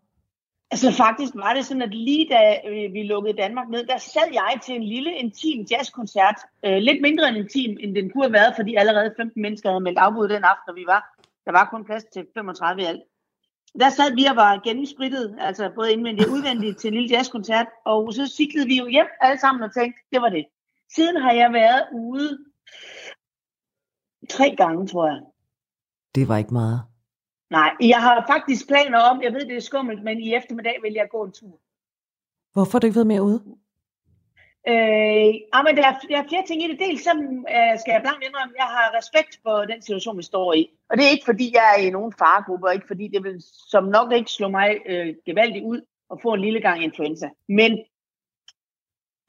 Altså 0.72 0.92
faktisk 0.92 1.34
var 1.36 1.54
det 1.54 1.66
sådan, 1.66 1.82
at 1.82 1.94
lige 1.94 2.28
da 2.30 2.42
øh, 2.70 2.94
vi 2.94 3.04
lukkede 3.04 3.38
Danmark 3.38 3.70
ned, 3.70 3.84
der 3.86 3.98
sad 3.98 4.30
jeg 4.34 4.60
til 4.66 4.76
en 4.76 4.84
lille 4.84 5.12
intim 5.16 5.66
jazzkoncert. 5.72 6.36
Øh, 6.66 6.78
lidt 6.78 7.02
mindre 7.02 7.30
end 7.30 7.38
intim, 7.38 7.78
end 7.80 7.96
den 7.96 8.10
kunne 8.10 8.24
have 8.24 8.34
været, 8.34 8.54
fordi 8.56 8.76
allerede 8.76 9.14
15 9.18 9.42
mennesker 9.42 9.70
havde 9.70 9.84
meldt 9.84 9.98
afbud 9.98 10.28
den 10.28 10.44
aften, 10.44 10.76
vi 10.76 10.86
var. 10.88 11.02
Der 11.46 11.52
var 11.52 11.68
kun 11.72 11.86
plads 11.86 12.04
til 12.14 12.26
35 12.34 12.82
i 12.82 12.86
alt. 12.86 13.02
Der 13.80 13.90
sad 13.90 14.16
vi 14.16 14.26
og 14.26 14.36
var 14.36 14.60
gennemsprittet, 14.64 15.36
altså 15.40 15.72
både 15.76 15.94
indvendigt 15.94 16.28
og 16.28 16.34
udvendigt 16.34 16.78
til 16.80 16.88
en 16.88 16.94
lille 16.94 17.10
jazzkoncert, 17.10 17.68
og 17.86 18.14
så 18.14 18.28
cyklede 18.28 18.68
vi 18.68 18.78
jo 18.78 18.88
hjem 18.88 19.08
alle 19.22 19.40
sammen 19.40 19.64
og 19.64 19.74
tænkte, 19.74 20.02
det 20.12 20.22
var 20.22 20.30
det. 20.30 20.46
Siden 20.96 21.22
har 21.22 21.32
jeg 21.32 21.54
været 21.54 21.84
ude 21.94 22.40
tre 24.30 24.56
gange, 24.56 24.88
tror 24.88 25.08
jeg. 25.08 25.22
Det 26.16 26.28
var 26.28 26.38
ikke 26.38 26.54
meget. 26.54 26.82
Nej, 27.50 27.72
jeg 27.80 28.02
har 28.02 28.26
faktisk 28.28 28.68
planer 28.68 29.00
om, 29.00 29.22
jeg 29.22 29.34
ved 29.34 29.46
det 29.46 29.56
er 29.56 29.62
skummelt, 29.62 30.04
men 30.04 30.20
i 30.20 30.36
eftermiddag 30.36 30.78
vil 30.82 30.94
jeg 30.94 31.08
gå 31.12 31.24
en 31.24 31.32
tur. 31.32 31.60
Hvorfor 32.54 32.72
har 32.72 32.80
du 32.80 32.88
ikke 32.88 32.96
været 32.96 33.08
mere 33.08 33.24
ude? 33.24 33.44
Øh, 34.70 35.30
ja, 35.54 35.60
men 35.66 35.74
der, 35.78 35.86
er, 35.90 35.96
der 36.10 36.18
er 36.18 36.30
flere 36.30 36.46
ting 36.48 36.64
i 36.64 36.68
det. 36.72 36.80
Dels 36.80 37.04
så 37.04 37.14
øh, 37.56 37.74
skal 37.80 37.92
jeg 37.92 38.02
blankt 38.02 38.24
indrømme, 38.26 38.54
jeg 38.64 38.70
har 38.76 38.98
respekt 38.98 39.40
for 39.44 39.58
den 39.72 39.82
situation, 39.82 40.18
vi 40.18 40.24
står 40.24 40.54
i. 40.54 40.70
Og 40.90 40.98
det 40.98 41.06
er 41.06 41.10
ikke, 41.10 41.30
fordi 41.32 41.52
jeg 41.54 41.66
er 41.74 41.82
i 41.88 41.90
nogen 41.90 42.14
faregruppe, 42.20 42.68
og 42.68 42.74
ikke 42.74 42.88
fordi 42.88 43.08
det 43.08 43.24
vil 43.24 43.38
som 43.72 43.84
nok 43.84 44.14
ikke 44.14 44.32
slå 44.32 44.48
mig 44.48 44.70
øh, 44.86 45.16
gevaldigt 45.26 45.66
ud 45.66 45.82
og 46.10 46.20
få 46.22 46.34
en 46.34 46.42
lille 46.42 46.62
gang 46.62 46.84
influenza. 46.84 47.30
Men 47.48 47.72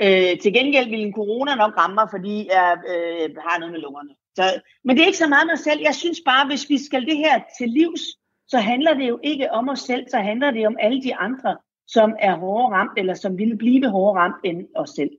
øh, 0.02 0.38
til 0.42 0.52
gengæld 0.52 0.88
vil 0.90 1.06
en 1.06 1.18
corona 1.20 1.54
nok 1.54 1.76
ramme 1.76 1.94
mig, 1.94 2.08
fordi 2.10 2.48
jeg 2.52 2.78
øh, 2.92 3.36
har 3.46 3.58
noget 3.58 3.72
med 3.72 3.80
lungerne. 3.80 4.14
Så, 4.34 4.44
men 4.84 4.96
det 4.96 5.02
er 5.02 5.06
ikke 5.06 5.24
så 5.24 5.28
meget 5.28 5.46
mig 5.46 5.58
selv. 5.58 5.80
Jeg 5.80 5.94
synes 5.94 6.20
bare, 6.24 6.46
hvis 6.46 6.68
vi 6.68 6.78
skal 6.78 7.06
det 7.06 7.16
her 7.16 7.40
til 7.58 7.68
livs, 7.68 8.02
så 8.48 8.58
handler 8.58 8.94
det 8.94 9.08
jo 9.08 9.20
ikke 9.22 9.50
om 9.50 9.68
os 9.68 9.80
selv, 9.80 10.04
så 10.10 10.18
handler 10.18 10.50
det 10.50 10.66
om 10.66 10.76
alle 10.80 11.02
de 11.02 11.16
andre, 11.16 11.56
som 11.86 12.16
er 12.18 12.36
hårdere 12.36 12.72
ramt, 12.76 12.98
eller 12.98 13.14
som 13.14 13.38
ville 13.38 13.56
blive 13.56 13.90
hårdere 13.90 14.22
ramt 14.22 14.40
end 14.44 14.66
os 14.76 14.90
selv. 14.90 15.10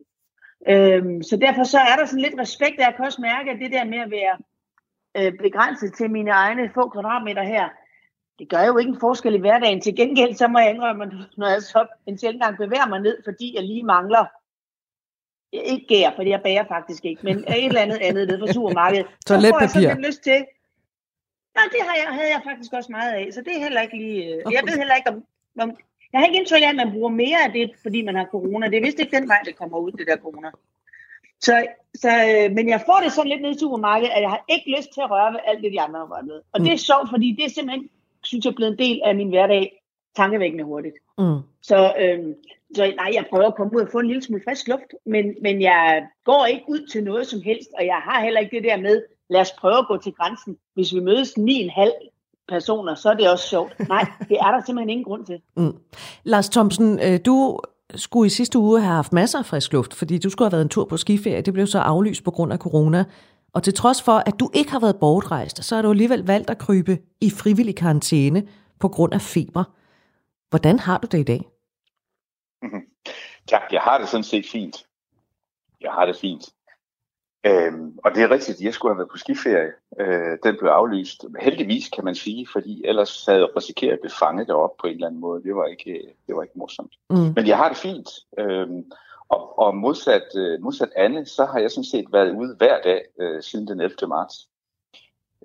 Øhm, 0.67 1.23
så 1.23 1.37
derfor 1.37 1.63
så 1.63 1.79
er 1.79 1.95
der 1.95 2.05
sådan 2.05 2.21
lidt 2.21 2.39
respekt, 2.39 2.77
jeg 2.77 2.93
kan 2.95 3.05
også 3.05 3.21
mærke, 3.21 3.51
at 3.51 3.59
det 3.59 3.71
der 3.71 3.83
med 3.83 3.97
at 3.97 4.11
være 4.11 4.37
øh, 5.17 5.33
begrænset 5.37 5.93
til 5.93 6.11
mine 6.11 6.31
egne 6.31 6.71
få 6.73 6.89
kvadratmeter 6.89 7.43
her, 7.43 7.69
det 8.39 8.49
gør 8.49 8.63
jo 8.65 8.77
ikke 8.77 8.89
en 8.89 8.99
forskel 8.99 9.35
i 9.35 9.39
hverdagen. 9.39 9.81
Til 9.81 9.95
gengæld 9.95 10.35
så 10.35 10.47
må 10.47 10.59
jeg 10.59 10.69
indrømme, 10.69 11.05
når 11.37 11.47
jeg 11.47 11.61
så 11.61 11.87
en 12.05 12.17
sjældent 12.17 12.43
gang 12.43 12.57
bevæger 12.57 12.87
mig 12.87 12.99
ned, 12.99 13.17
fordi 13.23 13.55
jeg 13.55 13.63
lige 13.63 13.83
mangler 13.83 14.25
ikke 15.53 15.85
gær, 15.87 16.11
for 16.15 16.23
jeg 16.23 16.41
bager 16.43 16.65
faktisk 16.67 17.05
ikke, 17.05 17.21
men 17.23 17.37
et 17.37 17.65
eller 17.65 17.81
andet 17.81 17.99
andet 18.01 18.27
nede 18.27 18.39
fra 18.39 18.53
supermarkedet. 18.57 19.07
Toiletpapir. 19.27 19.67
Så 19.67 19.73
får 19.73 19.79
jeg 19.79 19.89
sådan 19.89 20.05
lyst 20.05 20.23
til. 20.23 20.39
Ja, 21.57 21.63
det 21.73 21.81
har 21.87 21.95
jeg, 22.01 22.07
havde 22.17 22.31
jeg 22.35 22.41
faktisk 22.43 22.73
også 22.73 22.91
meget 22.91 23.13
af, 23.13 23.33
så 23.33 23.41
det 23.41 23.55
er 23.55 23.59
heller 23.59 23.81
ikke 23.81 23.97
lige... 23.97 24.35
Øh, 24.35 24.53
jeg 24.53 24.63
ved 24.67 24.77
heller 24.77 24.95
ikke, 24.95 25.09
om, 25.09 25.25
om 25.59 25.77
jeg 26.11 26.19
har 26.19 26.25
ikke 26.25 26.39
indtryk 26.39 26.61
af, 26.61 26.69
at 26.69 26.75
man 26.75 26.91
bruger 26.91 27.09
mere 27.09 27.43
af 27.45 27.51
det, 27.51 27.71
fordi 27.81 28.01
man 28.01 28.15
har 28.15 28.25
corona. 28.25 28.67
Det 28.67 28.77
er 28.77 28.85
vist 28.85 28.99
ikke 28.99 29.17
den 29.17 29.27
vej, 29.27 29.41
det 29.45 29.55
kommer 29.55 29.77
ud, 29.77 29.91
det 29.91 30.07
der 30.07 30.17
corona. 30.17 30.49
Så, 31.39 31.65
så, 31.95 32.09
øh, 32.09 32.55
men 32.55 32.69
jeg 32.69 32.81
får 32.85 32.99
det 33.03 33.11
sådan 33.11 33.29
lidt 33.29 33.41
ned 33.41 33.55
i 33.55 33.59
supermarkedet, 33.59 34.11
at 34.15 34.21
jeg 34.21 34.29
har 34.29 34.45
ikke 34.49 34.75
lyst 34.77 34.93
til 34.93 35.01
at 35.01 35.11
røre 35.11 35.33
ved 35.33 35.39
alt 35.45 35.63
det, 35.63 35.71
de 35.71 35.81
andre 35.81 35.99
har 35.99 36.15
rørt 36.15 36.25
med. 36.25 36.39
Og 36.53 36.59
mm. 36.59 36.65
det 36.65 36.73
er 36.73 36.77
sjovt, 36.77 37.09
fordi 37.09 37.35
det 37.37 37.45
er 37.45 37.49
simpelthen, 37.49 37.89
synes 38.23 38.45
jeg, 38.45 38.55
blevet 38.55 38.71
en 38.71 38.79
del 38.79 39.01
af 39.05 39.15
min 39.15 39.29
hverdag, 39.29 39.83
tankevækkende 40.15 40.63
hurtigt. 40.63 40.95
Mm. 41.17 41.39
Så, 41.61 41.93
øh, 41.99 42.19
så 42.75 42.93
nej, 42.95 43.09
jeg 43.13 43.25
prøver 43.29 43.47
at 43.47 43.55
komme 43.55 43.73
ud 43.75 43.81
og 43.81 43.91
få 43.91 43.99
en 43.99 44.07
lille 44.07 44.21
smule 44.23 44.43
frisk 44.47 44.67
luft, 44.67 44.91
men, 45.05 45.35
men 45.41 45.61
jeg 45.61 46.07
går 46.23 46.45
ikke 46.45 46.65
ud 46.67 46.87
til 46.91 47.03
noget 47.03 47.27
som 47.27 47.41
helst, 47.41 47.69
og 47.77 47.85
jeg 47.85 47.99
har 48.03 48.23
heller 48.23 48.39
ikke 48.39 48.55
det 48.55 48.63
der 48.63 48.77
med, 48.77 49.03
lad 49.29 49.41
os 49.41 49.51
prøve 49.51 49.77
at 49.77 49.87
gå 49.87 49.97
til 49.97 50.11
grænsen. 50.11 50.57
Hvis 50.73 50.93
vi 50.93 50.99
mødes 50.99 51.37
9,5 51.37 52.20
personer, 52.51 52.95
så 52.95 53.09
er 53.09 53.13
det 53.13 53.29
også 53.29 53.47
sjovt. 53.47 53.79
Nej, 53.87 54.05
det 54.29 54.37
er 54.39 54.51
der 54.51 54.61
simpelthen 54.65 54.89
ingen 54.89 55.05
grund 55.05 55.25
til. 55.25 55.41
Mm. 55.57 55.77
Lars 56.23 56.49
Thomsen, 56.49 56.99
øh, 56.99 57.19
du 57.25 57.59
skulle 57.95 58.27
i 58.27 58.29
sidste 58.29 58.59
uge 58.59 58.81
have 58.81 58.95
haft 58.95 59.13
masser 59.13 59.39
af 59.39 59.45
frisk 59.45 59.73
luft, 59.73 59.93
fordi 59.93 60.17
du 60.17 60.29
skulle 60.29 60.45
have 60.45 60.51
været 60.51 60.61
en 60.61 60.69
tur 60.69 60.85
på 60.85 60.97
skiferie. 60.97 61.41
Det 61.41 61.53
blev 61.53 61.67
så 61.67 61.79
aflyst 61.79 62.23
på 62.23 62.31
grund 62.31 62.53
af 62.53 62.59
corona. 62.59 63.05
Og 63.53 63.63
til 63.63 63.73
trods 63.73 64.01
for, 64.01 64.23
at 64.25 64.39
du 64.39 64.49
ikke 64.53 64.71
har 64.71 64.79
været 64.79 64.99
bortrejst, 64.99 65.63
så 65.63 65.75
har 65.75 65.81
du 65.81 65.89
alligevel 65.89 66.25
valgt 66.25 66.49
at 66.49 66.57
krybe 66.57 66.97
i 67.21 67.29
frivillig 67.29 67.75
karantæne 67.75 68.47
på 68.79 68.87
grund 68.87 69.13
af 69.13 69.21
feber. 69.21 69.63
Hvordan 70.49 70.79
har 70.79 70.97
du 70.97 71.07
det 71.07 71.19
i 71.19 71.23
dag? 71.23 71.41
Mm-hmm. 72.61 72.81
Tak, 73.47 73.61
jeg 73.71 73.81
har 73.81 73.97
det 73.97 74.09
sådan 74.09 74.23
set 74.23 74.45
fint. 74.51 74.85
Jeg 75.81 75.91
har 75.91 76.05
det 76.05 76.15
fint. 76.15 76.43
Øhm, 77.43 77.97
og 77.97 78.15
det 78.15 78.23
er 78.23 78.31
rigtigt, 78.31 78.57
at 78.57 78.63
jeg 78.65 78.73
skulle 78.73 78.91
have 78.93 78.97
været 78.97 79.09
på 79.09 79.17
skiferie. 79.17 79.71
Øh, 79.99 80.37
den 80.43 80.57
blev 80.59 80.69
aflyst. 80.69 81.25
Heldigvis 81.39 81.89
kan 81.89 82.05
man 82.05 82.15
sige, 82.15 82.47
fordi 82.53 82.81
ellers 82.85 83.25
havde 83.25 83.39
jeg 83.39 83.57
risikeret 83.57 83.93
at 83.93 83.99
blive 83.99 84.11
fanget 84.19 84.47
deroppe 84.47 84.81
på 84.81 84.87
en 84.87 84.93
eller 84.93 85.07
anden 85.07 85.21
måde. 85.21 85.43
Det 85.43 85.55
var 85.55 85.65
ikke, 85.65 86.15
det 86.27 86.35
var 86.35 86.41
ikke 86.41 86.57
morsomt. 86.59 86.93
Mm. 87.09 87.33
Men 87.35 87.47
jeg 87.47 87.57
har 87.57 87.69
det 87.69 87.77
fint. 87.77 88.09
Øhm, 88.37 88.91
og, 89.29 89.59
og 89.59 89.75
modsat, 89.75 90.27
øh, 90.35 90.61
modsat 90.61 90.89
Anne, 90.95 91.25
så 91.25 91.45
har 91.45 91.59
jeg 91.59 91.71
sådan 91.71 91.83
set 91.83 92.07
været 92.11 92.35
ude 92.35 92.55
hver 92.57 92.81
dag 92.81 93.01
øh, 93.19 93.43
siden 93.43 93.67
den 93.67 93.79
11. 93.79 94.07
marts. 94.07 94.47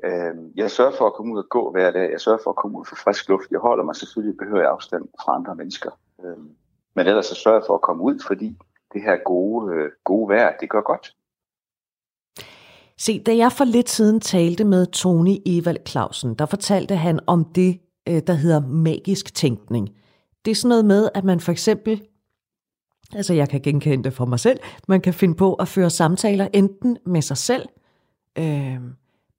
Øhm, 0.05 0.53
jeg 0.57 0.71
sørger 0.71 0.93
for 0.93 1.07
at 1.07 1.15
komme 1.15 1.35
ud 1.35 1.39
og 1.39 1.49
gå 1.49 1.71
hver 1.71 1.91
dag. 1.91 2.11
Jeg 2.11 2.21
sørger 2.21 2.39
for 2.45 2.51
at 2.51 2.57
komme 2.57 2.79
ud 2.79 2.85
for 2.85 2.97
frisk 2.97 3.29
luft. 3.29 3.51
Jeg 3.51 3.61
holder 3.61 3.85
mig 3.85 3.97
selvfølgelig 3.97 4.37
behørig 4.37 4.67
afstand 4.67 5.09
fra 5.25 5.35
andre 5.35 5.55
mennesker. 5.55 5.91
Øhm, 6.25 6.51
men 6.95 7.07
ellers 7.07 7.27
så 7.27 7.35
sørge 7.35 7.63
for 7.67 7.75
at 7.75 7.81
komme 7.81 8.03
ud, 8.03 8.19
fordi 8.27 8.57
det 8.93 9.03
her 9.03 9.17
gode, 9.17 9.75
øh, 9.75 9.91
gode 10.05 10.29
vejr, 10.29 10.57
det 10.61 10.71
gør 10.71 10.81
godt. 10.81 11.15
Se, 13.01 13.19
da 13.19 13.37
jeg 13.37 13.53
for 13.53 13.65
lidt 13.65 13.91
siden 13.91 14.21
talte 14.21 14.65
med 14.65 14.87
Tony 14.87 15.37
Evald 15.47 15.77
Clausen, 15.89 16.35
der 16.35 16.47
fortalte 16.47 16.97
han 16.97 17.21
om 17.27 17.45
det, 17.45 17.79
øh, 18.09 18.23
der 18.27 18.33
hedder 18.33 18.61
magisk 18.61 19.35
tænkning. 19.35 19.91
Det 20.45 20.51
er 20.51 20.55
sådan 20.55 20.69
noget 20.69 20.85
med, 20.85 21.09
at 21.15 21.25
man 21.25 21.41
for 21.41 21.53
eksempel, 21.53 22.03
altså 23.15 23.35
jeg 23.35 23.49
kan 23.49 23.61
genkende 23.61 24.05
det 24.05 24.13
for 24.13 24.25
mig 24.25 24.41
selv, 24.41 24.59
man 24.89 25.01
kan 25.01 25.15
finde 25.15 25.35
på 25.35 25.55
at 25.55 25.69
føre 25.69 25.91
samtaler 25.91 26.49
enten 26.53 26.99
med 27.07 27.23
sig 27.23 27.37
selv, 27.37 27.69
øh, 28.39 28.79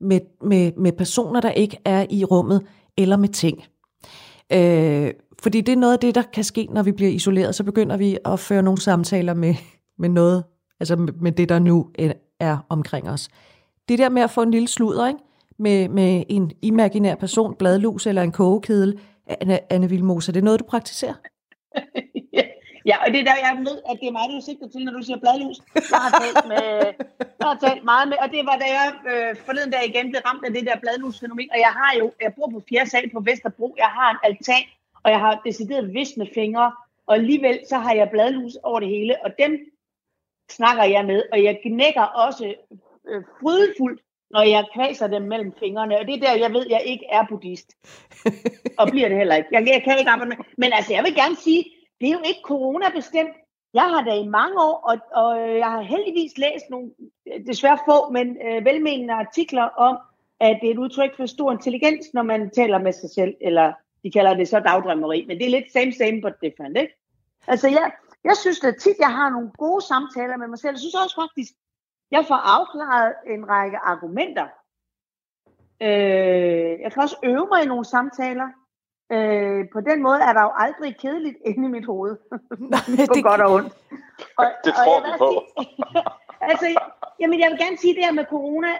med, 0.01 0.19
med, 0.41 0.71
med 0.77 0.91
personer, 0.91 1.41
der 1.41 1.51
ikke 1.51 1.77
er 1.85 2.05
i 2.09 2.23
rummet, 2.23 2.65
eller 2.97 3.17
med 3.17 3.29
ting. 3.29 3.63
Øh, 4.53 5.11
fordi 5.39 5.61
det 5.61 5.71
er 5.71 5.77
noget 5.77 5.93
af 5.93 5.99
det, 5.99 6.15
der 6.15 6.23
kan 6.33 6.43
ske, 6.43 6.67
når 6.71 6.83
vi 6.83 6.91
bliver 6.91 7.11
isoleret. 7.11 7.55
Så 7.55 7.63
begynder 7.63 7.97
vi 7.97 8.17
at 8.25 8.39
føre 8.39 8.63
nogle 8.63 8.81
samtaler 8.81 9.33
med, 9.33 9.55
med 9.99 10.09
noget, 10.09 10.43
altså 10.79 10.95
med, 10.95 11.13
med 11.13 11.31
det, 11.31 11.49
der 11.49 11.59
nu 11.59 11.89
er 12.39 12.57
omkring 12.69 13.09
os. 13.09 13.29
Det 13.89 13.99
der 13.99 14.09
med 14.09 14.21
at 14.21 14.31
få 14.31 14.41
en 14.41 14.51
lille 14.51 14.67
sludder, 14.67 15.07
ikke? 15.07 15.19
Med, 15.59 15.89
med 15.89 16.23
en 16.29 16.51
imaginær 16.61 17.15
person, 17.15 17.55
bladlus 17.55 18.07
eller 18.07 18.21
en 18.21 18.31
kogekedel, 18.31 18.99
Anne, 19.27 19.73
Anne 19.73 19.89
Vilmose, 19.89 20.31
det 20.31 20.39
er 20.39 20.43
noget, 20.43 20.59
du 20.59 20.65
praktiserer? 20.65 21.13
Ja, 22.89 22.97
og 23.03 23.07
det 23.13 23.19
er 23.19 23.27
der, 23.31 23.37
jeg 23.47 23.55
ved, 23.67 23.77
at 23.89 23.95
det 24.01 24.07
er 24.07 24.15
mig, 24.17 24.25
du 24.33 24.39
sigter 24.47 24.67
til, 24.69 24.81
når 24.85 24.93
du 24.97 25.03
siger 25.07 25.19
bladlus. 25.23 25.57
Jeg 25.93 26.01
har 26.05 26.11
talt, 26.21 26.45
med, 26.51 26.65
jeg 27.39 27.47
har 27.51 27.57
talt 27.65 27.83
meget 27.91 28.07
med, 28.11 28.17
og 28.23 28.27
det 28.33 28.41
var 28.49 28.57
da 28.63 28.67
jeg 28.79 28.87
øh, 29.11 29.31
forleden 29.45 29.71
dag 29.75 29.83
igen 29.91 30.05
blev 30.11 30.21
ramt 30.27 30.45
af 30.47 30.51
det 30.53 30.63
der 30.67 30.83
bladlusfænomen, 30.83 31.49
og 31.53 31.59
jeg 31.65 31.73
har 31.79 31.91
jo, 31.99 32.05
jeg 32.23 32.31
bor 32.37 32.49
på 32.55 32.59
fjerde 32.69 32.89
sal 32.89 33.09
på 33.15 33.19
Vesterbro, 33.29 33.67
jeg 33.77 33.91
har 33.97 34.09
en 34.11 34.19
altan, 34.27 34.65
og 35.03 35.09
jeg 35.13 35.19
har 35.25 35.41
decideret 35.47 35.93
visne 35.93 36.27
fingre, 36.37 36.67
og 37.07 37.15
alligevel 37.15 37.57
så 37.69 37.77
har 37.77 37.93
jeg 37.99 38.07
bladlus 38.13 38.55
over 38.63 38.79
det 38.79 38.89
hele, 38.89 39.13
og 39.25 39.29
dem 39.39 39.51
snakker 40.51 40.83
jeg 40.83 41.05
med, 41.05 41.23
og 41.31 41.43
jeg 41.43 41.59
knækker 41.63 42.01
også 42.01 42.55
øh, 43.09 43.23
frydefuldt, 43.41 44.01
når 44.31 44.41
jeg 44.41 44.65
kvaser 44.73 45.07
dem 45.07 45.21
mellem 45.21 45.53
fingrene, 45.59 45.99
og 45.99 46.07
det 46.07 46.15
er 46.15 46.19
der, 46.19 46.33
jeg 46.33 46.53
ved, 46.53 46.65
jeg 46.69 46.81
ikke 46.85 47.05
er 47.11 47.25
buddhist. 47.29 47.71
og 48.79 48.87
bliver 48.91 49.07
det 49.07 49.17
heller 49.17 49.35
ikke. 49.35 49.49
Jeg, 49.51 49.67
jeg 49.67 49.81
kan 49.83 49.99
ikke 49.99 50.11
arbejde 50.11 50.29
med. 50.29 50.45
Men 50.57 50.73
altså, 50.73 50.93
jeg 50.93 51.03
vil 51.03 51.15
gerne 51.15 51.35
sige, 51.35 51.65
det 52.01 52.07
er 52.07 52.13
jo 52.13 52.21
ikke 52.25 52.39
corona-bestemt. 52.43 53.35
Jeg 53.73 53.83
har 53.83 54.03
da 54.03 54.13
i 54.13 54.27
mange 54.27 54.61
år, 54.61 54.75
og, 54.89 54.97
og 55.23 55.57
jeg 55.57 55.71
har 55.71 55.81
heldigvis 55.81 56.37
læst 56.37 56.65
nogle, 56.69 56.91
desværre 57.47 57.79
få, 57.85 58.09
men 58.11 58.37
øh, 58.47 58.65
velmenende 58.65 59.13
artikler 59.13 59.63
om, 59.63 59.97
at 60.39 60.59
det 60.61 60.67
er 60.67 60.73
et 60.73 60.77
udtryk 60.77 61.17
for 61.17 61.25
stor 61.25 61.51
intelligens, 61.51 62.13
når 62.13 62.23
man 62.23 62.49
taler 62.49 62.77
med 62.77 62.93
sig 62.93 63.09
selv, 63.09 63.35
eller 63.41 63.73
de 64.03 64.11
kalder 64.11 64.33
det 64.33 64.47
så 64.47 64.59
dagdrømmeri, 64.59 65.25
men 65.27 65.37
det 65.37 65.45
er 65.45 65.49
lidt 65.49 65.71
same, 65.71 65.93
same, 65.93 66.21
but 66.21 66.33
different, 66.43 66.77
ikke? 66.77 66.93
Altså, 67.47 67.67
jeg, 67.67 67.91
jeg 68.27 68.37
synes 68.37 68.63
at 68.63 68.75
tit, 68.83 68.97
jeg 68.99 69.13
har 69.19 69.29
nogle 69.29 69.51
gode 69.57 69.81
samtaler 69.91 70.37
med 70.37 70.47
mig 70.47 70.59
selv. 70.59 70.73
Jeg 70.73 70.79
synes 70.79 71.03
også 71.03 71.15
faktisk, 71.23 71.51
jeg 72.11 72.23
får 72.27 72.39
afklaret 72.55 73.13
en 73.33 73.49
række 73.49 73.77
argumenter. 73.77 74.47
Øh, 75.81 76.79
jeg 76.83 76.89
kan 76.91 77.03
også 77.03 77.17
øve 77.23 77.47
mig 77.51 77.63
i 77.63 77.67
nogle 77.67 77.85
samtaler. 77.85 78.49
Øh, 79.11 79.65
på 79.73 79.79
den 79.81 80.03
måde 80.03 80.19
er 80.21 80.33
der 80.33 80.43
jo 80.43 80.51
aldrig 80.55 80.97
kedeligt 80.97 81.37
inde 81.45 81.65
i 81.67 81.71
mit 81.71 81.85
hoved. 81.85 82.17
på 83.09 83.13
det, 83.15 83.23
godt 83.23 83.41
og 83.41 83.51
ondt. 83.53 83.73
Og, 84.37 84.45
det 84.63 84.73
tror 84.73 84.99
vi 85.05 85.11
på. 85.17 85.29
altså, 86.49 86.65
jamen, 87.19 87.39
jeg 87.39 87.49
vil 87.51 87.59
gerne 87.59 87.77
sige 87.77 87.95
det 87.95 88.05
her 88.05 88.11
med 88.11 88.25
corona. 88.25 88.73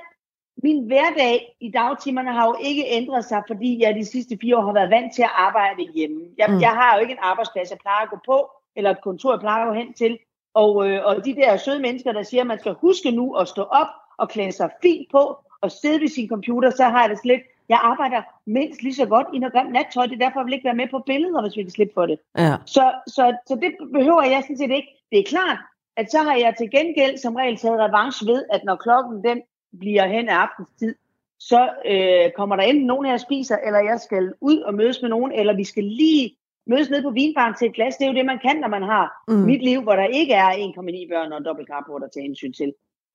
Min 0.63 0.87
hverdag 0.87 1.55
i 1.59 1.71
dagtimerne 1.71 2.31
har 2.33 2.45
jo 2.45 2.55
ikke 2.59 2.83
ændret 2.87 3.25
sig, 3.25 3.43
fordi 3.47 3.81
jeg 3.83 3.95
de 3.95 4.05
sidste 4.05 4.37
fire 4.41 4.57
år 4.57 4.65
har 4.65 4.73
været 4.73 4.89
vant 4.89 5.15
til 5.15 5.21
at 5.21 5.31
arbejde 5.33 5.83
hjemme. 5.95 6.21
Jeg, 6.37 6.47
mm. 6.49 6.61
jeg 6.61 6.69
har 6.69 6.95
jo 6.95 7.01
ikke 7.01 7.13
en 7.13 7.19
arbejdsplads, 7.21 7.71
jeg 7.71 7.77
plejer 7.77 8.03
at 8.03 8.09
gå 8.09 8.19
på, 8.25 8.51
eller 8.77 8.91
et 8.91 9.01
kontor, 9.01 9.33
jeg 9.33 9.39
plejer 9.39 9.73
hen 9.73 9.93
til. 9.93 10.17
Og, 10.53 10.89
øh, 10.89 11.05
og 11.05 11.25
de 11.25 11.35
der 11.35 11.57
søde 11.57 11.79
mennesker, 11.79 12.11
der 12.11 12.23
siger, 12.23 12.41
at 12.41 12.47
man 12.47 12.59
skal 12.59 12.75
huske 12.81 13.11
nu 13.11 13.33
at 13.33 13.47
stå 13.47 13.61
op 13.61 13.87
og 14.17 14.29
klæde 14.29 14.51
sig 14.51 14.69
fint 14.81 15.11
på 15.11 15.37
og 15.61 15.71
sidde 15.71 16.01
ved 16.01 16.07
sin 16.07 16.29
computer, 16.29 16.69
så 16.69 16.83
har 16.83 17.01
jeg 17.01 17.09
det 17.09 17.19
slet 17.19 17.41
jeg 17.69 17.79
arbejder 17.83 18.21
mindst 18.45 18.83
lige 18.83 18.95
så 18.95 19.05
godt 19.05 19.27
i 19.33 19.39
noget 19.39 19.53
grimt 19.53 19.71
nattøj, 19.71 20.05
det 20.05 20.13
er 20.13 20.25
derfor, 20.25 20.39
jeg 20.39 20.45
vil 20.45 20.53
ikke 20.53 20.65
være 20.65 20.81
med 20.81 20.87
på 20.91 20.99
billeder, 20.99 21.41
hvis 21.41 21.57
vi 21.57 21.63
kan 21.63 21.71
slippe 21.71 21.93
for 21.93 22.05
det. 22.05 22.19
Ja. 22.37 22.55
Så, 22.65 22.93
så, 23.07 23.37
så 23.47 23.55
det 23.55 23.71
behøver 23.93 24.23
jeg 24.23 24.41
sådan 24.41 24.57
set 24.57 24.71
ikke. 24.71 24.87
Det 25.11 25.19
er 25.19 25.23
klart, 25.23 25.57
at 25.97 26.11
så 26.11 26.17
har 26.17 26.35
jeg 26.35 26.55
til 26.57 26.71
gengæld 26.71 27.17
som 27.17 27.35
regel 27.35 27.57
taget 27.57 27.79
revanche 27.79 28.27
ved, 28.27 28.43
at 28.53 28.61
når 28.63 28.75
klokken 28.75 29.23
den 29.23 29.41
bliver 29.79 30.07
hen 30.07 30.29
af 30.29 30.35
aftenstid, 30.35 30.95
så 31.39 31.69
øh, 31.85 32.31
kommer 32.35 32.55
der 32.55 32.63
enten 32.63 32.85
nogen 32.85 33.05
her 33.05 33.13
og 33.13 33.19
spiser, 33.19 33.57
eller 33.65 33.79
jeg 33.79 33.99
skal 33.99 34.33
ud 34.41 34.57
og 34.59 34.73
mødes 34.73 35.01
med 35.01 35.09
nogen, 35.09 35.31
eller 35.31 35.55
vi 35.55 35.63
skal 35.63 35.83
lige 35.83 36.35
mødes 36.69 36.89
ned 36.89 37.01
på 37.03 37.09
vinbaren 37.09 37.55
til 37.55 37.67
et 37.67 37.75
glas. 37.75 37.95
Det 37.95 38.05
er 38.05 38.11
jo 38.11 38.17
det, 38.19 38.25
man 38.25 38.39
kan, 38.39 38.57
når 38.57 38.67
man 38.67 38.83
har 38.83 39.05
mm. 39.27 39.33
mit 39.33 39.63
liv, 39.63 39.81
hvor 39.81 39.95
der 39.95 40.07
ikke 40.19 40.33
er 40.33 40.49
1,9 40.49 41.13
børn 41.13 41.33
og 41.33 41.45
dobbelt 41.45 41.67
carport 41.67 42.03
at 42.03 42.11
tage 42.13 42.23
hensyn 42.23 42.53
til. 42.53 42.73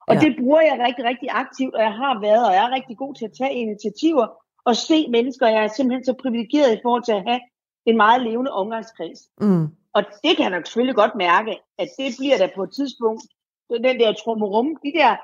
Og 0.08 0.14
ja. 0.14 0.20
det 0.20 0.36
bruger 0.40 0.60
jeg 0.60 0.84
rigtig, 0.86 1.04
rigtig 1.04 1.28
aktivt, 1.30 1.74
og 1.74 1.82
jeg 1.82 1.92
har 1.92 2.20
været, 2.20 2.46
og 2.48 2.52
jeg 2.54 2.64
er 2.64 2.74
rigtig 2.78 2.96
god 2.96 3.14
til 3.14 3.24
at 3.24 3.32
tage 3.38 3.54
initiativer 3.54 4.26
og 4.64 4.76
se 4.76 5.08
mennesker. 5.08 5.46
Jeg 5.48 5.64
er 5.64 5.68
simpelthen 5.68 6.04
så 6.04 6.14
privilegeret 6.22 6.72
i 6.74 6.82
forhold 6.82 7.02
til 7.02 7.12
at 7.12 7.24
have 7.28 7.40
en 7.86 7.96
meget 7.96 8.22
levende 8.22 8.50
omgangskreds. 8.50 9.20
Mm. 9.40 9.66
Og 9.96 10.02
det 10.24 10.36
kan 10.36 10.52
jeg 10.52 10.62
selvfølgelig 10.64 10.94
godt 10.94 11.14
mærke, 11.14 11.58
at 11.78 11.88
det 11.98 12.14
bliver 12.18 12.38
der 12.38 12.48
på 12.56 12.62
et 12.62 12.72
tidspunkt, 12.72 13.22
den 13.70 14.00
der 14.00 14.12
trummerum, 14.12 14.76
de 14.84 14.92
der, 14.98 15.16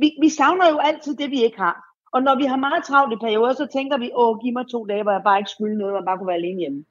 vi, 0.00 0.08
vi 0.20 0.28
savner 0.28 0.70
jo 0.70 0.78
altid 0.78 1.16
det, 1.16 1.30
vi 1.30 1.44
ikke 1.44 1.58
har. 1.58 1.76
Og 2.12 2.22
når 2.22 2.34
vi 2.36 2.44
har 2.44 2.56
meget 2.56 2.84
travlt 2.84 3.12
i 3.12 3.16
perioder, 3.16 3.54
så 3.54 3.66
tænker 3.66 3.98
vi, 3.98 4.10
åh, 4.14 4.38
giv 4.38 4.52
mig 4.52 4.66
to 4.68 4.86
dage, 4.86 5.02
hvor 5.02 5.12
jeg 5.12 5.22
bare 5.24 5.38
ikke 5.38 5.50
skylder 5.50 5.76
noget, 5.76 5.96
og 5.96 6.04
bare 6.04 6.18
kunne 6.18 6.26
være 6.26 6.42
alene 6.42 6.58
hjemme. 6.58 6.84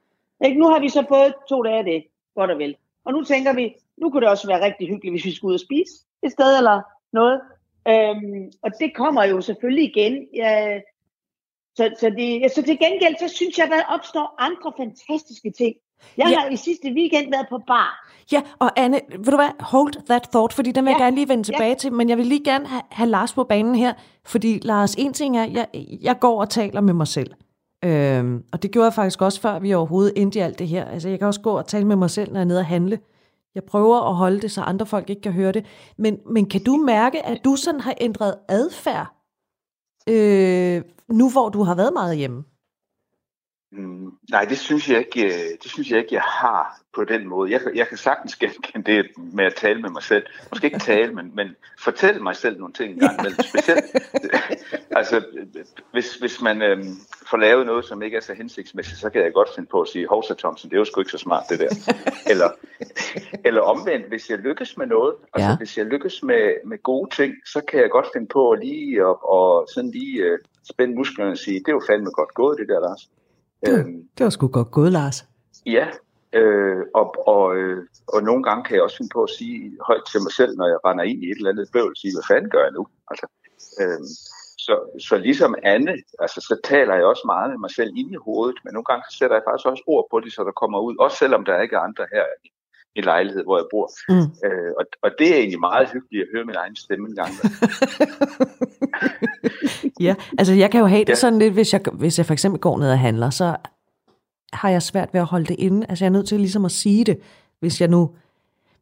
Ikke? 0.45 0.59
Nu 0.59 0.67
har 0.67 0.79
vi 0.79 0.89
så 0.89 1.05
fået 1.09 1.33
to 1.49 1.63
dage 1.63 1.77
af 1.77 1.83
det, 1.83 2.03
godt 2.35 2.51
og 2.51 2.57
vel. 2.57 2.75
Og 3.05 3.13
nu 3.13 3.23
tænker 3.23 3.53
vi, 3.53 3.75
nu 3.97 4.09
kunne 4.09 4.21
det 4.21 4.29
også 4.29 4.47
være 4.47 4.65
rigtig 4.65 4.87
hyggeligt, 4.87 5.13
hvis 5.13 5.25
vi 5.25 5.35
skulle 5.35 5.49
ud 5.49 5.53
og 5.53 5.59
spise 5.59 5.91
et 6.23 6.31
sted 6.31 6.57
eller 6.57 6.81
noget. 7.13 7.41
Øhm, 7.87 8.51
og 8.61 8.71
det 8.79 8.95
kommer 8.95 9.23
jo 9.23 9.41
selvfølgelig 9.41 9.85
igen. 9.91 10.27
Jeg, 10.33 10.81
så, 11.75 11.95
så, 11.99 12.09
det, 12.09 12.51
så 12.51 12.61
til 12.63 12.79
gengæld, 12.79 13.15
så 13.19 13.35
synes 13.35 13.57
jeg, 13.57 13.67
der 13.67 13.93
opstår 13.95 14.35
andre 14.37 14.73
fantastiske 14.77 15.51
ting. 15.51 15.75
Jeg 16.17 16.27
ja. 16.29 16.39
har 16.39 16.49
i 16.49 16.55
sidste 16.55 16.87
weekend 16.95 17.31
været 17.31 17.47
på 17.49 17.57
bar. 17.67 18.11
Ja, 18.31 18.41
og 18.59 18.71
Anne, 18.75 18.99
vil 19.09 19.31
du 19.31 19.35
hvad, 19.35 19.49
hold 19.59 20.05
that 20.05 20.29
thought, 20.31 20.53
fordi 20.53 20.71
den 20.71 20.85
vil 20.85 20.91
ja. 20.91 20.95
jeg 20.95 21.03
gerne 21.03 21.15
lige 21.15 21.29
vende 21.29 21.43
tilbage 21.43 21.69
ja. 21.69 21.75
til, 21.75 21.93
men 21.93 22.09
jeg 22.09 22.17
vil 22.17 22.25
lige 22.25 22.43
gerne 22.43 22.67
have, 22.67 22.81
have 22.91 23.09
Lars 23.09 23.33
på 23.33 23.43
banen 23.43 23.75
her, 23.75 23.93
fordi 24.25 24.59
Lars, 24.63 24.95
en 24.95 25.13
ting 25.13 25.37
er, 25.37 25.43
jeg, 25.43 25.67
jeg 26.01 26.19
går 26.19 26.41
og 26.41 26.49
taler 26.49 26.81
med 26.81 26.93
mig 26.93 27.07
selv. 27.07 27.31
Øhm, 27.85 28.43
og 28.51 28.63
det 28.63 28.71
gjorde 28.71 28.85
jeg 28.85 28.93
faktisk 28.93 29.21
også, 29.21 29.41
før 29.41 29.59
vi 29.59 29.73
overhovedet 29.73 30.21
endte 30.21 30.39
i 30.39 30.41
alt 30.41 30.59
det 30.59 30.67
her. 30.67 30.85
Altså, 30.85 31.09
jeg 31.09 31.19
kan 31.19 31.27
også 31.27 31.41
gå 31.41 31.57
og 31.57 31.67
tale 31.67 31.87
med 31.87 31.95
mig 31.95 32.09
selv, 32.09 32.31
når 32.31 32.39
jeg 32.39 32.41
er 32.41 32.47
nede 32.47 32.59
og 32.59 32.65
handle. 32.65 32.99
Jeg 33.55 33.63
prøver 33.63 34.09
at 34.09 34.15
holde 34.15 34.41
det, 34.41 34.51
så 34.51 34.61
andre 34.61 34.85
folk 34.85 35.09
ikke 35.09 35.21
kan 35.21 35.31
høre 35.31 35.51
det. 35.51 35.65
Men, 35.97 36.19
men 36.25 36.49
kan 36.49 36.63
du 36.63 36.75
mærke, 36.75 37.25
at 37.25 37.41
du 37.45 37.55
sådan 37.55 37.81
har 37.81 37.93
ændret 38.01 38.35
adfærd, 38.49 39.07
øh, 40.09 40.81
nu 41.09 41.29
hvor 41.29 41.49
du 41.49 41.63
har 41.63 41.75
været 41.75 41.93
meget 41.93 42.17
hjemme? 42.17 42.43
Mm, 43.71 44.11
nej, 44.31 44.45
det 44.45 44.57
synes 44.57 44.89
jeg 44.89 44.99
ikke, 44.99 45.25
øh, 45.25 45.57
det 45.63 45.71
synes 45.71 45.91
jeg 45.91 45.99
ikke, 45.99 46.15
jeg 46.15 46.21
har 46.21 46.81
på 46.95 47.03
den 47.03 47.27
måde. 47.27 47.51
Jeg, 47.51 47.61
jeg 47.75 47.87
kan 47.87 47.97
sagtens 47.97 48.35
genkende 48.35 48.91
det 48.91 49.05
med 49.33 49.45
at 49.45 49.55
tale 49.55 49.81
med 49.81 49.89
mig 49.89 50.03
selv. 50.03 50.25
Måske 50.51 50.65
ikke 50.65 50.79
tale, 50.79 51.13
men, 51.13 51.31
men 51.35 51.55
fortælle 51.79 52.23
mig 52.23 52.35
selv 52.35 52.59
nogle 52.59 52.73
ting 52.73 52.93
en 52.93 52.99
gang 52.99 53.19
imellem. 53.19 53.39
Specielt, 53.41 53.85
altså, 54.99 55.25
hvis, 55.91 56.15
hvis 56.15 56.41
man 56.41 56.61
øhm, 56.61 56.95
får 57.29 57.37
lavet 57.37 57.65
noget, 57.65 57.85
som 57.85 58.01
ikke 58.01 58.17
er 58.17 58.21
så 58.21 58.33
hensigtsmæssigt, 58.33 58.99
så 58.99 59.09
kan 59.09 59.23
jeg 59.23 59.33
godt 59.33 59.49
finde 59.55 59.69
på 59.71 59.81
at 59.81 59.87
sige, 59.87 60.07
Hovsa 60.07 60.33
Thomsen, 60.33 60.69
det 60.69 60.75
er 60.75 60.79
jo 60.79 60.85
sgu 60.85 61.01
ikke 61.01 61.11
så 61.11 61.17
smart 61.17 61.43
det 61.49 61.59
der. 61.59 61.69
eller, 62.31 62.49
eller 63.45 63.61
omvendt, 63.61 64.07
hvis 64.07 64.29
jeg 64.29 64.37
lykkes 64.37 64.77
med 64.77 64.87
noget, 64.87 65.15
altså 65.33 65.49
ja. 65.49 65.57
hvis 65.57 65.77
jeg 65.77 65.85
lykkes 65.85 66.23
med, 66.23 66.55
med 66.65 66.83
gode 66.83 67.15
ting, 67.15 67.33
så 67.45 67.61
kan 67.67 67.79
jeg 67.79 67.89
godt 67.89 68.07
finde 68.13 68.27
på 68.27 68.51
at 68.51 68.59
lige 68.59 69.05
og, 69.05 69.29
og 69.29 69.67
sådan 69.73 69.91
lige 69.91 70.33
uh, 70.33 70.39
spænde 70.69 70.95
musklerne 70.95 71.31
og 71.31 71.37
sige, 71.37 71.59
det 71.59 71.67
er 71.67 71.71
jo 71.71 71.81
fandme 71.87 72.11
godt 72.11 72.33
gået 72.33 72.57
det 72.59 72.67
der, 72.67 72.79
Lars. 72.79 73.09
Det, 73.65 73.79
øhm, 73.79 74.03
det 74.17 74.23
var 74.23 74.29
sgu 74.29 74.47
godt 74.47 74.71
gået, 74.71 74.91
Lars. 74.91 75.25
Ja, 75.65 75.87
øh, 76.33 76.83
og, 76.95 77.27
og, 77.27 77.57
øh, 77.57 77.85
og 78.07 78.23
nogle 78.23 78.43
gange 78.43 78.63
kan 78.63 78.75
jeg 78.75 78.83
også 78.83 78.97
finde 78.97 79.13
på 79.13 79.23
at 79.23 79.29
sige 79.29 79.77
højt 79.87 80.05
til 80.11 80.19
mig 80.21 80.31
selv, 80.31 80.57
når 80.57 80.67
jeg 80.67 80.79
render 80.85 81.03
ind 81.03 81.23
i 81.23 81.31
et 81.31 81.37
eller 81.37 81.51
andet 81.51 81.69
bøvl, 81.73 81.95
sige, 81.97 82.13
hvad 82.15 82.27
fanden 82.27 82.49
gør 82.49 82.63
jeg 82.63 82.71
nu? 82.71 82.87
Altså, 83.11 83.27
øh, 83.81 84.01
så, 84.65 84.75
så 85.07 85.17
ligesom 85.17 85.55
Anne, 85.63 85.93
altså, 86.19 86.39
så 86.49 86.55
taler 86.63 86.95
jeg 86.95 87.05
også 87.05 87.23
meget 87.25 87.49
med 87.49 87.57
mig 87.57 87.71
selv 87.71 87.91
ind 87.95 88.11
i 88.11 88.23
hovedet, 88.25 88.57
men 88.63 88.73
nogle 88.73 88.89
gange 88.91 89.03
sætter 89.17 89.35
jeg 89.35 89.43
faktisk 89.47 89.67
også 89.71 89.83
ord 89.87 90.07
på 90.11 90.19
det, 90.19 90.33
så 90.33 90.43
der 90.43 90.51
kommer 90.61 90.79
ud, 90.79 90.95
også 90.99 91.17
selvom 91.17 91.45
der 91.45 91.61
ikke 91.61 91.75
er 91.75 91.87
andre 91.89 92.05
her 92.13 92.25
i 92.95 93.01
lejlighed, 93.01 93.43
hvor 93.43 93.57
jeg 93.57 93.67
bor. 93.71 93.87
Mm. 94.09 94.27
Øh, 94.45 94.71
og, 94.79 94.85
og 95.01 95.09
det 95.19 95.27
er 95.33 95.37
egentlig 95.37 95.59
meget 95.59 95.87
hyggeligt 95.93 96.23
at 96.23 96.29
høre 96.33 96.45
min 96.45 96.55
egen 96.55 96.75
stemme 96.75 97.07
en 97.09 97.15
gang. 97.15 97.33
ja, 99.99 100.15
altså 100.37 100.53
jeg 100.53 100.71
kan 100.71 100.79
jo 100.79 100.85
have 100.85 100.99
det 100.99 101.09
ja. 101.09 101.15
sådan 101.15 101.39
lidt, 101.39 101.53
hvis 101.53 101.73
jeg, 101.73 101.81
hvis 101.93 102.17
jeg 102.17 102.25
for 102.25 102.33
eksempel 102.33 102.61
går 102.61 102.77
ned 102.77 102.91
og 102.91 102.99
handler, 102.99 103.29
så 103.29 103.55
har 104.53 104.69
jeg 104.69 104.81
svært 104.81 105.09
ved 105.13 105.21
at 105.21 105.27
holde 105.27 105.45
det 105.45 105.55
inde. 105.59 105.85
Altså 105.89 106.05
jeg 106.05 106.09
er 106.09 106.13
nødt 106.13 106.27
til 106.27 106.39
ligesom 106.39 106.65
at 106.65 106.71
sige 106.71 107.03
det, 107.03 107.17
hvis 107.59 107.81
jeg 107.81 107.89
nu 107.89 108.09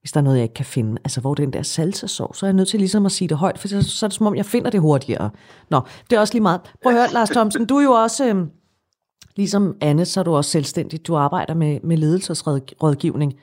hvis 0.06 0.12
der 0.12 0.20
er 0.20 0.24
noget, 0.24 0.38
jeg 0.38 0.44
ikke 0.44 0.54
kan 0.54 0.66
finde, 0.66 1.02
altså 1.04 1.22
hvor 1.22 1.34
den 1.34 1.54
der 1.54 1.62
salsa-sovs, 1.62 2.38
så 2.38 2.46
er 2.46 2.48
jeg 2.48 2.54
nødt 2.54 2.68
til 2.68 2.80
ligesom 2.80 3.06
at 3.06 3.12
sige 3.12 3.28
det 3.28 3.38
højt, 3.38 3.60
for 3.60 3.68
så, 3.68 3.82
så 3.82 4.06
er 4.06 4.08
det 4.08 4.16
som 4.16 4.28
om, 4.28 4.36
jeg 4.36 4.46
finder 4.46 4.70
det 4.70 4.82
hurtigere. 4.82 5.30
Nå, 5.70 5.82
det 6.10 6.16
er 6.16 6.20
også 6.20 6.34
lige 6.34 6.42
meget. 6.42 6.62
Prøv 6.84 6.94
at 6.94 7.00
høre, 7.00 7.14
Lars 7.14 7.30
Thomsen, 7.30 7.66
du 7.66 7.78
er 7.78 7.84
jo 7.84 7.92
også, 7.92 8.26
øh, 8.26 8.48
ligesom 9.36 9.76
Anne, 9.82 10.06
så 10.06 10.20
er 10.20 10.24
du 10.24 10.36
også 10.36 10.52
selvstændig. 10.52 11.08
Du 11.08 11.16
arbejder 11.16 11.54
med, 11.54 11.80
med 11.84 11.98
ledelsesrådgivning. 11.98 13.34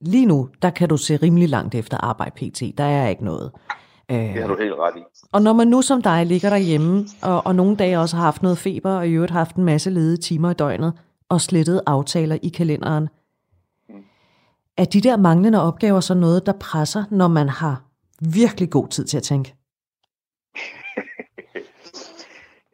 lige 0.00 0.26
nu, 0.26 0.48
der 0.62 0.70
kan 0.70 0.88
du 0.88 0.96
se 0.96 1.16
rimelig 1.16 1.48
langt 1.48 1.74
efter 1.74 1.96
arbejde 1.96 2.50
pt. 2.50 2.78
Der 2.78 2.84
er 2.84 3.08
ikke 3.08 3.24
noget. 3.24 3.50
Det 4.08 4.40
har 4.40 4.48
du 4.48 4.56
helt 4.56 4.74
ret 4.74 4.96
i. 4.96 5.02
Og 5.32 5.42
når 5.42 5.52
man 5.52 5.68
nu 5.68 5.82
som 5.82 6.02
dig 6.02 6.26
ligger 6.26 6.50
derhjemme, 6.50 7.06
og, 7.22 7.46
og 7.46 7.54
nogle 7.54 7.76
dage 7.76 7.98
også 7.98 8.16
har 8.16 8.24
haft 8.24 8.42
noget 8.42 8.58
feber, 8.58 8.90
og 8.90 9.08
i 9.08 9.10
øvrigt 9.10 9.32
haft 9.32 9.56
en 9.56 9.64
masse 9.64 9.90
ledige 9.90 10.16
timer 10.16 10.50
i 10.50 10.54
døgnet, 10.54 10.92
og 11.28 11.40
slettet 11.40 11.80
aftaler 11.86 12.38
i 12.42 12.48
kalenderen, 12.48 13.08
er 14.76 14.84
de 14.84 15.00
der 15.00 15.16
manglende 15.16 15.62
opgaver 15.62 16.00
så 16.00 16.14
noget, 16.14 16.46
der 16.46 16.52
presser, 16.52 17.04
når 17.10 17.28
man 17.28 17.48
har 17.48 17.82
virkelig 18.20 18.70
god 18.70 18.88
tid 18.88 19.04
til 19.04 19.16
at 19.16 19.22
tænke? 19.22 19.54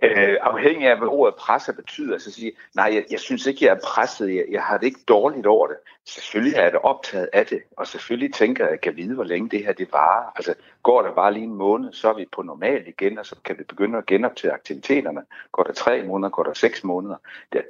Øh, 0.02 0.36
afhængig 0.40 0.88
af, 0.88 0.98
hvad 0.98 1.08
ordet 1.08 1.34
presser 1.34 1.72
betyder, 1.72 2.18
så 2.18 2.30
sige, 2.30 2.52
nej, 2.74 2.90
jeg, 2.94 3.04
jeg 3.10 3.20
synes 3.20 3.46
ikke, 3.46 3.64
jeg 3.64 3.72
er 3.72 3.80
presset, 3.84 4.34
jeg, 4.34 4.44
jeg 4.50 4.62
har 4.62 4.78
det 4.78 4.86
ikke 4.86 5.00
dårligt 5.08 5.46
over 5.46 5.66
det. 5.66 5.76
Selvfølgelig 6.06 6.56
er 6.56 6.62
jeg 6.62 6.72
da 6.72 6.78
optaget 6.78 7.28
af 7.32 7.46
det, 7.46 7.62
og 7.76 7.86
selvfølgelig 7.86 8.34
tænker 8.34 8.64
jeg, 8.64 8.68
at 8.68 8.72
jeg 8.72 8.80
kan 8.80 8.96
vide, 8.96 9.14
hvor 9.14 9.24
længe 9.24 9.48
det 9.48 9.64
her 9.64 9.72
det 9.72 9.92
varer. 9.92 10.32
Altså, 10.36 10.54
går 10.82 11.02
der 11.02 11.14
bare 11.14 11.32
lige 11.32 11.44
en 11.44 11.54
måned, 11.54 11.92
så 11.92 12.08
er 12.08 12.14
vi 12.14 12.26
på 12.32 12.42
normal 12.42 12.88
igen, 12.88 13.18
og 13.18 13.26
så 13.26 13.36
kan 13.44 13.58
vi 13.58 13.64
begynde 13.64 13.98
at 13.98 14.06
genoptage 14.06 14.52
aktiviteterne. 14.52 15.22
Går 15.52 15.62
der 15.62 15.72
tre 15.72 16.02
måneder, 16.02 16.30
går 16.30 16.42
der 16.42 16.54
seks 16.54 16.84
måneder. 16.84 17.16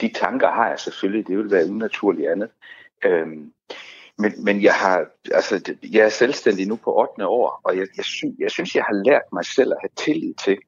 De 0.00 0.12
tanker 0.14 0.50
har 0.50 0.68
jeg 0.68 0.78
selvfølgelig, 0.78 1.26
det 1.26 1.38
vil 1.38 1.50
være 1.50 1.70
unaturligt 1.70 2.30
andet. 2.30 2.50
Øhm, 3.04 3.52
men, 4.20 4.44
men 4.44 4.62
jeg, 4.62 4.74
har, 4.74 5.06
altså, 5.34 5.74
jeg 5.92 6.04
er 6.04 6.08
selvstændig 6.08 6.68
nu 6.68 6.76
på 6.76 6.90
8. 7.00 7.28
år, 7.28 7.60
og 7.64 7.76
jeg, 7.76 7.86
jeg, 7.96 8.04
synes, 8.04 8.34
jeg 8.38 8.50
synes, 8.50 8.74
jeg 8.74 8.84
har 8.84 9.02
lært 9.04 9.26
mig 9.32 9.44
selv 9.44 9.72
at 9.72 9.78
have 9.80 9.94
tillid 9.96 10.34
til, 10.34 10.58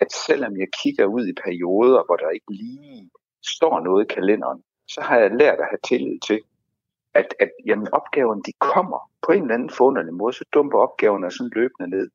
at 0.00 0.12
selvom 0.12 0.56
jeg 0.56 0.68
kigger 0.82 1.04
ud 1.04 1.26
i 1.26 1.40
perioder, 1.44 2.02
hvor 2.06 2.16
der 2.16 2.30
ikke 2.30 2.52
lige 2.52 3.10
står 3.56 3.80
noget 3.80 4.04
i 4.04 4.14
kalenderen, 4.14 4.62
så 4.88 5.00
har 5.00 5.18
jeg 5.18 5.30
lært 5.30 5.58
at 5.60 5.68
have 5.70 5.84
tillid 5.84 6.18
til, 6.26 6.40
at, 7.14 7.34
at 7.40 7.50
jamen, 7.66 7.88
opgaverne 7.92 8.42
de 8.42 8.52
kommer 8.58 9.10
på 9.26 9.32
en 9.32 9.42
eller 9.42 9.54
anden 9.54 9.70
forunderlig 9.70 10.14
måde, 10.14 10.32
så 10.32 10.44
dumper 10.54 10.78
opgaverne 10.78 11.30
sådan 11.30 11.50
løbende 11.54 11.90
ned. 11.96 12.10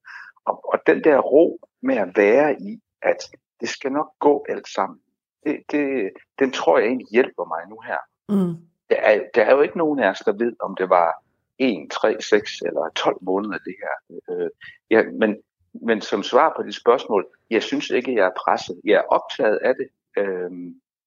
Og, 0.45 0.73
og 0.73 0.79
den 0.87 1.03
der 1.03 1.19
ro 1.19 1.59
med 1.81 1.95
at 1.95 2.09
være 2.15 2.61
i, 2.61 2.79
at 3.01 3.19
det 3.61 3.69
skal 3.69 3.91
nok 3.91 4.09
gå 4.19 4.45
alt 4.49 4.67
sammen, 4.67 4.99
det, 5.43 5.59
det, 5.71 6.11
den 6.39 6.51
tror 6.51 6.77
jeg 6.77 6.87
egentlig 6.87 7.07
hjælper 7.11 7.45
mig 7.45 7.69
nu 7.69 7.79
her. 7.79 7.99
Mm 8.29 8.67
der 8.89 8.95
er, 8.95 9.23
der 9.35 9.43
er 9.43 9.55
jo 9.55 9.61
ikke 9.61 9.77
nogen 9.77 9.99
af 9.99 10.09
os, 10.09 10.19
der 10.19 10.31
ved, 10.31 10.53
om 10.59 10.75
det 10.75 10.89
var 10.89 11.23
1, 11.57 11.91
3, 11.91 12.21
6 12.21 12.61
eller 12.61 12.89
12 12.95 13.17
måneder 13.21 13.57
det 13.57 13.75
her. 13.83 14.19
Øh, 14.29 14.49
ja, 14.91 15.03
men, 15.19 15.37
men 15.73 16.01
som 16.01 16.23
svar 16.23 16.53
på 16.55 16.63
dit 16.63 16.75
spørgsmål, 16.75 17.27
jeg 17.49 17.63
synes 17.63 17.89
ikke, 17.89 18.15
jeg 18.15 18.25
er 18.25 18.39
presset. 18.45 18.81
Jeg 18.83 18.93
er 18.93 19.13
optaget 19.17 19.57
af 19.57 19.73
det, 19.75 19.89
øh, 20.17 20.51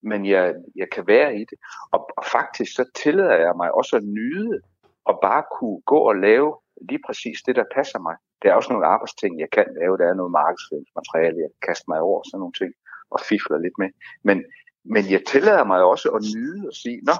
men 0.03 0.27
jeg, 0.27 0.55
jeg 0.77 0.89
kan 0.93 1.07
være 1.07 1.37
i 1.37 1.41
det. 1.41 1.59
Og, 1.93 2.11
og 2.17 2.25
faktisk 2.25 2.75
så 2.75 2.85
tillader 2.95 3.37
jeg 3.37 3.55
mig 3.57 3.75
også 3.75 3.97
at 3.97 4.05
nyde 4.05 4.61
og 5.05 5.19
bare 5.23 5.45
kunne 5.59 5.81
gå 5.81 5.99
og 5.99 6.17
lave 6.17 6.57
lige 6.89 7.03
præcis 7.07 7.39
det, 7.47 7.57
der 7.57 7.65
passer 7.75 7.99
mig. 7.99 8.17
Der 8.43 8.51
er 8.51 8.55
også 8.55 8.73
nogle 8.73 8.87
arbejdsting, 8.87 9.41
jeg 9.41 9.51
kan 9.51 9.67
lave. 9.81 9.99
Der 9.99 10.07
er 10.07 10.15
noget 10.15 10.33
markedsføringsmateriale, 10.33 11.39
jeg 11.45 11.51
kan 11.53 11.69
kaste 11.69 11.85
mig 11.89 12.01
over, 12.01 12.23
sådan 12.23 12.39
nogle 12.39 12.59
ting, 12.61 12.73
og 13.11 13.21
fifler 13.21 13.59
lidt 13.59 13.79
med. 13.79 13.91
Men, 14.23 14.45
men 14.85 15.03
jeg 15.11 15.23
tillader 15.27 15.65
mig 15.65 15.83
også 15.83 16.09
at 16.17 16.23
nyde 16.35 16.69
og 16.69 16.75
sige, 16.75 17.01
nå, 17.03 17.17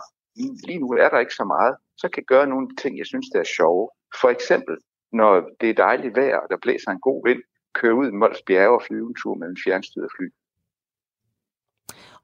lige 0.67 0.79
nu 0.79 0.89
er 1.05 1.09
der 1.09 1.19
ikke 1.19 1.35
så 1.35 1.45
meget, 1.45 1.75
så 1.97 2.09
kan 2.09 2.23
jeg 2.23 2.31
gøre 2.35 2.47
nogle 2.47 2.69
ting, 2.83 2.99
jeg 2.99 3.07
synes, 3.07 3.27
der 3.33 3.41
er 3.41 3.55
sjove. 3.59 3.89
For 4.21 4.29
eksempel, 4.29 4.77
når 5.13 5.33
det 5.61 5.71
er 5.71 5.75
dejligt 5.75 6.17
vejr, 6.17 6.37
og 6.37 6.47
der 6.51 6.57
blæser 6.63 6.91
en 6.91 7.01
god 7.01 7.29
vind, 7.29 7.43
køre 7.75 7.95
ud 7.95 8.09
i 8.09 8.11
Mols 8.11 8.43
Bjerge 8.47 8.77
og 8.79 8.83
flyve 8.83 9.09
en 9.09 9.15
tur 9.23 9.35
med 9.35 9.49
en 9.49 9.59
fjernstyret 9.65 10.11
fly. 10.17 10.27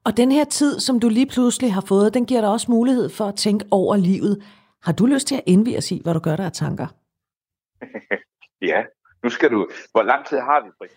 Og 0.03 0.17
den 0.17 0.31
her 0.31 0.43
tid, 0.43 0.79
som 0.79 0.99
du 0.99 1.09
lige 1.09 1.27
pludselig 1.27 1.73
har 1.73 1.81
fået, 1.81 2.13
den 2.13 2.25
giver 2.25 2.41
dig 2.41 2.49
også 2.49 2.71
mulighed 2.71 3.09
for 3.09 3.25
at 3.25 3.35
tænke 3.35 3.65
over 3.71 3.95
livet. 3.95 4.43
Har 4.83 4.93
du 4.93 5.05
lyst 5.05 5.27
til 5.27 5.35
at 5.35 5.43
indvige 5.45 5.77
os 5.77 5.91
i, 5.91 6.01
hvad 6.03 6.13
du 6.13 6.19
gør 6.19 6.35
der 6.35 6.45
af 6.45 6.51
tanker? 6.51 6.87
ja, 8.71 8.83
nu 9.23 9.29
skal 9.29 9.51
du... 9.51 9.67
Hvor 9.91 10.03
lang 10.03 10.25
tid 10.25 10.39
har 10.39 10.63
vi, 10.63 10.69
Britt? 10.77 10.93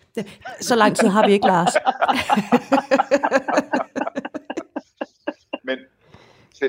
Så 0.59 0.75
lang 0.75 0.95
tid 0.95 1.07
har 1.07 1.27
vi 1.27 1.33
ikke, 1.33 1.47
Lars. 1.47 1.75
så 6.61 6.67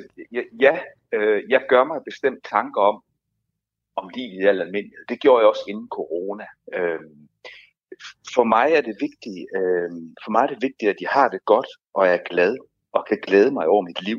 ja, 0.61 0.75
øh, 1.13 1.43
jeg 1.49 1.63
gør 1.69 1.85
mig 1.85 2.01
bestemt 2.05 2.45
tanker 2.45 2.81
om, 2.81 3.03
om 3.97 4.11
livet 4.15 4.43
i 4.43 4.47
al 4.47 4.61
almindelighed. 4.61 5.05
Det 5.09 5.21
gjorde 5.21 5.41
jeg 5.41 5.49
også 5.49 5.65
inden 5.69 5.89
corona. 5.89 6.47
Øh, 6.75 7.01
for 8.35 8.45
mig 8.45 8.69
er 8.73 8.81
det 8.81 8.97
vigtigt, 9.07 9.41
øh, 9.59 9.91
for 10.25 10.31
mig 10.31 10.43
er 10.43 10.51
det 10.53 10.63
vigtigt, 10.63 10.91
at 10.91 11.01
jeg 11.01 11.11
har 11.11 11.29
det 11.29 11.45
godt, 11.45 11.71
og 11.95 12.07
er 12.07 12.19
glad, 12.31 12.57
og 12.93 13.07
kan 13.09 13.19
glæde 13.27 13.51
mig 13.51 13.67
over 13.67 13.83
mit 13.83 14.03
liv. 14.03 14.19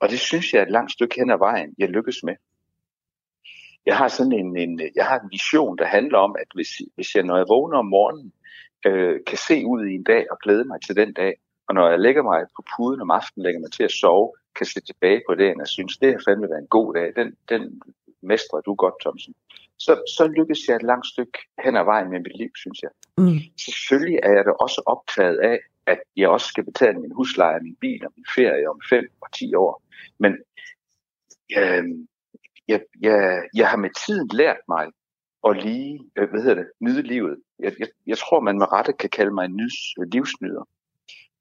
Og 0.00 0.08
det 0.08 0.20
synes 0.20 0.52
jeg 0.52 0.60
er 0.60 0.66
et 0.66 0.76
langt 0.76 0.92
stykke 0.92 1.14
hen 1.20 1.30
ad 1.30 1.38
vejen, 1.38 1.74
jeg 1.78 1.88
lykkes 1.88 2.22
med. 2.22 2.36
Jeg 3.86 3.96
har 3.96 4.08
sådan 4.08 4.32
en, 4.32 4.56
en, 4.56 4.80
jeg 4.94 5.06
har 5.06 5.18
en 5.20 5.30
vision, 5.30 5.78
der 5.78 5.86
handler 5.86 6.18
om, 6.18 6.36
at 6.38 6.46
hvis, 6.54 6.68
hvis 6.94 7.14
jeg, 7.14 7.22
når 7.22 7.36
jeg 7.36 7.46
vågner 7.48 7.78
om 7.78 7.86
morgenen, 7.86 8.32
øh, 8.86 9.20
kan 9.26 9.38
se 9.38 9.66
ud 9.66 9.86
i 9.86 9.94
en 9.94 10.04
dag 10.04 10.26
og 10.30 10.38
glæde 10.42 10.64
mig 10.64 10.78
til 10.86 10.96
den 10.96 11.12
dag, 11.12 11.34
og 11.68 11.74
når 11.74 11.90
jeg 11.90 12.00
lægger 12.00 12.22
mig 12.22 12.40
på 12.56 12.62
puden 12.76 13.00
om 13.00 13.10
aftenen, 13.10 13.42
lægger 13.42 13.60
mig 13.60 13.72
til 13.72 13.84
at 13.84 13.90
sove, 13.90 14.32
kan 14.56 14.66
se 14.66 14.80
tilbage 14.80 15.22
på 15.28 15.34
det, 15.34 15.54
og 15.60 15.68
synes, 15.68 15.98
det 15.98 16.12
har 16.12 16.22
fandme 16.24 16.48
været 16.50 16.60
en 16.60 16.76
god 16.78 16.94
dag. 16.94 17.12
Den, 17.16 17.36
den 17.48 17.82
mestrer 18.22 18.60
du 18.60 18.74
godt, 18.74 18.94
Thomsen. 19.00 19.34
Så, 19.78 19.92
så 20.16 20.26
lykkes 20.26 20.68
jeg 20.68 20.76
et 20.76 20.82
langt 20.82 21.06
stykke 21.06 21.38
hen 21.64 21.76
ad 21.76 21.84
vejen 21.84 22.10
med 22.10 22.20
mit 22.20 22.36
liv, 22.36 22.50
synes 22.56 22.82
jeg. 22.82 22.90
Mm. 23.18 23.38
Selvfølgelig 23.64 24.20
er 24.22 24.32
jeg 24.32 24.44
da 24.44 24.50
også 24.50 24.82
optaget 24.86 25.38
af, 25.38 25.58
at 25.86 26.00
jeg 26.16 26.28
også 26.28 26.46
skal 26.46 26.64
betale 26.64 27.00
min 27.00 27.12
husleje, 27.12 27.60
min 27.60 27.76
bil 27.80 28.06
og 28.06 28.12
min 28.16 28.26
ferie 28.34 28.70
om 28.70 28.80
5 28.90 29.04
og 29.20 29.32
10 29.32 29.54
år. 29.54 29.82
Men 30.18 30.32
øh, 31.58 31.84
jeg, 32.68 32.80
jeg, 33.00 33.42
jeg 33.54 33.68
har 33.68 33.76
med 33.76 33.90
tiden 34.06 34.28
lært 34.32 34.60
mig 34.68 34.86
at 35.48 35.62
lige, 35.62 36.00
øh, 36.16 36.30
hvad 36.30 36.40
hedder 36.40 36.54
det, 36.54 36.70
nyde 36.80 37.02
livet. 37.02 37.36
Jeg, 37.58 37.72
jeg, 37.78 37.88
jeg 38.06 38.18
tror, 38.18 38.40
man 38.40 38.58
med 38.58 38.72
rette 38.72 38.92
kan 38.92 39.10
kalde 39.10 39.34
mig 39.34 39.44
en 39.44 39.56
nys, 39.56 39.74
livsnyder. 40.12 40.68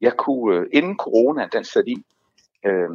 Jeg 0.01 0.13
kunne, 0.17 0.57
øh, 0.57 0.65
inden 0.73 0.97
corona 0.97 1.47
den 1.53 1.63
satte 1.63 1.89
ind, 1.91 2.03
øh, 2.65 2.89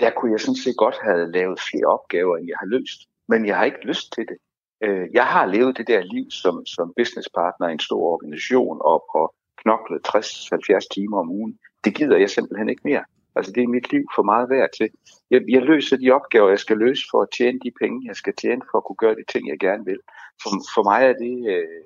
der 0.00 0.10
kunne 0.10 0.32
jeg 0.32 0.40
sådan 0.40 0.62
set 0.64 0.76
godt 0.76 0.96
have 1.02 1.32
lavet 1.32 1.60
flere 1.68 1.86
opgaver, 1.96 2.36
end 2.36 2.46
jeg 2.48 2.56
har 2.60 2.66
løst. 2.66 3.00
Men 3.28 3.46
jeg 3.46 3.56
har 3.56 3.64
ikke 3.64 3.86
lyst 3.86 4.12
til 4.12 4.24
det. 4.30 4.38
Øh, 4.84 5.08
jeg 5.12 5.26
har 5.26 5.46
levet 5.46 5.76
det 5.78 5.86
der 5.86 6.02
liv 6.02 6.30
som, 6.30 6.66
som 6.66 6.92
businesspartner 6.96 7.68
i 7.68 7.72
en 7.72 7.86
stor 7.88 8.02
organisation 8.14 8.78
og, 8.84 9.04
og 9.14 9.34
knoklet 9.62 10.00
60-70 10.08 10.88
timer 10.94 11.18
om 11.18 11.30
ugen. 11.30 11.58
Det 11.84 11.94
gider 11.94 12.16
jeg 12.16 12.30
simpelthen 12.30 12.68
ikke 12.68 12.82
mere. 12.84 13.04
Altså 13.36 13.52
det 13.52 13.62
er 13.62 13.74
mit 13.76 13.92
liv 13.92 14.04
for 14.16 14.22
meget 14.22 14.50
værd 14.50 14.70
til. 14.78 14.88
Jeg, 15.30 15.40
jeg 15.48 15.62
løser 15.62 15.96
de 15.96 16.10
opgaver, 16.10 16.48
jeg 16.48 16.58
skal 16.58 16.76
løse 16.76 17.02
for 17.10 17.22
at 17.22 17.28
tjene 17.38 17.58
de 17.64 17.72
penge, 17.80 18.08
jeg 18.08 18.16
skal 18.16 18.34
tjene 18.42 18.62
for 18.70 18.78
at 18.78 18.84
kunne 18.84 19.02
gøre 19.04 19.14
de 19.14 19.24
ting, 19.32 19.48
jeg 19.48 19.58
gerne 19.58 19.84
vil. 19.84 20.00
For, 20.42 20.50
for 20.74 20.82
mig 20.90 21.00
er 21.10 21.16
det, 21.24 21.36
øh, 21.54 21.82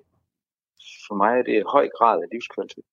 for 1.07 1.15
mig 1.15 1.33
er 1.39 1.43
det 1.43 1.63
høj 1.75 1.89
grad 1.99 2.17
af 2.23 2.29
livskvalitet. 2.33 2.87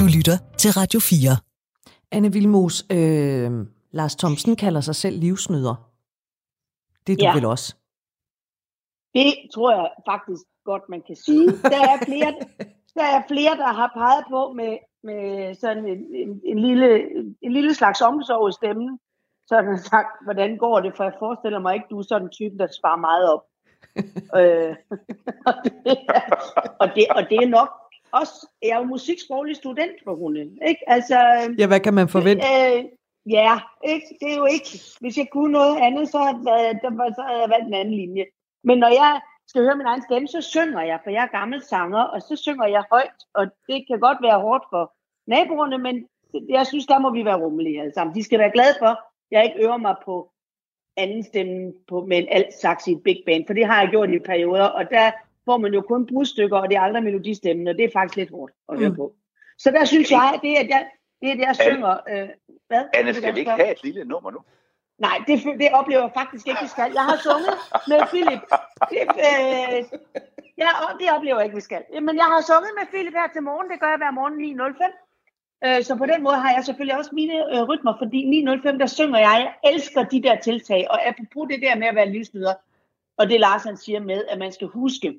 Du 0.00 0.04
lytter 0.16 0.36
til 0.58 0.70
Radio 0.80 1.00
4. 1.00 1.55
Anne 2.12 2.32
Vilmos, 2.32 2.84
øh, 2.92 3.50
Lars 3.90 4.16
Thomsen 4.16 4.56
kalder 4.56 4.80
sig 4.80 4.94
selv 4.94 5.18
livsnyder. 5.18 5.90
Det 7.06 7.12
er 7.12 7.16
du 7.16 7.24
ja. 7.24 7.34
vel 7.34 7.44
også? 7.44 7.74
Det 9.14 9.34
tror 9.54 9.70
jeg 9.72 9.90
faktisk 10.08 10.42
godt, 10.64 10.88
man 10.88 11.02
kan 11.06 11.16
sige. 11.16 11.46
Der 11.74 11.82
er 11.92 11.98
flere, 12.04 12.34
der, 12.94 13.06
er 13.16 13.22
flere, 13.28 13.56
der 13.56 13.72
har 13.72 13.90
peget 13.94 14.24
på 14.30 14.52
med, 14.52 14.78
med 15.02 15.54
sådan 15.54 15.86
en, 15.86 16.14
en, 16.14 16.40
en, 16.44 16.58
lille, 16.58 16.88
en 17.42 17.52
lille 17.52 17.74
slags 17.74 18.00
omsorg 18.00 18.48
i 18.48 18.52
stemmen. 18.52 18.98
Så 19.46 19.54
har 19.54 19.76
sagt, 19.76 20.24
hvordan 20.24 20.56
går 20.56 20.80
det? 20.80 20.96
For 20.96 21.04
jeg 21.04 21.12
forestiller 21.18 21.58
mig 21.58 21.74
ikke, 21.74 21.86
du 21.90 21.98
er 21.98 22.02
sådan 22.02 22.26
en 22.26 22.30
type, 22.30 22.58
der 22.58 22.66
sparer 22.78 22.96
meget 22.96 23.32
op. 23.34 23.44
øh, 24.40 24.76
og, 25.48 25.54
det 25.64 25.98
er, 26.08 26.20
og, 26.80 26.88
det, 26.94 27.06
og 27.16 27.22
det 27.30 27.36
er 27.36 27.48
nok 27.48 27.70
også, 28.20 28.48
jeg 28.62 28.70
er 28.70 28.78
jo 28.78 28.84
musiksproglig 28.84 29.56
student 29.56 29.96
for 30.04 30.14
hunden, 30.14 30.58
ikke? 30.66 30.82
Altså, 30.86 31.18
ja, 31.58 31.66
hvad 31.66 31.80
kan 31.80 31.94
man 31.94 32.08
forvente? 32.08 32.44
Øh, 32.44 32.84
ja, 33.26 33.60
ikke? 33.84 34.06
det 34.20 34.32
er 34.32 34.36
jo 34.36 34.46
ikke, 34.46 34.68
hvis 35.00 35.18
jeg 35.18 35.28
kunne 35.32 35.52
noget 35.52 35.76
andet, 35.76 36.08
så 36.08 36.18
havde, 36.18 36.40
jeg, 36.46 36.78
så 37.16 37.22
havde 37.26 37.40
jeg 37.40 37.50
valgt 37.50 37.66
en 37.68 37.74
anden 37.74 37.94
linje. 37.94 38.24
Men 38.64 38.78
når 38.78 38.88
jeg 38.88 39.20
skal 39.48 39.62
høre 39.62 39.76
min 39.76 39.86
egen 39.86 40.02
stemme, 40.02 40.28
så 40.28 40.40
synger 40.40 40.82
jeg, 40.82 40.98
for 41.02 41.10
jeg 41.10 41.22
er 41.22 41.38
gammel 41.38 41.62
sanger, 41.62 42.02
og 42.02 42.22
så 42.22 42.36
synger 42.36 42.66
jeg 42.66 42.84
højt, 42.90 43.20
og 43.34 43.46
det 43.68 43.84
kan 43.88 44.00
godt 44.00 44.18
være 44.22 44.40
hårdt 44.40 44.64
for 44.70 44.92
naboerne, 45.26 45.78
men 45.78 46.06
jeg 46.48 46.66
synes, 46.66 46.86
der 46.86 46.98
må 46.98 47.10
vi 47.10 47.24
være 47.24 47.42
rummelige 47.42 47.80
alle 47.80 47.94
sammen. 47.94 48.14
De 48.14 48.24
skal 48.24 48.38
være 48.38 48.52
glade 48.52 48.74
for, 48.78 48.86
at 48.86 48.98
jeg 49.30 49.44
ikke 49.44 49.64
øver 49.64 49.76
mig 49.76 49.94
på 50.04 50.32
anden 50.96 51.24
stemme 51.24 51.72
på, 51.88 52.04
med 52.04 52.18
en 52.18 52.28
alt 52.30 52.54
sagt 52.54 52.86
i 52.86 52.92
et 52.92 53.02
big 53.02 53.22
band, 53.26 53.46
for 53.46 53.54
det 53.54 53.66
har 53.66 53.80
jeg 53.80 53.90
gjort 53.90 54.10
i 54.10 54.18
perioder, 54.18 54.64
og 54.64 54.90
der 54.90 55.12
får 55.46 55.56
man 55.58 55.74
jo 55.74 55.80
kun 55.80 56.06
brudstykker, 56.06 56.58
og 56.58 56.68
det 56.68 56.76
er 56.76 56.80
aldrig 56.80 57.02
melodistemmen, 57.02 57.68
og 57.68 57.74
det 57.74 57.84
er 57.84 57.90
faktisk 57.92 58.16
lidt 58.16 58.30
hårdt 58.30 58.52
at 58.68 58.78
høre 58.78 58.88
mm. 58.88 58.96
på. 58.96 59.14
Så 59.58 59.70
der 59.70 59.84
synes 59.84 60.10
jeg, 60.10 60.38
det 60.42 60.50
er, 60.56 60.60
at 60.60 60.68
jeg, 60.68 60.86
det 61.20 61.28
er, 61.28 61.32
at 61.32 61.38
jeg 61.38 61.56
synger... 61.56 61.92
Øh, 62.10 62.28
hvad? 62.68 62.84
Anne, 62.94 63.14
skal 63.14 63.34
vi 63.34 63.38
ikke 63.38 63.50
have 63.50 63.72
et 63.72 63.82
lille 63.84 64.04
nummer 64.04 64.30
nu? 64.30 64.40
Nej, 64.98 65.16
det, 65.26 65.34
det 65.60 65.68
oplever 65.72 66.02
jeg 66.02 66.10
faktisk 66.14 66.48
ikke, 66.48 66.62
vi 66.62 66.68
skal. 66.68 66.90
Jeg 66.94 67.04
har 67.10 67.16
sunget 67.28 67.54
med 67.90 68.00
Philip. 68.12 68.42
Det, 68.92 69.00
øh, 69.28 69.78
ja, 70.62 70.70
det 71.00 71.06
oplever 71.16 71.36
jeg 71.38 71.44
ikke, 71.44 71.60
vi 71.60 71.68
skal. 71.70 71.82
Men 72.06 72.14
jeg 72.22 72.28
har 72.32 72.40
sunget 72.50 72.72
med 72.78 72.86
Philip 72.92 73.14
her 73.20 73.28
til 73.32 73.42
morgen. 73.42 73.70
Det 73.70 73.80
gør 73.80 73.90
jeg 73.94 74.00
hver 74.02 74.10
morgen 74.10 74.36
9.05. 74.60 75.06
Øh, 75.64 75.82
så 75.84 75.96
på 75.96 76.06
den 76.06 76.22
måde 76.22 76.36
har 76.36 76.52
jeg 76.54 76.64
selvfølgelig 76.64 76.98
også 76.98 77.10
mine 77.14 77.36
øh, 77.54 77.62
rytmer, 77.62 77.94
fordi 77.98 78.20
9.05, 78.46 78.78
der 78.78 78.86
synger 78.86 79.18
jeg, 79.18 79.36
jeg 79.44 79.72
elsker 79.72 80.02
de 80.02 80.22
der 80.22 80.36
tiltag, 80.40 80.86
og 80.90 81.06
apropos 81.08 81.48
det 81.50 81.62
der 81.62 81.76
med 81.76 81.86
at 81.86 81.94
være 81.94 82.08
lysnyder, 82.08 82.54
og 83.16 83.28
det 83.28 83.40
Lars 83.40 83.64
han 83.64 83.76
siger 83.76 84.00
med, 84.00 84.24
at 84.28 84.38
man 84.38 84.52
skal 84.52 84.66
huske, 84.66 85.18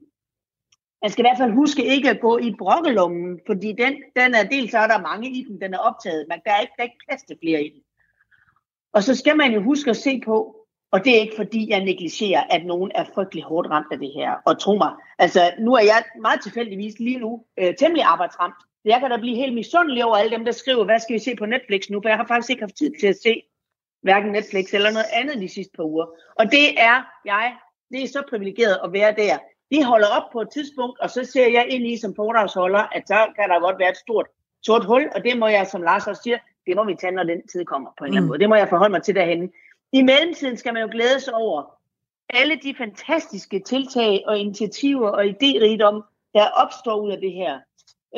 man 1.01 1.11
skal 1.11 1.21
i 1.21 1.27
hvert 1.27 1.37
fald 1.37 1.51
huske 1.51 1.85
ikke 1.85 2.09
at 2.09 2.21
gå 2.21 2.37
i 2.37 2.55
brokkelommen, 2.59 3.39
fordi 3.45 3.67
den, 3.67 3.93
den 4.15 4.35
er 4.35 4.43
dels 4.51 4.71
så 4.71 4.77
er 4.77 4.87
der 4.87 5.01
mange 5.01 5.29
i 5.29 5.43
den, 5.43 5.61
den 5.61 5.73
er 5.73 5.77
optaget, 5.77 6.25
men 6.29 6.39
der 6.45 6.51
er 6.51 6.59
ikke, 6.59 6.73
der 6.77 6.83
er 6.83 6.89
ikke 6.89 7.05
plads 7.07 7.23
til 7.23 7.37
flere 7.43 7.63
i 7.63 7.69
den. 7.69 7.81
Og 8.93 9.03
så 9.03 9.15
skal 9.15 9.37
man 9.37 9.53
jo 9.53 9.61
huske 9.61 9.89
at 9.89 9.97
se 9.97 10.21
på, 10.25 10.55
og 10.91 11.05
det 11.05 11.15
er 11.15 11.21
ikke 11.21 11.35
fordi, 11.35 11.69
jeg 11.69 11.83
negligerer, 11.83 12.43
at 12.49 12.65
nogen 12.65 12.91
er 12.95 13.05
frygtelig 13.13 13.43
hårdt 13.43 13.69
ramt 13.69 13.91
af 13.91 13.99
det 13.99 14.11
her. 14.13 14.31
Og 14.45 14.59
tro 14.59 14.75
mig, 14.75 14.91
altså 15.19 15.41
nu 15.59 15.73
er 15.73 15.83
jeg 15.83 16.03
meget 16.21 16.41
tilfældigvis 16.41 16.99
lige 16.99 17.19
nu 17.19 17.45
øh, 17.59 17.75
temmelig 17.75 18.03
arbejdsramt. 18.03 18.55
Jeg 18.85 18.99
kan 18.99 19.11
da 19.11 19.17
blive 19.17 19.35
helt 19.35 19.53
misundelig 19.53 20.05
over 20.05 20.15
alle 20.15 20.31
dem, 20.31 20.45
der 20.45 20.51
skriver, 20.51 20.85
hvad 20.85 20.99
skal 20.99 21.13
vi 21.13 21.19
se 21.19 21.35
på 21.35 21.45
Netflix 21.45 21.89
nu? 21.89 22.01
For 22.01 22.09
jeg 22.09 22.17
har 22.17 22.27
faktisk 22.27 22.49
ikke 22.49 22.63
haft 22.63 22.77
tid 22.77 22.91
til 22.99 23.07
at 23.07 23.17
se 23.23 23.41
hverken 24.01 24.31
Netflix 24.31 24.73
eller 24.73 24.91
noget 24.91 25.05
andet 25.13 25.41
de 25.41 25.49
sidste 25.49 25.73
par 25.75 25.83
uger. 25.83 26.05
Og 26.39 26.45
det 26.51 26.79
er 26.79 27.03
jeg, 27.25 27.55
det 27.91 28.03
er 28.03 28.07
så 28.07 28.23
privilegeret 28.29 28.79
at 28.83 28.93
være 28.93 29.15
der. 29.15 29.37
Vi 29.69 29.81
holder 29.81 30.07
op 30.07 30.31
på 30.31 30.41
et 30.41 30.49
tidspunkt, 30.49 30.99
og 30.99 31.09
så 31.09 31.23
ser 31.23 31.47
jeg 31.51 31.65
ind 31.69 31.87
i 31.87 31.97
som 31.97 32.15
foredragsholder, 32.15 32.79
at 32.79 33.07
så 33.07 33.27
kan 33.35 33.49
der 33.49 33.59
godt 33.59 33.79
være 33.79 33.89
et 33.89 33.97
stort 33.97 34.27
sort 34.63 34.85
hul, 34.85 35.09
og 35.15 35.23
det 35.23 35.37
må 35.37 35.47
jeg, 35.47 35.67
som 35.67 35.81
Lars 35.81 36.07
også 36.07 36.21
siger, 36.23 36.37
det 36.67 36.75
må 36.75 36.83
vi 36.83 36.95
tage, 36.95 37.11
når 37.11 37.23
den 37.23 37.47
tid 37.47 37.65
kommer 37.65 37.89
på 37.97 38.03
en 38.03 38.11
mm. 38.11 38.13
eller 38.13 38.17
anden 38.17 38.25
mm. 38.25 38.27
måde. 38.27 38.39
Det 38.39 38.49
må 38.49 38.55
jeg 38.55 38.69
forholde 38.69 38.91
mig 38.91 39.03
til 39.03 39.15
derhen. 39.15 39.51
I 39.91 40.01
mellemtiden 40.01 40.57
skal 40.57 40.73
man 40.73 40.81
jo 40.83 40.89
glæde 40.91 41.19
sig 41.19 41.33
over 41.33 41.77
alle 42.29 42.55
de 42.63 42.75
fantastiske 42.77 43.59
tiltag 43.59 44.23
og 44.27 44.37
initiativer 44.39 45.09
og 45.09 45.23
idérigdom, 45.25 45.97
der 46.33 46.45
opstår 46.63 46.95
ud 47.01 47.11
af 47.11 47.17
det 47.17 47.33
her. 47.33 47.59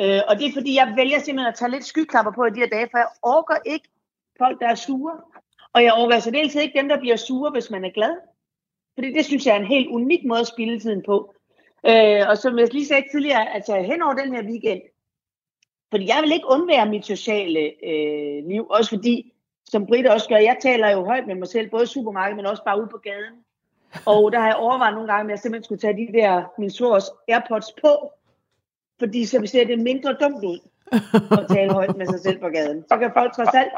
Øh, 0.00 0.20
og 0.28 0.38
det 0.38 0.46
er 0.46 0.52
fordi, 0.54 0.74
jeg 0.74 0.92
vælger 0.96 1.18
simpelthen 1.18 1.52
at 1.52 1.58
tage 1.58 1.70
lidt 1.70 1.84
skyklapper 1.84 2.32
på 2.32 2.44
i 2.44 2.50
de 2.50 2.60
her 2.60 2.68
dage, 2.68 2.88
for 2.90 2.98
jeg 2.98 3.08
orker 3.22 3.56
ikke 3.66 3.88
folk, 4.38 4.60
der 4.60 4.68
er 4.68 4.74
sure. 4.74 5.20
Og 5.72 5.82
jeg 5.82 5.94
orker 5.94 6.18
så 6.18 6.30
dels 6.30 6.54
ikke 6.54 6.78
dem, 6.78 6.88
der 6.88 6.98
bliver 7.00 7.16
sure, 7.16 7.50
hvis 7.50 7.70
man 7.70 7.84
er 7.84 7.90
glad. 7.90 8.16
Fordi 8.94 9.12
det 9.12 9.24
synes 9.24 9.46
jeg 9.46 9.56
er 9.56 9.60
en 9.60 9.74
helt 9.76 9.88
unik 9.88 10.24
måde 10.24 10.40
at 10.40 10.46
spille 10.46 10.80
tiden 10.80 11.02
på. 11.06 11.34
Øh, 11.86 12.28
og 12.28 12.38
som 12.38 12.58
jeg 12.58 12.72
lige 12.72 12.86
sagde 12.86 13.04
tidligere, 13.12 13.54
altså 13.54 13.82
hen 13.82 14.02
over 14.02 14.14
den 14.14 14.34
her 14.34 14.44
weekend, 14.44 14.80
fordi 15.90 16.08
jeg 16.08 16.22
vil 16.22 16.32
ikke 16.32 16.50
undvære 16.50 16.88
mit 16.88 17.06
sociale 17.06 17.60
øh, 17.86 18.44
liv, 18.48 18.66
også 18.70 18.90
fordi, 18.90 19.32
som 19.64 19.86
Britt 19.86 20.06
også 20.06 20.28
gør, 20.28 20.36
jeg 20.36 20.56
taler 20.60 20.90
jo 20.90 21.04
højt 21.04 21.26
med 21.26 21.34
mig 21.34 21.48
selv, 21.48 21.70
både 21.70 21.82
i 21.82 21.86
supermarkedet, 21.86 22.36
men 22.36 22.46
også 22.46 22.64
bare 22.64 22.80
ude 22.80 22.88
på 22.90 22.98
gaden. 22.98 23.44
Og 24.06 24.32
der 24.32 24.38
har 24.38 24.46
jeg 24.46 24.56
overvejet 24.56 24.94
nogle 24.94 25.12
gange, 25.12 25.24
at 25.24 25.30
jeg 25.30 25.38
simpelthen 25.38 25.64
skulle 25.64 25.80
tage 25.80 26.06
de 26.06 26.18
der, 26.18 26.44
min 26.58 26.70
svors 26.70 27.04
Airpods 27.28 27.72
på, 27.82 28.12
fordi 28.98 29.24
så 29.24 29.46
ser 29.46 29.64
det 29.64 29.78
mindre 29.78 30.16
dumt 30.20 30.44
ud 30.44 30.69
at 31.40 31.46
tale 31.48 31.72
højt 31.72 31.96
med 31.96 32.06
sig 32.06 32.20
selv 32.20 32.38
på 32.38 32.48
gaden. 32.48 32.84
Så 32.88 32.98
kan 32.98 33.10
folk 33.14 33.32
trods 33.34 33.54
alt 33.54 33.72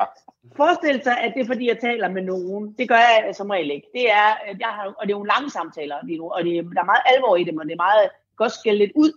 forestille 0.56 1.02
sig, 1.02 1.18
at 1.18 1.32
det 1.34 1.42
er 1.42 1.46
fordi, 1.46 1.68
jeg 1.68 1.78
taler 1.80 2.08
med 2.08 2.22
nogen. 2.22 2.74
Det 2.78 2.88
gør 2.88 2.94
jeg 2.96 3.34
som 3.34 3.50
regel 3.50 3.70
ikke. 3.70 3.88
Det 3.92 4.10
er, 4.10 4.28
jeg 4.60 4.68
har, 4.68 4.84
og 4.98 5.06
det 5.06 5.12
er 5.14 5.18
jo 5.18 5.24
lange 5.24 5.50
samtaler 5.50 5.96
lige 6.04 6.18
nu, 6.18 6.30
og 6.30 6.44
det, 6.44 6.64
der 6.74 6.80
er 6.80 6.92
meget 6.92 7.02
alvor 7.06 7.36
i 7.36 7.44
dem, 7.44 7.58
og 7.58 7.64
det 7.64 7.72
er 7.72 7.84
meget 7.88 8.10
godt 8.36 8.52
skælde 8.52 8.78
lidt 8.78 8.92
ud 8.94 9.12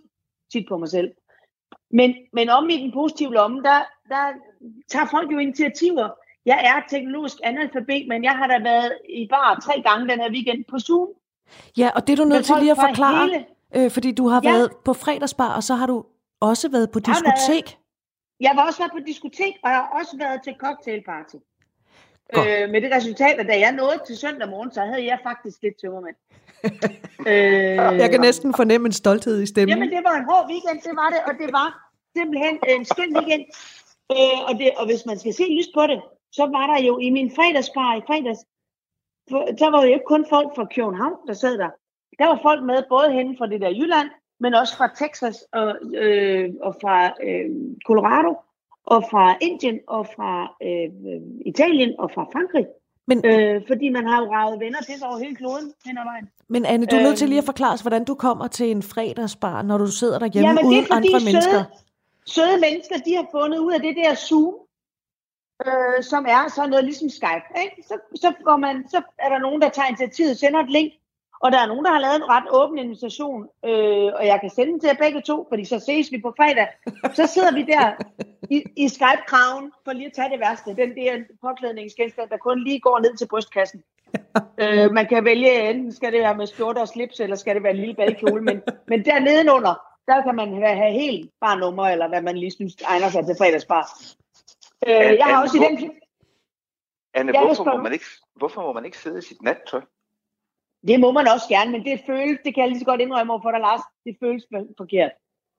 tit 0.52 0.66
på 0.68 0.76
mig 0.78 0.88
selv. 0.88 1.10
Men, 1.90 2.14
men 2.32 2.48
om 2.48 2.70
i 2.70 2.82
den 2.82 2.92
positive 2.92 3.32
lomme, 3.32 3.62
der, 3.62 3.78
der 4.08 4.24
tager 4.88 5.06
folk 5.10 5.32
jo 5.32 5.38
initiativer. 5.38 6.08
Jeg 6.46 6.60
er 6.64 6.96
teknologisk 6.96 7.36
analfabet, 7.44 8.08
men 8.08 8.24
jeg 8.24 8.32
har 8.32 8.46
da 8.46 8.58
været 8.62 8.92
i 9.08 9.28
bare 9.30 9.60
tre 9.60 9.82
gange 9.82 10.08
den 10.08 10.20
her 10.20 10.30
weekend 10.30 10.64
på 10.70 10.78
Zoom. 10.78 11.08
Ja, 11.78 11.90
og 11.94 12.06
det 12.06 12.12
er 12.12 12.16
du 12.16 12.28
nødt 12.28 12.44
til 12.44 12.54
lige 12.58 12.70
at 12.70 12.76
forklare, 12.76 13.26
hele... 13.26 13.84
øh, 13.84 13.90
fordi 13.90 14.12
du 14.12 14.28
har 14.28 14.40
ja. 14.44 14.52
været 14.52 14.70
på 14.84 14.92
fredagsbar, 14.92 15.56
og 15.56 15.62
så 15.62 15.74
har 15.74 15.86
du 15.86 16.04
også 16.40 16.68
været 16.68 16.90
på 16.90 16.98
diskotek. 16.98 17.78
Jeg, 18.40 18.50
har 18.50 18.66
også 18.66 18.78
været 18.78 18.92
på 18.92 19.02
diskotek, 19.06 19.54
og 19.64 19.70
jeg 19.70 19.78
har 19.78 19.90
også 20.00 20.16
været 20.18 20.40
til 20.44 20.54
cocktailparty. 20.58 21.36
Øh, 22.36 22.70
med 22.72 22.80
det 22.80 22.90
resultat, 22.96 23.40
at 23.40 23.46
da 23.46 23.58
jeg 23.58 23.72
nåede 23.72 23.98
til 24.06 24.16
søndag 24.16 24.48
morgen, 24.48 24.72
så 24.72 24.80
havde 24.80 25.04
jeg 25.06 25.18
faktisk 25.22 25.62
lidt 25.62 25.76
tømmermænd. 25.80 26.16
øh, 27.30 28.00
jeg 28.02 28.10
kan 28.10 28.20
næsten 28.20 28.54
fornemme 28.54 28.86
en 28.86 28.92
stolthed 28.92 29.42
i 29.42 29.46
stemmen. 29.46 29.70
Jamen, 29.72 29.90
det 29.96 30.04
var 30.04 30.14
en 30.20 30.24
hård 30.30 30.46
weekend, 30.50 30.80
det 30.88 30.94
var 31.02 31.08
det, 31.14 31.20
og 31.28 31.34
det 31.40 31.52
var 31.58 31.68
simpelthen 32.16 32.58
en 32.68 32.84
skøn 32.84 33.16
weekend. 33.16 33.44
Øh, 34.12 34.38
og, 34.48 34.52
det, 34.58 34.70
og 34.76 34.84
hvis 34.86 35.06
man 35.06 35.18
skal 35.18 35.34
se 35.34 35.44
lyst 35.58 35.70
på 35.74 35.82
det, 35.90 36.00
så 36.32 36.44
var 36.56 36.66
der 36.72 36.78
jo 36.88 36.98
i 36.98 37.10
min 37.10 37.30
fredagsbar 37.36 37.90
i 38.00 38.02
fredags, 38.08 38.40
der 39.60 39.70
var 39.70 39.80
jo 39.84 39.90
ikke 39.94 40.10
kun 40.12 40.26
folk 40.28 40.48
fra 40.56 40.66
København, 40.74 41.16
der 41.28 41.34
sad 41.34 41.58
der. 41.58 41.70
Der 42.18 42.26
var 42.26 42.38
folk 42.42 42.62
med, 42.64 42.82
både 42.88 43.12
henne 43.12 43.36
fra 43.38 43.46
det 43.46 43.60
der 43.60 43.70
Jylland, 43.70 44.08
men 44.40 44.54
også 44.54 44.76
fra 44.76 44.88
Texas 44.98 45.44
og, 45.52 45.76
øh, 45.94 46.50
og 46.62 46.76
fra 46.80 47.06
øh, 47.06 47.50
Colorado, 47.86 48.34
og 48.86 49.04
fra 49.10 49.36
Indien 49.40 49.80
og 49.88 50.06
fra 50.06 50.56
øh, 50.62 50.90
Italien 51.46 51.94
og 51.98 52.10
fra 52.14 52.24
Frankrig. 52.32 52.66
Men, 53.08 53.26
øh, 53.26 53.62
fordi 53.66 53.88
man 53.88 54.06
har 54.06 54.20
jo 54.22 54.32
ravet 54.32 54.60
venner 54.60 54.82
til 54.82 54.98
sig 54.98 55.08
over 55.08 55.18
hele 55.18 55.36
kloden 55.36 55.72
hen 55.86 55.98
ad 55.98 56.04
vejen. 56.04 56.28
Men 56.48 56.64
Anne, 56.64 56.86
du 56.86 56.96
er 56.96 57.02
nødt 57.02 57.18
til 57.18 57.28
lige 57.28 57.38
at 57.38 57.42
øhm. 57.42 57.46
forklare 57.46 57.72
os, 57.72 57.80
hvordan 57.80 58.04
du 58.04 58.14
kommer 58.14 58.46
til 58.48 58.70
en 58.70 58.82
fredagsbar, 58.82 59.62
når 59.62 59.78
du 59.78 59.86
sidder 59.86 60.18
derhjemme 60.18 60.48
Jamen, 60.48 60.66
uden 60.66 60.86
andre 60.90 61.20
søde, 61.20 61.24
mennesker. 61.24 61.64
Søde 62.26 62.60
mennesker, 62.60 62.96
de 63.06 63.14
har 63.14 63.26
fundet 63.30 63.58
ud 63.58 63.72
af 63.72 63.80
det 63.80 63.96
der 63.96 64.14
Zoom, 64.14 64.54
øh, 65.66 66.02
som 66.02 66.22
er 66.28 66.42
sådan 66.48 66.70
noget 66.70 66.84
ligesom 66.84 67.08
Skype. 67.08 67.48
Ikke? 67.64 67.76
Så, 67.88 67.94
så, 68.14 68.32
går 68.44 68.56
man, 68.56 68.88
så 68.88 69.02
er 69.18 69.28
der 69.28 69.38
nogen, 69.38 69.62
der 69.62 69.68
tager 69.68 69.88
initiativet, 69.88 70.38
sender 70.38 70.60
et 70.60 70.70
link, 70.70 70.92
og 71.40 71.52
der 71.52 71.58
er 71.58 71.66
nogen, 71.66 71.84
der 71.84 71.92
har 71.92 72.00
lavet 72.00 72.16
en 72.16 72.28
ret 72.28 72.44
åben 72.50 72.78
invitation, 72.78 73.48
øh, 73.64 74.10
og 74.18 74.26
jeg 74.26 74.38
kan 74.40 74.50
sende 74.50 74.72
den 74.72 74.80
til 74.80 74.86
jer 74.86 75.04
begge 75.04 75.20
to, 75.20 75.46
fordi 75.48 75.64
så 75.64 75.78
ses 75.78 76.12
vi 76.12 76.20
på 76.20 76.32
fredag. 76.36 76.68
Så 77.14 77.26
sidder 77.26 77.52
vi 77.54 77.62
der 77.62 77.92
i, 78.50 78.64
i 78.76 78.88
Skype-kraven, 78.88 79.72
for 79.84 79.92
lige 79.92 80.06
at 80.06 80.12
tage 80.12 80.30
det 80.30 80.40
værste. 80.40 80.76
Den 80.76 80.96
der 80.96 81.24
påklædningsgenstand, 81.42 82.30
der 82.30 82.36
kun 82.36 82.64
lige 82.64 82.80
går 82.80 82.98
ned 82.98 83.16
til 83.16 83.28
brystkassen. 83.28 83.82
øh, 84.62 84.92
man 84.92 85.06
kan 85.06 85.24
vælge, 85.24 85.70
enten 85.70 85.92
skal 85.92 86.12
det 86.12 86.20
være 86.20 86.36
med 86.36 86.46
skjorte 86.46 86.78
og 86.78 86.88
slips, 86.88 87.20
eller 87.20 87.36
skal 87.36 87.54
det 87.54 87.62
være 87.62 87.72
en 87.72 87.78
lille 87.78 87.94
balkjole, 87.94 88.42
men, 88.42 88.62
men 88.88 89.04
der 89.04 89.18
nedenunder, 89.18 89.74
der 90.06 90.22
kan 90.22 90.34
man 90.34 90.62
have, 90.62 90.76
have 90.76 90.92
helt 90.92 91.30
bare 91.40 91.58
nummer, 91.58 91.84
eller 91.84 92.08
hvad 92.08 92.22
man 92.22 92.36
lige 92.36 92.50
synes 92.50 92.76
egner 92.82 93.08
sig 93.08 93.26
til 93.26 93.34
fredagsbar. 93.38 93.84
Øh, 94.86 95.16
jeg 95.18 95.26
har 95.26 95.42
også 95.42 95.56
i 95.56 95.60
den... 95.60 95.92
Anne, 97.14 97.32
hvorfor, 97.32 97.64
må 97.64 97.82
man 97.82 97.92
ikke, 97.92 98.04
hvorfor 98.34 98.62
må 98.62 98.72
man 98.72 98.84
ikke 98.84 98.98
sidde 98.98 99.18
i 99.18 99.22
sit 99.22 99.42
nattøj? 99.42 99.80
Det 100.88 101.00
må 101.00 101.12
man 101.12 101.28
også 101.28 101.48
gerne, 101.48 101.72
men 101.72 101.84
det 101.84 102.00
føles, 102.06 102.38
det 102.44 102.54
kan 102.54 102.62
jeg 102.62 102.68
lige 102.68 102.80
så 102.80 102.84
godt 102.84 103.00
indrømme 103.00 103.32
over 103.32 103.42
for 103.42 103.50
dig, 103.50 103.60
Lars, 103.60 103.80
det 104.04 104.16
føles 104.20 104.44
forkert. 104.76 105.12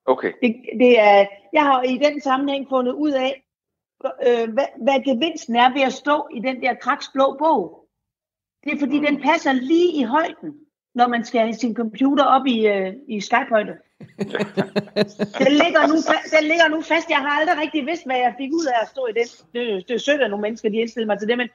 Okay. 0.06 0.32
Det, 0.42 0.56
det 0.80 1.00
er, 1.00 1.26
jeg 1.52 1.62
har 1.62 1.82
i 1.82 1.98
den 1.98 2.20
sammenhæng 2.20 2.68
fundet 2.68 2.92
ud 2.92 3.10
af, 3.10 3.42
øh, 4.26 4.52
hvad, 4.52 4.68
hvad 4.82 5.04
gevinsten 5.04 5.56
er 5.56 5.72
ved 5.72 5.82
at 5.82 5.92
stå 5.92 6.28
i 6.34 6.40
den 6.40 6.62
der 6.62 6.74
kraksblå 6.74 7.36
bog. 7.38 7.88
Det 8.64 8.72
er 8.72 8.78
fordi, 8.78 8.98
mm. 8.98 9.06
den 9.06 9.22
passer 9.22 9.52
lige 9.52 9.92
i 10.00 10.02
højden, 10.02 10.50
når 10.94 11.08
man 11.08 11.24
skal 11.24 11.40
have 11.40 11.54
sin 11.54 11.74
computer 11.74 12.24
op 12.24 12.46
i, 12.46 12.66
øh, 12.66 12.92
i 13.08 13.20
Skype-højde. 13.20 13.74
den, 15.44 15.52
ligger 15.62 15.82
nu, 15.90 15.96
den 16.36 16.44
ligger 16.50 16.68
nu 16.68 16.80
fast. 16.80 17.10
Jeg 17.10 17.18
har 17.18 17.40
aldrig 17.40 17.58
rigtig 17.58 17.86
vidst, 17.86 18.06
hvad 18.06 18.16
jeg 18.16 18.34
fik 18.38 18.52
ud 18.52 18.66
af 18.66 18.82
at 18.82 18.88
stå 18.88 19.06
i 19.06 19.12
den. 19.18 19.28
Det, 19.52 19.88
det 19.88 19.94
er 19.94 19.98
sødt, 19.98 20.22
at 20.22 20.30
nogle 20.30 20.42
mennesker 20.42 20.68
de 20.68 20.76
indstiller 20.76 21.06
mig 21.06 21.18
til 21.18 21.28
det, 21.28 21.38
men, 21.38 21.48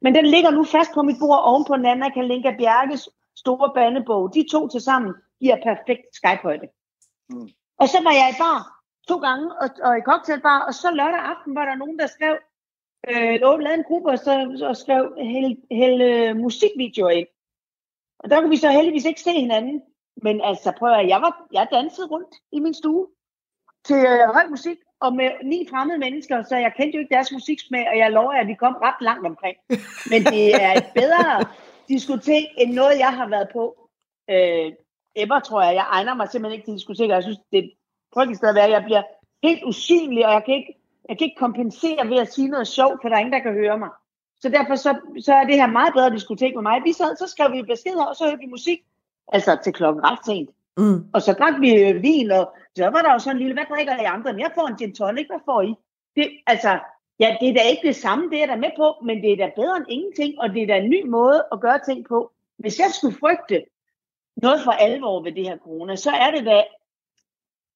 men 0.00 0.14
den 0.14 0.26
ligger 0.26 0.50
nu 0.50 0.64
fast 0.64 0.94
på 0.94 1.02
mit 1.02 1.16
bord 1.20 1.42
oven 1.44 1.64
på 1.64 1.76
Nana 1.76 2.08
Kalinka 2.08 2.50
Bjerkes 2.58 3.08
store 3.36 3.72
bandebog. 3.74 4.34
De 4.34 4.46
to 4.50 4.68
til 4.68 4.80
sammen 4.80 5.14
giver 5.40 5.56
perfekt 5.56 6.06
Skype-højde. 6.12 6.68
Mm. 7.28 7.48
Og 7.78 7.88
så 7.88 7.98
var 8.02 8.10
jeg 8.10 8.34
i 8.34 8.38
bar 8.38 8.80
to 9.08 9.16
gange, 9.18 9.46
og, 9.62 9.68
og 9.82 9.98
i 9.98 10.00
cocktailbar, 10.00 10.60
og 10.68 10.74
så 10.74 10.90
lørdag 10.90 11.20
aften 11.32 11.54
var 11.54 11.64
der 11.64 11.74
nogen, 11.74 11.98
der 11.98 12.06
skrev, 12.06 12.34
øh, 13.08 13.40
lavede 13.40 13.74
en 13.74 13.84
gruppe, 13.84 14.10
og, 14.10 14.18
så, 14.18 14.32
og 14.68 14.76
skrev 14.76 15.14
hele, 15.18 15.56
hele 15.70 16.04
øh, 16.04 16.36
musikvideoer 16.36 17.10
ind. 17.10 17.26
Og 18.18 18.30
der 18.30 18.40
kunne 18.40 18.50
vi 18.50 18.56
så 18.56 18.70
heldigvis 18.70 19.04
ikke 19.04 19.20
se 19.20 19.32
hinanden. 19.32 19.82
Men 20.22 20.40
altså, 20.40 20.72
prøv 20.78 20.92
at 20.92 21.08
jeg, 21.08 21.20
var, 21.22 21.46
jeg 21.52 21.68
dansede 21.72 22.06
rundt 22.06 22.34
i 22.52 22.60
min 22.60 22.74
stue 22.74 23.06
til 23.84 23.96
øh, 23.96 24.34
høj 24.34 24.46
musik, 24.50 24.78
og 25.00 25.14
med 25.14 25.30
ni 25.44 25.66
fremmede 25.70 25.98
mennesker, 25.98 26.42
så 26.42 26.56
jeg 26.56 26.72
kendte 26.76 26.96
jo 26.96 27.00
ikke 27.00 27.14
deres 27.14 27.32
musiksmag, 27.32 27.88
og 27.88 27.98
jeg 27.98 28.10
lover, 28.10 28.32
at 28.32 28.46
vi 28.46 28.54
kom 28.54 28.74
ret 28.74 29.00
langt 29.00 29.26
omkring. 29.26 29.56
Men 30.10 30.24
det 30.24 30.62
er 30.62 30.72
et 30.72 30.86
bedre 30.94 31.44
diskotek, 31.88 32.44
end 32.58 32.74
noget, 32.74 32.98
jeg 32.98 33.12
har 33.18 33.28
været 33.28 33.48
på. 33.52 33.88
Øh, 34.30 34.72
ever, 35.16 35.40
tror 35.40 35.62
jeg. 35.62 35.74
Jeg 35.74 35.86
egner 35.90 36.14
mig 36.14 36.28
simpelthen 36.28 36.56
ikke 36.56 36.66
til 36.66 36.74
diskoteker. 36.74 37.14
Jeg 37.14 37.22
synes, 37.22 37.38
det 37.52 37.58
er 37.58 37.62
et 37.62 37.72
frygteligt 38.14 38.38
sted 38.38 38.48
at 38.48 38.54
være. 38.54 38.70
Jeg 38.70 38.84
bliver 38.84 39.02
helt 39.42 39.64
usynlig, 39.64 40.26
og 40.26 40.32
jeg 40.32 40.44
kan 40.44 40.54
ikke, 40.54 40.74
jeg 41.08 41.18
kan 41.18 41.24
ikke 41.24 41.44
kompensere 41.46 42.08
ved 42.08 42.18
at 42.18 42.32
sige 42.32 42.48
noget 42.48 42.68
sjovt, 42.68 42.98
for 43.02 43.08
der 43.08 43.16
er 43.16 43.20
ingen, 43.20 43.32
der 43.32 43.46
kan 43.46 43.52
høre 43.52 43.78
mig. 43.78 43.90
Så 44.40 44.48
derfor 44.48 44.74
så, 44.74 44.90
så 45.20 45.34
er 45.34 45.44
det 45.44 45.54
her 45.54 45.66
meget 45.66 45.92
bedre 45.94 46.10
diskotek 46.10 46.54
med 46.54 46.62
mig. 46.62 46.80
Vi 46.84 46.92
sad, 46.92 47.16
så 47.16 47.26
skrev 47.26 47.52
vi 47.52 47.62
beskeder, 47.62 48.04
og 48.04 48.16
så 48.16 48.24
hørte 48.24 48.38
vi 48.38 48.46
musik. 48.46 48.78
Altså 49.32 49.58
til 49.64 49.72
klokken 49.72 50.04
ret 50.04 50.18
sent. 50.24 50.50
Mm. 50.76 51.04
Og 51.14 51.22
så 51.22 51.32
drak 51.32 51.60
vi 51.60 51.74
øh, 51.74 52.02
vin, 52.02 52.30
og 52.30 52.54
så 52.76 52.90
var 52.90 53.02
der 53.02 53.12
jo 53.12 53.18
sådan 53.18 53.36
en 53.36 53.42
lille, 53.42 53.54
hvad 53.54 53.76
drikker 53.76 54.00
I 54.02 54.04
andre? 54.04 54.34
Jeg 54.38 54.50
får 54.54 54.66
en 54.68 54.76
gin 54.76 54.94
tonic, 54.94 55.26
hvad 55.26 55.40
får 55.44 55.62
I? 55.62 55.74
Det, 56.16 56.30
altså, 56.46 56.78
ja, 57.20 57.36
det 57.40 57.48
er 57.48 57.54
da 57.54 57.62
ikke 57.70 57.86
det 57.86 57.96
samme, 57.96 58.30
det 58.30 58.42
er 58.42 58.46
da 58.46 58.56
med 58.56 58.70
på, 58.76 58.94
men 59.04 59.22
det 59.22 59.32
er 59.32 59.36
da 59.36 59.50
bedre 59.56 59.76
end 59.76 59.86
ingenting, 59.88 60.40
og 60.40 60.50
det 60.50 60.62
er 60.62 60.66
da 60.66 60.76
en 60.76 60.90
ny 60.90 61.06
måde 61.06 61.44
at 61.52 61.60
gøre 61.60 61.80
ting 61.88 62.06
på. 62.08 62.32
Hvis 62.58 62.78
jeg 62.78 62.90
skulle 62.90 63.16
frygte 63.18 63.64
noget 64.36 64.60
for 64.64 64.70
alvor 64.70 65.22
ved 65.22 65.32
det 65.32 65.44
her 65.48 65.58
corona, 65.58 65.96
så 65.96 66.10
er 66.10 66.30
det 66.30 66.46
da, 66.46 66.64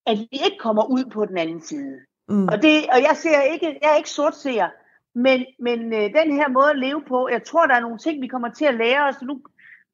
at 0.05 0.17
vi 0.17 0.39
ikke 0.45 0.57
kommer 0.59 0.85
ud 0.85 1.05
på 1.13 1.25
den 1.25 1.37
anden 1.37 1.61
side. 1.61 1.99
Mm. 2.27 2.47
Og, 2.47 2.61
det, 2.61 2.85
og 2.93 3.01
jeg 3.01 3.15
ser 3.15 3.41
ikke, 3.41 3.79
jeg 3.81 3.91
er 3.91 3.97
ikke 3.97 4.09
sortseer, 4.09 4.69
men, 5.15 5.45
men 5.59 5.93
øh, 5.93 6.13
den 6.13 6.35
her 6.35 6.49
måde 6.49 6.69
at 6.69 6.79
leve 6.79 7.03
på, 7.07 7.29
jeg 7.31 7.43
tror, 7.43 7.65
der 7.65 7.75
er 7.75 7.79
nogle 7.79 7.97
ting, 7.97 8.21
vi 8.21 8.27
kommer 8.27 8.49
til 8.49 8.65
at 8.65 8.75
lære 8.75 9.07
os. 9.07 9.21
Nu, 9.21 9.41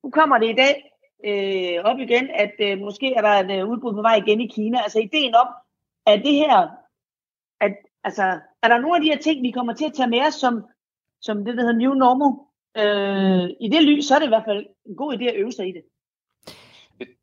nu 0.04 0.10
kommer 0.10 0.38
det 0.38 0.50
i 0.50 0.56
dag 0.56 0.91
øh, 1.26 1.84
op 1.84 2.00
igen, 2.00 2.30
at 2.30 2.54
øh, 2.60 2.80
måske 2.80 3.14
er 3.14 3.22
der 3.22 3.30
et 3.30 3.52
øh, 3.60 3.70
udbrud 3.70 3.94
på 3.94 4.02
vej 4.02 4.16
igen 4.16 4.42
i 4.42 4.48
Kina. 4.48 4.82
Altså 4.82 5.00
ideen 5.00 5.36
om, 5.36 5.48
at 6.06 6.22
det 6.26 6.36
her, 6.36 6.68
at, 7.62 7.76
altså, 8.04 8.24
er 8.64 8.68
der 8.68 8.78
nogle 8.78 8.96
af 8.96 9.02
de 9.02 9.10
her 9.10 9.18
ting, 9.18 9.42
vi 9.42 9.52
kommer 9.52 9.74
til 9.74 9.86
at 9.86 9.94
tage 9.94 10.10
med 10.10 10.22
os, 10.28 10.34
som, 10.34 10.64
som 11.22 11.46
det, 11.46 11.58
der 11.58 11.62
hedder 11.62 11.78
new 11.78 11.94
normal, 11.94 12.32
øh, 12.78 13.50
i 13.60 13.70
det 13.70 13.84
lys, 13.84 14.06
så 14.06 14.16
er 14.16 14.20
det 14.20 14.26
i 14.26 14.36
hvert 14.36 14.46
fald 14.48 14.66
en 14.86 14.96
god 14.96 15.14
idé 15.14 15.24
at 15.24 15.36
øve 15.36 15.52
sig 15.52 15.68
i 15.68 15.72
det. 15.72 15.84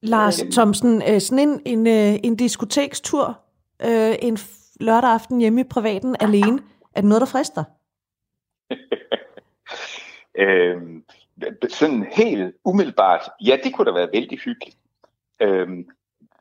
Lars 0.02 0.42
Thomsen, 0.52 1.02
øh, 1.08 1.20
sådan 1.20 1.48
en, 1.48 1.60
en, 1.66 1.86
øh, 1.86 2.20
en 2.24 2.36
diskotekstur, 2.36 3.40
øh, 3.84 4.14
en 4.22 4.38
lørdag 4.80 5.10
aften 5.10 5.40
hjemme 5.40 5.60
i 5.60 5.64
privaten 5.64 6.16
alene, 6.20 6.58
er 6.94 7.00
det 7.00 7.08
noget, 7.08 7.20
der 7.20 7.26
frister? 7.26 7.64
øhm, 10.44 11.04
sådan 11.68 12.06
helt 12.12 12.54
umiddelbart, 12.64 13.30
ja, 13.40 13.58
det 13.64 13.74
kunne 13.74 13.84
da 13.84 13.92
være 13.92 14.12
vældig 14.12 14.38
hyggeligt. 14.38 14.76
Øhm, 15.40 15.88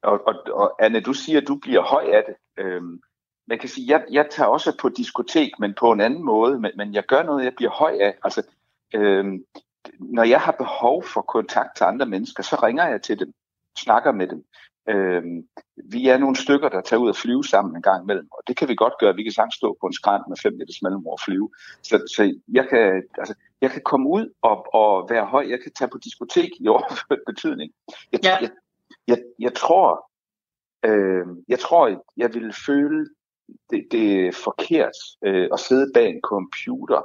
og, 0.03 0.27
og, 0.27 0.35
og 0.53 0.85
Anne, 0.85 0.99
du 0.99 1.13
siger, 1.13 1.41
at 1.41 1.47
du 1.47 1.55
bliver 1.55 1.81
høj 1.81 2.03
af 2.13 2.23
det. 2.27 2.35
Øhm, 2.57 3.01
man 3.47 3.59
kan 3.59 3.69
sige, 3.69 3.91
jeg, 3.93 4.05
jeg 4.11 4.27
tager 4.31 4.47
også 4.47 4.77
på 4.81 4.89
diskotek, 4.89 5.59
men 5.59 5.73
på 5.79 5.91
en 5.91 6.01
anden 6.01 6.23
måde, 6.23 6.59
men, 6.59 6.71
men 6.77 6.93
jeg 6.93 7.03
gør 7.03 7.23
noget, 7.23 7.45
jeg 7.45 7.53
bliver 7.55 7.71
høj 7.71 7.97
af. 8.01 8.15
Altså, 8.23 8.43
øhm, 8.93 9.45
når 9.99 10.23
jeg 10.23 10.41
har 10.41 10.51
behov 10.51 11.03
for 11.03 11.21
kontakt 11.21 11.77
til 11.77 11.83
andre 11.83 12.05
mennesker, 12.05 12.43
så 12.43 12.55
ringer 12.63 12.87
jeg 12.87 13.01
til 13.01 13.19
dem, 13.19 13.33
snakker 13.77 14.11
med 14.11 14.27
dem. 14.27 14.45
Øhm, 14.89 15.47
vi 15.91 16.07
er 16.07 16.17
nogle 16.17 16.35
stykker, 16.35 16.69
der 16.69 16.81
tager 16.81 16.99
ud 16.99 17.09
og 17.09 17.15
flyve 17.15 17.43
sammen 17.43 17.75
en 17.75 17.81
gang 17.81 18.03
imellem, 18.03 18.27
og 18.31 18.43
det 18.47 18.57
kan 18.57 18.67
vi 18.67 18.75
godt 18.75 18.93
gøre. 18.99 19.15
Vi 19.15 19.23
kan 19.23 19.31
sagtens 19.31 19.55
stå 19.55 19.77
på 19.81 19.87
en 19.87 19.93
skrant 19.93 20.27
med 20.27 20.37
fem 20.37 20.53
meters 20.53 20.81
mellemrum 20.81 21.11
og 21.11 21.19
flyve. 21.25 21.49
Så, 21.81 21.95
så 22.15 22.33
jeg, 22.47 22.67
kan, 22.69 23.03
altså, 23.17 23.33
jeg 23.61 23.71
kan 23.71 23.81
komme 23.81 24.09
ud 24.09 24.33
og, 24.41 24.73
og 24.73 25.09
være 25.09 25.25
høj. 25.25 25.45
Jeg 25.49 25.59
kan 25.63 25.71
tage 25.71 25.89
på 25.89 25.97
diskotek 25.97 26.49
i 26.59 26.67
overført 26.75 27.19
betydning. 27.25 27.71
Jeg, 28.11 28.19
ja. 28.23 28.37
jeg, 28.41 28.49
jeg, 29.07 29.17
jeg 29.39 29.53
tror, 29.53 30.11
øh, 30.85 31.25
jeg 31.47 31.59
tror, 31.59 32.03
jeg 32.17 32.33
ville 32.33 32.53
føle 32.65 33.07
det, 33.69 33.87
det 33.91 34.27
er 34.27 34.31
forkert 34.43 34.97
øh, 35.25 35.49
at 35.53 35.59
sidde 35.59 35.91
bag 35.93 36.09
en 36.09 36.21
computer 36.21 37.01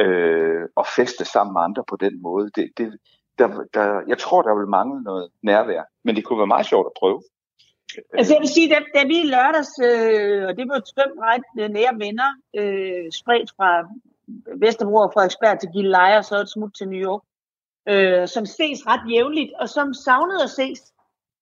øh, 0.00 0.62
og 0.76 0.86
feste 0.96 1.24
sammen 1.24 1.52
med 1.52 1.60
andre 1.62 1.84
på 1.88 1.96
den 1.96 2.22
måde. 2.22 2.50
Det, 2.54 2.70
det, 2.78 2.98
der, 3.38 3.48
der, 3.74 4.02
jeg 4.08 4.18
tror, 4.18 4.42
der 4.42 4.54
vil 4.54 4.66
mangle 4.66 5.02
noget 5.02 5.30
nærvær, 5.42 5.82
men 6.04 6.16
det 6.16 6.24
kunne 6.24 6.38
være 6.38 6.46
meget 6.46 6.66
sjovt 6.66 6.86
at 6.86 6.98
prøve. 7.00 7.22
Altså 8.12 8.34
jeg 8.34 8.40
vil 8.40 8.48
sige, 8.48 8.68
da, 8.68 8.78
da 8.94 9.06
vi 9.06 9.22
lørdags, 9.22 9.72
øh, 9.88 10.48
og 10.48 10.56
det 10.56 10.68
var 10.68 10.80
fem 11.00 11.12
ret 11.28 11.46
øh, 11.60 11.68
nære 11.70 11.94
venner, 12.04 12.30
øh, 12.60 13.12
spredt 13.12 13.50
fra 13.56 13.70
Vesterbro 14.56 14.96
og 14.96 15.12
Frederiksberg 15.14 15.60
til 15.60 15.68
Gilleleje 15.74 16.18
og 16.18 16.24
så 16.24 16.36
et 16.36 16.50
smut 16.50 16.72
til 16.78 16.88
New 16.88 17.02
York, 17.08 17.22
øh, 17.88 18.28
som 18.28 18.46
ses 18.46 18.86
ret 18.86 19.04
jævnligt, 19.12 19.52
og 19.60 19.68
som 19.68 19.94
savnede 19.94 20.42
at 20.42 20.50
ses. 20.50 20.80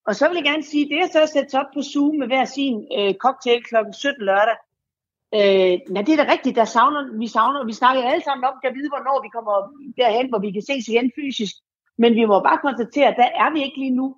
Og 0.07 0.15
så 0.17 0.29
vil 0.29 0.37
jeg 0.37 0.45
gerne 0.45 0.63
sige, 0.63 0.89
det 0.89 0.99
er 0.99 1.09
så 1.13 1.23
at 1.23 1.29
sætte 1.29 1.59
op 1.61 1.71
på 1.75 1.83
Zoom 1.83 2.15
med 2.17 2.27
hver 2.27 2.45
sin 2.45 2.87
øh, 2.99 3.15
cocktail 3.15 3.63
kl. 3.63 3.75
17 3.93 4.25
lørdag. 4.25 4.57
Øh, 5.39 5.75
nej, 5.95 6.03
det 6.07 6.13
er 6.13 6.25
da 6.25 6.33
rigtigt, 6.33 6.57
der 6.57 6.65
savner, 6.65 7.19
vi 7.19 7.27
savner, 7.27 7.65
vi 7.65 7.73
snakker 7.73 8.03
alle 8.03 8.25
sammen 8.25 8.45
om, 8.45 8.55
at 8.65 8.75
vide, 8.75 8.93
hvornår 8.95 9.23
vi 9.23 9.29
kommer 9.37 9.55
derhen, 10.01 10.29
hvor 10.29 10.39
vi 10.39 10.51
kan 10.53 10.63
ses 10.63 10.89
igen 10.89 11.13
fysisk. 11.19 11.55
Men 11.99 12.15
vi 12.15 12.25
må 12.25 12.41
bare 12.41 12.59
konstatere, 12.59 13.09
at 13.09 13.17
der 13.17 13.29
er 13.45 13.53
vi 13.53 13.63
ikke 13.63 13.79
lige 13.79 13.97
nu. 14.01 14.17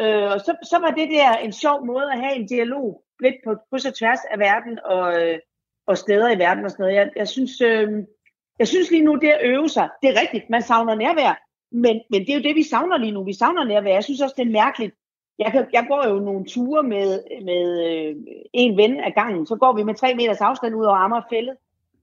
Øh, 0.00 0.24
og 0.32 0.40
så, 0.40 0.56
så 0.62 0.78
var 0.78 0.90
det 0.90 1.10
der 1.10 1.36
en 1.36 1.52
sjov 1.52 1.86
måde 1.86 2.12
at 2.12 2.20
have 2.20 2.34
en 2.36 2.46
dialog 2.46 3.02
lidt 3.20 3.34
på 3.44 3.54
kryds 3.70 3.86
og 3.86 3.94
tværs 3.94 4.20
af 4.30 4.38
verden 4.38 4.78
og, 4.84 5.22
øh, 5.22 5.38
og 5.86 5.98
steder 5.98 6.30
i 6.30 6.38
verden 6.38 6.64
og 6.64 6.70
sådan 6.70 6.82
noget. 6.82 6.96
Jeg, 6.96 7.10
jeg, 7.16 7.28
synes, 7.28 7.60
øh, 7.60 7.88
jeg 8.58 8.68
synes 8.68 8.90
lige 8.90 9.04
nu, 9.04 9.14
det 9.14 9.28
at 9.28 9.46
øve 9.50 9.68
sig, 9.68 9.88
det 10.02 10.08
er 10.10 10.20
rigtigt, 10.20 10.50
man 10.50 10.62
savner 10.62 10.94
nærvær, 10.94 11.44
men, 11.74 12.00
men 12.10 12.20
det 12.20 12.30
er 12.30 12.34
jo 12.34 12.42
det, 12.42 12.54
vi 12.54 12.62
savner 12.62 12.98
lige 12.98 13.12
nu. 13.12 13.24
Vi 13.24 13.32
savner 13.32 13.64
nærvær. 13.64 13.92
Jeg 13.92 14.04
synes 14.04 14.20
også, 14.20 14.34
det 14.38 14.46
er 14.46 14.50
mærkeligt. 14.64 14.94
Jeg, 15.38 15.52
kan, 15.52 15.66
jeg 15.72 15.84
går 15.88 16.08
jo 16.08 16.18
nogle 16.18 16.44
ture 16.44 16.82
med, 16.82 17.08
med 17.44 17.64
øh, 17.88 18.16
en 18.52 18.76
ven 18.76 19.00
af 19.00 19.14
gangen. 19.14 19.46
Så 19.46 19.56
går 19.56 19.72
vi 19.76 19.82
med 19.82 19.94
tre 19.94 20.14
meters 20.14 20.40
afstand 20.40 20.74
ud 20.74 20.84
over 20.84 20.96
Amagerfællet. 20.96 21.56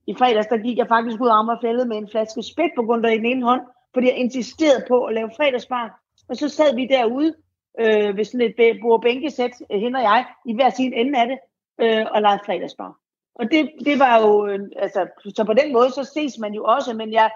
I 0.07 0.13
fredags, 0.15 0.47
der 0.47 0.57
gik 0.57 0.78
jeg 0.78 0.88
faktisk 0.88 1.22
ud 1.22 1.28
af 1.28 1.39
Amagerfællet 1.39 1.88
med 1.88 1.97
en 1.97 2.09
flaske 2.11 2.43
spæt 2.43 2.72
på 2.76 2.84
grund 2.84 3.05
af 3.05 3.13
i 3.13 3.17
den 3.17 3.26
ene 3.26 3.45
hånd, 3.45 3.61
fordi 3.93 4.07
jeg 4.07 4.17
insisterede 4.17 4.85
på 4.87 5.05
at 5.05 5.13
lave 5.13 5.31
fredagsbar. 5.37 6.01
Og 6.29 6.35
så 6.35 6.49
sad 6.49 6.75
vi 6.75 6.87
derude 6.87 7.35
øh, 7.79 8.17
ved 8.17 8.25
sådan 8.25 8.53
et 8.57 8.79
bordbænkesæt, 8.81 9.51
øh, 9.71 9.79
hende 9.79 9.97
og 9.97 10.03
jeg, 10.03 10.25
i 10.45 10.53
hver 10.53 10.69
sin 10.69 10.93
ende 10.93 11.19
af 11.19 11.27
det, 11.27 11.39
øh, 11.81 12.05
og 12.11 12.21
legede 12.21 12.41
fredagsbar. 12.45 12.97
Og 13.35 13.51
det, 13.51 13.71
det 13.85 13.99
var 13.99 14.21
jo, 14.21 14.47
øh, 14.47 14.59
altså, 14.75 15.07
så 15.35 15.43
på 15.43 15.53
den 15.53 15.73
måde, 15.73 15.91
så 15.91 16.03
ses 16.03 16.37
man 16.37 16.53
jo 16.53 16.63
også, 16.63 16.93
men 16.93 17.13
jeg, 17.13 17.31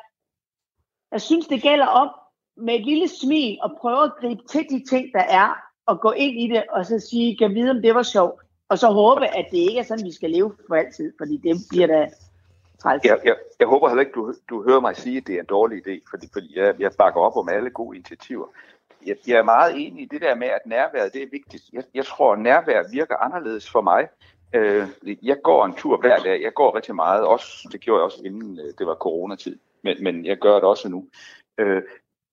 jeg 1.12 1.22
synes, 1.22 1.48
det 1.48 1.62
gælder 1.62 1.86
om 1.86 2.10
med 2.58 2.76
et 2.76 2.86
lille 2.86 3.08
smil 3.08 3.58
at 3.64 3.72
prøve 3.82 4.04
at 4.04 4.14
gribe 4.20 4.42
til 4.50 4.66
de 4.70 4.86
ting, 4.90 5.14
der 5.14 5.24
er, 5.24 5.56
og 5.86 6.02
gå 6.02 6.12
ind 6.12 6.40
i 6.42 6.48
det, 6.48 6.64
og 6.70 6.86
så 6.86 7.00
sige, 7.00 7.38
kan 7.38 7.56
vide, 7.56 7.72
om 7.72 7.82
det 7.82 7.96
var 7.96 8.04
sjovt, 8.04 8.42
og 8.70 8.80
så 8.80 8.88
håbe, 8.88 9.28
at 9.28 9.46
det 9.52 9.58
ikke 9.58 9.80
er 9.80 9.84
sådan, 9.84 10.06
vi 10.06 10.12
skal 10.12 10.32
leve 10.32 10.56
for 10.68 10.76
altid, 10.76 11.14
fordi 11.18 11.38
det 11.38 11.56
bliver 11.70 11.88
da 11.88 12.10
træls. 12.76 13.06
Jeg, 13.06 13.20
jeg, 13.26 13.36
jeg 13.60 13.68
håber 13.68 13.88
heller 13.88 14.02
ikke, 14.02 14.12
du, 14.16 14.34
du 14.50 14.64
hører 14.64 14.80
mig 14.80 14.96
sige, 14.96 15.18
at 15.18 15.28
det 15.28 15.36
er 15.36 15.40
en 15.40 15.46
dårlig 15.46 15.88
idé, 15.88 16.02
fordi, 16.10 16.28
fordi 16.34 16.60
jeg, 16.60 16.76
jeg 16.80 16.92
bakker 16.98 17.22
op 17.22 17.38
om 17.38 17.50
alle 17.50 17.70
gode 17.70 17.98
initiativer. 17.98 18.48
Jeg, 19.06 19.16
jeg 19.28 19.38
er 19.38 19.44
meget 19.44 19.74
enig 19.76 20.04
i 20.04 20.06
det 20.06 20.22
der 20.22 20.36
med, 20.36 20.48
at 20.48 20.66
nærværet 20.66 21.14
det 21.14 21.24
er 21.24 21.28
vigtigt. 21.32 21.64
Jeg, 21.74 21.84
jeg 21.94 22.06
tror, 22.06 22.34
at 22.34 22.40
nærvær 22.40 22.84
virker 22.92 23.16
anderledes 23.16 23.72
for 23.72 23.82
mig. 23.82 24.08
Øh, 24.54 24.88
jeg 25.24 25.38
går 25.44 25.66
en 25.66 25.74
tur 25.74 25.98
hver 25.98 26.18
dag. 26.18 26.42
Jeg 26.42 26.54
går 26.54 26.76
rigtig 26.76 26.96
meget. 26.96 27.26
Også, 27.26 27.70
det 27.72 27.82
gjorde 27.82 28.00
jeg 28.00 28.06
også 28.06 28.22
inden 28.26 28.60
øh, 28.60 28.74
det 28.78 28.88
var 28.88 28.96
coronatid. 28.96 29.58
Men, 29.84 30.04
men 30.04 30.26
jeg 30.26 30.38
gør 30.38 30.54
det 30.54 30.64
også 30.64 30.90
nu. 30.90 31.08
Øh, 31.58 31.82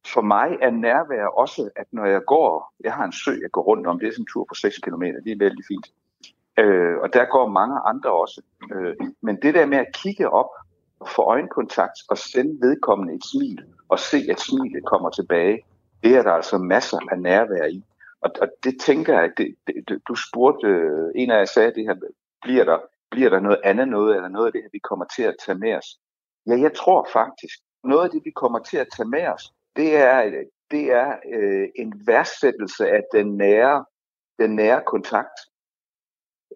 for 0.06 0.20
mig 0.20 0.58
er 0.60 0.70
nærvær 0.70 1.26
også, 1.26 1.70
at 1.76 1.86
når 1.92 2.04
jeg 2.06 2.24
går, 2.26 2.74
jeg 2.84 2.92
har 2.92 3.04
en 3.04 3.12
sø, 3.12 3.30
jeg 3.42 3.50
går 3.50 3.62
rundt 3.62 3.86
om, 3.86 3.98
det 3.98 4.08
er 4.08 4.12
sådan 4.12 4.22
en 4.22 4.32
tur 4.32 4.44
på 4.44 4.54
6 4.54 4.78
km, 4.78 5.02
det 5.02 5.32
er 5.32 5.38
vældig 5.38 5.64
fint. 5.68 5.86
Øh, 6.58 6.98
og 6.98 7.12
der 7.12 7.24
går 7.24 7.48
mange 7.48 7.80
andre 7.84 8.12
også. 8.12 8.42
Øh, 8.72 8.96
men 9.20 9.42
det 9.42 9.54
der 9.54 9.66
med 9.66 9.78
at 9.78 9.94
kigge 9.94 10.30
op 10.30 10.50
og 11.00 11.08
få 11.08 11.22
øjenkontakt 11.22 11.98
og 12.08 12.18
sende 12.18 12.66
vedkommende 12.66 13.14
et 13.14 13.24
smil 13.24 13.64
og 13.88 13.98
se, 13.98 14.18
at 14.30 14.40
smilet 14.40 14.84
kommer 14.86 15.10
tilbage, 15.10 15.64
det 16.02 16.16
er 16.16 16.22
der 16.22 16.32
altså 16.32 16.58
masser 16.58 16.98
af 17.12 17.18
nærvær 17.18 17.66
i. 17.66 17.84
Og, 18.20 18.30
og 18.40 18.48
det 18.64 18.80
tænker 18.80 19.20
jeg, 19.20 19.30
det, 19.36 19.54
det, 19.66 20.02
du 20.08 20.14
spurgte, 20.14 20.66
øh, 20.66 21.10
en 21.14 21.30
af 21.30 21.38
jer 21.38 21.44
sagde 21.44 21.74
det 21.74 21.84
her, 21.84 21.94
bliver 22.42 22.64
der, 22.64 22.78
bliver 23.10 23.30
der 23.30 23.40
noget 23.40 23.60
andet 23.64 23.88
noget, 23.88 24.16
eller 24.16 24.28
noget 24.28 24.46
af 24.46 24.52
det 24.52 24.62
her, 24.62 24.68
vi 24.72 24.78
kommer 24.78 25.04
til 25.16 25.22
at 25.22 25.36
tage 25.46 25.58
med 25.58 25.74
os? 25.74 25.98
Ja, 26.46 26.60
jeg 26.60 26.74
tror 26.74 27.08
faktisk, 27.12 27.58
noget 27.84 28.04
af 28.04 28.10
det, 28.10 28.22
vi 28.24 28.30
kommer 28.30 28.58
til 28.58 28.76
at 28.76 28.88
tage 28.96 29.08
med 29.08 29.26
os, 29.26 29.52
det 29.76 29.96
er, 29.96 30.44
det 30.70 30.92
er 30.92 31.16
øh, 31.32 31.68
en 31.76 32.02
værdsættelse 32.06 32.88
af 32.88 33.02
den 33.12 33.36
nære, 33.36 33.84
den 34.38 34.56
nære 34.56 34.82
kontakt. 34.86 35.38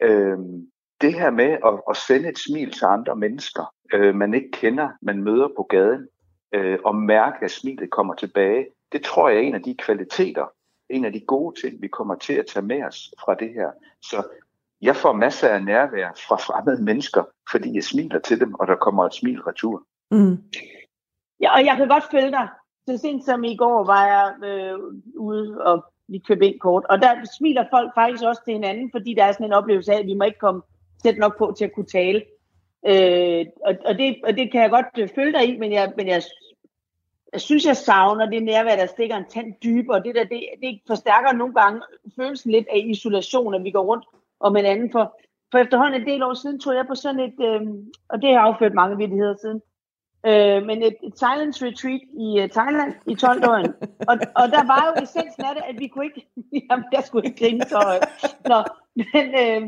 Øh, 0.03 0.39
det 1.01 1.15
her 1.15 1.31
med 1.31 1.45
at, 1.45 1.81
at 1.91 1.97
sende 1.97 2.29
et 2.29 2.39
smil 2.39 2.73
til 2.73 2.85
andre 2.85 3.17
mennesker, 3.17 3.75
øh, 3.95 4.15
man 4.15 4.35
ikke 4.35 4.51
kender, 4.51 4.89
man 5.03 5.23
møder 5.23 5.49
på 5.57 5.63
gaden, 5.63 6.09
øh, 6.53 6.79
og 6.85 6.95
mærke, 6.95 7.45
at 7.45 7.51
smilet 7.51 7.91
kommer 7.91 8.15
tilbage, 8.15 8.67
det 8.93 9.03
tror 9.03 9.29
jeg 9.29 9.39
er 9.39 9.43
en 9.43 9.55
af 9.55 9.63
de 9.63 9.75
kvaliteter, 9.75 10.47
en 10.89 11.05
af 11.05 11.13
de 11.13 11.21
gode 11.21 11.61
ting, 11.61 11.83
vi 11.83 11.89
kommer 11.89 12.15
til 12.15 12.33
at 12.33 12.47
tage 12.47 12.67
med 12.67 12.83
os 12.83 13.15
fra 13.25 13.35
det 13.35 13.53
her. 13.55 13.71
Så 14.03 14.23
jeg 14.83 14.97
får 14.97 15.13
masser 15.13 15.49
af 15.49 15.65
nærvær 15.65 16.09
fra 16.29 16.37
fremmede 16.37 16.83
mennesker, 16.85 17.25
fordi 17.51 17.75
jeg 17.75 17.85
smiler 17.85 18.19
til 18.19 18.41
dem, 18.41 18.55
og 18.55 18.67
der 18.67 18.77
kommer 18.77 19.07
et 19.07 19.15
smil 19.15 19.43
retur. 19.43 19.87
Mm. 20.11 20.37
Ja, 21.41 21.55
og 21.55 21.65
jeg 21.65 21.77
kan 21.77 21.89
godt 21.89 22.05
følge 22.11 22.31
dig. 22.31 22.49
Så 22.89 22.99
sent 22.99 23.25
som 23.25 23.45
i 23.45 23.57
går 23.57 23.85
var 23.85 24.07
jeg 24.07 24.49
øh, 24.49 24.79
ude 25.17 25.65
og 25.65 25.85
vi 26.09 26.19
købe 26.19 26.47
ind 26.47 26.61
kort. 26.61 26.85
Og 26.91 27.03
der 27.03 27.15
smiler 27.39 27.65
folk 27.71 27.91
faktisk 27.95 28.25
også 28.25 28.43
til 28.45 28.55
hinanden, 28.55 28.91
fordi 28.91 29.15
der 29.15 29.25
er 29.25 29.33
sådan 29.33 29.47
en 29.47 29.53
oplevelse 29.53 29.93
af, 29.93 29.99
at 29.99 30.07
vi 30.07 30.15
må 30.15 30.25
ikke 30.25 30.39
komme 30.39 30.63
tæt 31.03 31.19
nok 31.19 31.39
på 31.39 31.55
til 31.59 31.65
at 31.65 31.73
kunne 31.73 31.87
tale. 31.87 32.23
Øh, 32.87 33.47
og, 33.65 33.75
og, 33.85 33.95
det, 33.99 34.17
og 34.25 34.37
det 34.37 34.53
kan 34.53 34.63
jeg 34.63 34.71
godt 34.71 34.87
øh, 34.99 35.09
følge 35.15 35.33
dig 35.33 35.49
i, 35.49 35.59
men 35.59 35.73
jeg, 35.73 35.93
men 35.97 36.09
jeg, 36.09 36.23
jeg 37.33 37.41
synes, 37.41 37.67
jeg 37.67 37.77
savner 37.77 38.27
det 38.27 38.43
nærvær, 38.43 38.77
der 38.77 38.87
stikker 38.87 39.17
en 39.17 39.29
tand 39.29 39.55
dybere. 39.63 40.03
Det, 40.03 40.15
der, 40.15 40.25
det, 40.25 40.43
det 40.63 40.81
forstærker 40.87 41.33
nogle 41.33 41.55
gange 41.55 41.81
følelsen 42.17 42.51
lidt 42.53 42.67
af 42.73 42.83
isolation, 42.87 43.55
at 43.55 43.65
vi 43.65 43.71
går 43.71 43.85
rundt 43.85 44.05
om 44.41 44.55
hinanden. 44.57 44.93
For, 44.93 45.19
for 45.51 45.59
efterhånden 45.59 46.01
en 46.01 46.07
del 46.07 46.23
år 46.23 46.35
siden 46.35 46.61
tog 46.61 46.75
jeg 46.75 46.87
på 46.89 46.95
sådan 46.95 47.21
et, 47.21 47.41
øh, 47.41 47.61
og 48.09 48.23
det 48.23 48.35
har 48.35 48.41
afført 48.41 48.75
mange 48.75 48.97
vidigheder 48.97 49.35
siden, 49.41 49.63
øh, 50.27 50.67
men 50.67 50.83
et, 50.83 50.97
et 51.03 51.19
silence 51.19 51.67
retreat 51.67 52.01
i 52.27 52.43
uh, 52.43 52.49
Thailand 52.51 52.95
i 53.07 53.15
12 53.15 53.49
år. 53.49 53.57
Og, 54.09 54.17
og 54.41 54.47
der 54.55 54.67
var 54.67 54.83
jo 54.87 55.03
essensen 55.03 55.45
af 55.45 55.55
det, 55.55 55.65
at 55.69 55.79
vi 55.79 55.87
kunne 55.87 56.05
ikke, 56.05 56.29
jamen 56.71 56.85
der 56.93 57.03
skulle 57.03 57.27
ikke 57.27 57.39
grine, 57.39 57.65
så, 57.69 58.07
nå, 58.49 58.65
men, 58.95 59.27
øh, 59.43 59.63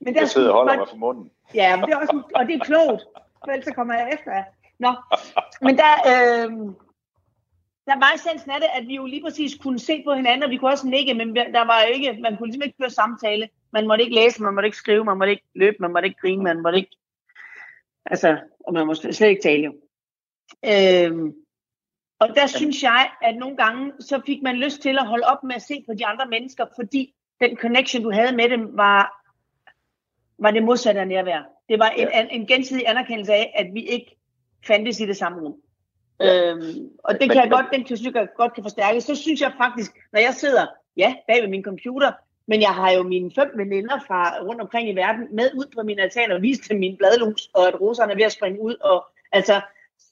men 0.00 0.14
der 0.14 0.20
jeg 0.20 0.28
sidder 0.28 0.50
og 0.50 0.54
holder 0.54 0.76
mig 0.76 0.88
for 0.88 0.96
munden. 0.96 1.30
Ja, 1.54 1.76
men 1.76 1.84
det 1.84 1.92
er 1.92 1.96
også, 1.96 2.22
og 2.34 2.46
det 2.46 2.54
er 2.54 2.64
klogt, 2.64 3.02
for 3.44 3.50
ellers 3.50 3.64
så 3.64 3.74
kommer 3.74 3.94
jeg 3.94 4.10
efter 4.12 4.32
jer. 4.32 4.44
Nå, 4.78 4.94
men 5.60 5.76
der, 5.76 5.92
øh, 6.12 6.50
der 7.88 7.96
var 8.04 8.12
essensen 8.14 8.50
af 8.50 8.60
det, 8.60 8.68
at 8.74 8.86
vi 8.88 8.94
jo 8.96 9.06
lige 9.06 9.22
præcis 9.22 9.54
kunne 9.54 9.78
se 9.78 10.02
på 10.06 10.14
hinanden, 10.14 10.42
og 10.42 10.50
vi 10.50 10.56
kunne 10.56 10.70
også 10.70 10.86
nikke, 10.88 11.14
men 11.14 11.36
der 11.36 11.64
var 11.64 11.82
jo 11.82 11.94
ikke, 11.94 12.22
man 12.22 12.36
kunne 12.36 12.46
ligesom 12.46 12.62
ikke 12.62 12.76
føre 12.80 12.90
samtale. 12.90 13.48
Man 13.72 13.86
måtte 13.86 14.04
ikke 14.04 14.14
læse, 14.14 14.42
man 14.42 14.54
måtte 14.54 14.66
ikke 14.66 14.76
skrive, 14.76 15.04
man 15.04 15.18
måtte 15.18 15.30
ikke 15.30 15.44
løbe, 15.54 15.76
man 15.80 15.92
måtte 15.92 16.08
ikke 16.08 16.20
grine, 16.20 16.42
man 16.42 16.62
måtte 16.62 16.78
ikke... 16.78 16.96
Altså, 18.06 18.38
og 18.66 18.72
man 18.72 18.86
måtte 18.86 19.12
slet 19.12 19.28
ikke 19.28 19.42
tale 19.42 19.64
jo. 19.64 19.74
Øhm, 20.64 21.34
og 22.18 22.28
der 22.28 22.46
synes 22.46 22.82
jeg, 22.82 23.10
at 23.22 23.36
nogle 23.36 23.56
gange, 23.56 23.92
så 24.00 24.20
fik 24.26 24.42
man 24.42 24.56
lyst 24.56 24.80
til 24.82 24.98
at 24.98 25.06
holde 25.06 25.26
op 25.26 25.44
med 25.44 25.54
at 25.54 25.62
se 25.62 25.84
på 25.88 25.94
de 25.94 26.06
andre 26.06 26.26
mennesker, 26.26 26.66
fordi 26.76 27.14
den 27.40 27.56
connection, 27.56 28.02
du 28.02 28.12
havde 28.12 28.36
med 28.36 28.48
dem, 28.48 28.76
var, 28.76 29.24
var 30.38 30.50
det 30.50 30.62
modsatte 30.62 31.00
af 31.00 31.08
nærvær. 31.08 31.42
Det 31.68 31.78
var 31.78 31.88
en, 31.88 32.08
en, 32.14 32.28
en 32.30 32.46
gensidig 32.46 32.88
anerkendelse 32.88 33.32
af, 33.32 33.52
at 33.56 33.66
vi 33.74 33.82
ikke 33.82 34.16
fandtes 34.66 35.00
i 35.00 35.06
det 35.06 35.16
samme 35.16 35.40
rum. 35.40 35.54
Ja. 36.20 36.50
Øhm, 36.50 36.90
og 37.04 37.12
det 37.12 37.20
kan 37.20 37.28
men, 37.28 37.36
jeg 37.36 37.50
godt, 37.50 37.66
den 37.72 37.86
synes 37.86 38.14
jeg 38.14 38.28
godt 38.36 38.54
kan 38.54 38.62
forstærkes. 38.62 39.04
Så 39.04 39.14
synes 39.14 39.40
jeg 39.40 39.52
faktisk, 39.56 39.92
når 40.12 40.20
jeg 40.20 40.34
sidder, 40.34 40.66
ja, 40.96 41.14
bag 41.28 41.42
ved 41.42 41.48
min 41.48 41.64
computer, 41.64 42.12
men 42.46 42.60
jeg 42.60 42.74
har 42.74 42.90
jo 42.90 43.02
mine 43.02 43.30
fem 43.34 43.50
veninder 43.56 44.00
fra 44.06 44.42
rundt 44.42 44.60
omkring 44.60 44.88
i 44.88 44.96
verden 44.96 45.28
med 45.32 45.50
ud 45.54 45.66
på 45.74 45.82
min 45.82 45.98
altan 45.98 46.32
og 46.32 46.42
vist 46.42 46.68
dem 46.68 46.78
min 46.78 46.96
bladlus, 46.96 47.50
og 47.54 47.68
at 47.68 47.80
roserne 47.80 48.12
er 48.12 48.16
ved 48.16 48.24
at 48.24 48.32
springe 48.32 48.60
ud. 48.60 48.74
Og, 48.74 49.06
altså, 49.32 49.60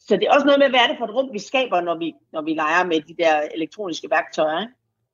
så 0.08 0.16
det 0.16 0.22
er 0.22 0.32
også 0.32 0.46
noget 0.46 0.58
med, 0.58 0.68
hvad 0.68 0.80
er 0.80 0.86
det 0.86 0.98
for 0.98 1.04
et 1.04 1.14
rum, 1.14 1.32
vi 1.32 1.38
skaber, 1.38 1.80
når 1.80 1.94
vi, 1.94 2.14
når 2.32 2.42
vi 2.42 2.54
leger 2.54 2.84
med 2.84 3.00
de 3.00 3.14
der 3.18 3.40
elektroniske 3.54 4.10
værktøjer. 4.10 4.60
Ikke? 4.60 4.72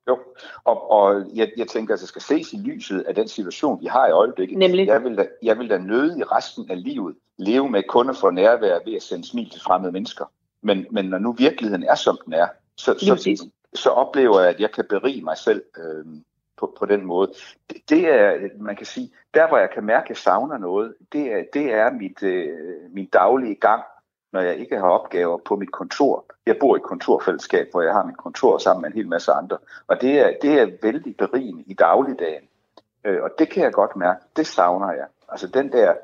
Jo, 0.08 0.18
og, 0.64 0.90
og 0.90 1.24
jeg, 1.34 1.52
jeg 1.56 1.68
tænker, 1.68 1.94
at 1.94 2.00
det 2.00 2.08
skal 2.08 2.22
ses 2.22 2.52
i 2.52 2.56
lyset 2.56 3.00
af 3.00 3.14
den 3.14 3.28
situation, 3.28 3.80
vi 3.80 3.86
har 3.86 4.08
i 4.08 4.10
øjeblikket. 4.10 4.58
Nemlig. 4.58 4.86
Jeg 4.86 5.04
vil 5.04 5.16
da, 5.16 5.26
jeg 5.42 5.58
vil 5.58 5.70
da 5.70 5.78
nøde 5.78 6.18
i 6.18 6.22
resten 6.22 6.70
af 6.70 6.82
livet 6.82 7.16
leve 7.38 7.70
med 7.70 7.82
kun 7.88 8.10
at 8.10 8.16
få 8.16 8.30
nærvær 8.30 8.78
ved 8.84 8.94
at 8.94 9.02
sende 9.02 9.28
smil 9.28 9.50
til 9.50 9.60
fremmede 9.60 9.92
mennesker. 9.92 10.24
Men, 10.62 10.86
men 10.90 11.04
når 11.04 11.18
nu 11.18 11.32
virkeligheden 11.32 11.82
er, 11.82 11.94
som 11.94 12.18
den 12.24 12.32
er, 12.32 12.46
så, 12.76 12.94
så, 12.98 13.48
så 13.74 13.90
oplever 13.90 14.40
jeg, 14.40 14.48
at 14.48 14.60
jeg 14.60 14.72
kan 14.72 14.84
berige 14.88 15.22
mig 15.22 15.38
selv 15.38 15.62
øh, 15.78 16.04
på, 16.56 16.76
på 16.78 16.86
den 16.86 17.04
måde. 17.04 17.32
Det, 17.70 17.76
det 17.88 18.08
er, 18.08 18.48
man 18.58 18.76
kan 18.76 18.86
sige, 18.86 19.10
der 19.34 19.48
hvor 19.48 19.58
jeg 19.58 19.70
kan 19.70 19.84
mærke, 19.84 20.04
at 20.04 20.08
jeg 20.08 20.16
savner 20.16 20.58
noget, 20.58 20.94
det 21.12 21.32
er, 21.32 21.44
det 21.52 21.72
er 21.72 21.90
mit, 21.90 22.22
øh, 22.22 22.48
min 22.90 23.06
daglige 23.06 23.54
gang 23.54 23.82
når 24.32 24.40
jeg 24.40 24.56
ikke 24.56 24.78
har 24.78 24.88
opgaver 24.88 25.38
på 25.38 25.56
mit 25.56 25.72
kontor. 25.72 26.24
Jeg 26.46 26.56
bor 26.60 26.76
i 26.76 26.78
et 26.78 26.82
kontorfællesskab, 26.82 27.68
hvor 27.70 27.82
jeg 27.82 27.92
har 27.92 28.04
mit 28.04 28.16
kontor 28.16 28.58
sammen 28.58 28.82
med 28.82 28.90
en 28.90 28.96
hel 28.96 29.08
masse 29.08 29.32
andre. 29.32 29.58
Og 29.86 30.00
det 30.00 30.20
er, 30.20 30.32
det 30.42 30.60
er 30.60 30.70
vældig 30.82 31.16
berigende 31.16 31.62
i 31.66 31.74
dagligdagen. 31.74 32.48
Øh, 33.04 33.22
og 33.22 33.30
det 33.38 33.50
kan 33.50 33.64
jeg 33.64 33.72
godt 33.72 33.96
mærke. 33.96 34.20
Det 34.36 34.46
savner 34.46 34.92
jeg. 34.92 35.06
Altså 35.28 35.46
den 35.46 35.72
der 35.72 35.94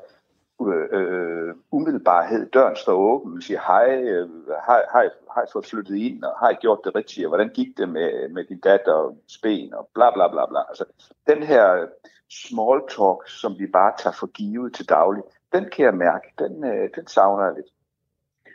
øh, 0.61 0.87
øh 0.91 1.55
umiddelbarhed. 1.71 2.49
Døren 2.49 2.75
står 2.75 2.93
åben. 2.93 3.31
Man 3.31 3.41
siger, 3.41 3.59
hej, 3.59 4.01
øh, 4.01 4.29
har, 4.47 4.83
har, 4.91 5.09
har 5.33 5.43
I 5.43 5.45
fået 5.53 5.65
flyttet 5.65 5.95
ind, 5.95 6.23
og 6.23 6.39
har 6.39 6.49
jeg 6.49 6.57
gjort 6.61 6.79
det 6.83 6.95
rigtigt, 6.95 7.25
og 7.25 7.29
hvordan 7.29 7.49
gik 7.49 7.77
det 7.77 7.89
med, 7.89 8.29
med 8.29 8.43
din 8.43 8.59
datter 8.59 8.93
og 8.93 9.17
spen, 9.27 9.73
og 9.73 9.89
bla 9.93 10.11
bla 10.11 10.27
bla 10.27 10.45
bla. 10.45 10.59
Altså, 10.69 10.85
den 11.27 11.43
her 11.43 11.87
small 12.29 12.81
talk, 12.89 13.27
som 13.27 13.59
vi 13.59 13.67
bare 13.67 13.93
tager 13.97 14.13
for 14.19 14.27
givet 14.27 14.73
til 14.73 14.89
daglig, 14.89 15.23
den 15.53 15.69
kan 15.69 15.85
jeg 15.85 15.93
mærke, 15.93 16.33
den, 16.39 16.63
øh, 16.63 16.89
den 16.95 17.07
savner 17.07 17.45
jeg 17.45 17.53
lidt. 17.55 17.67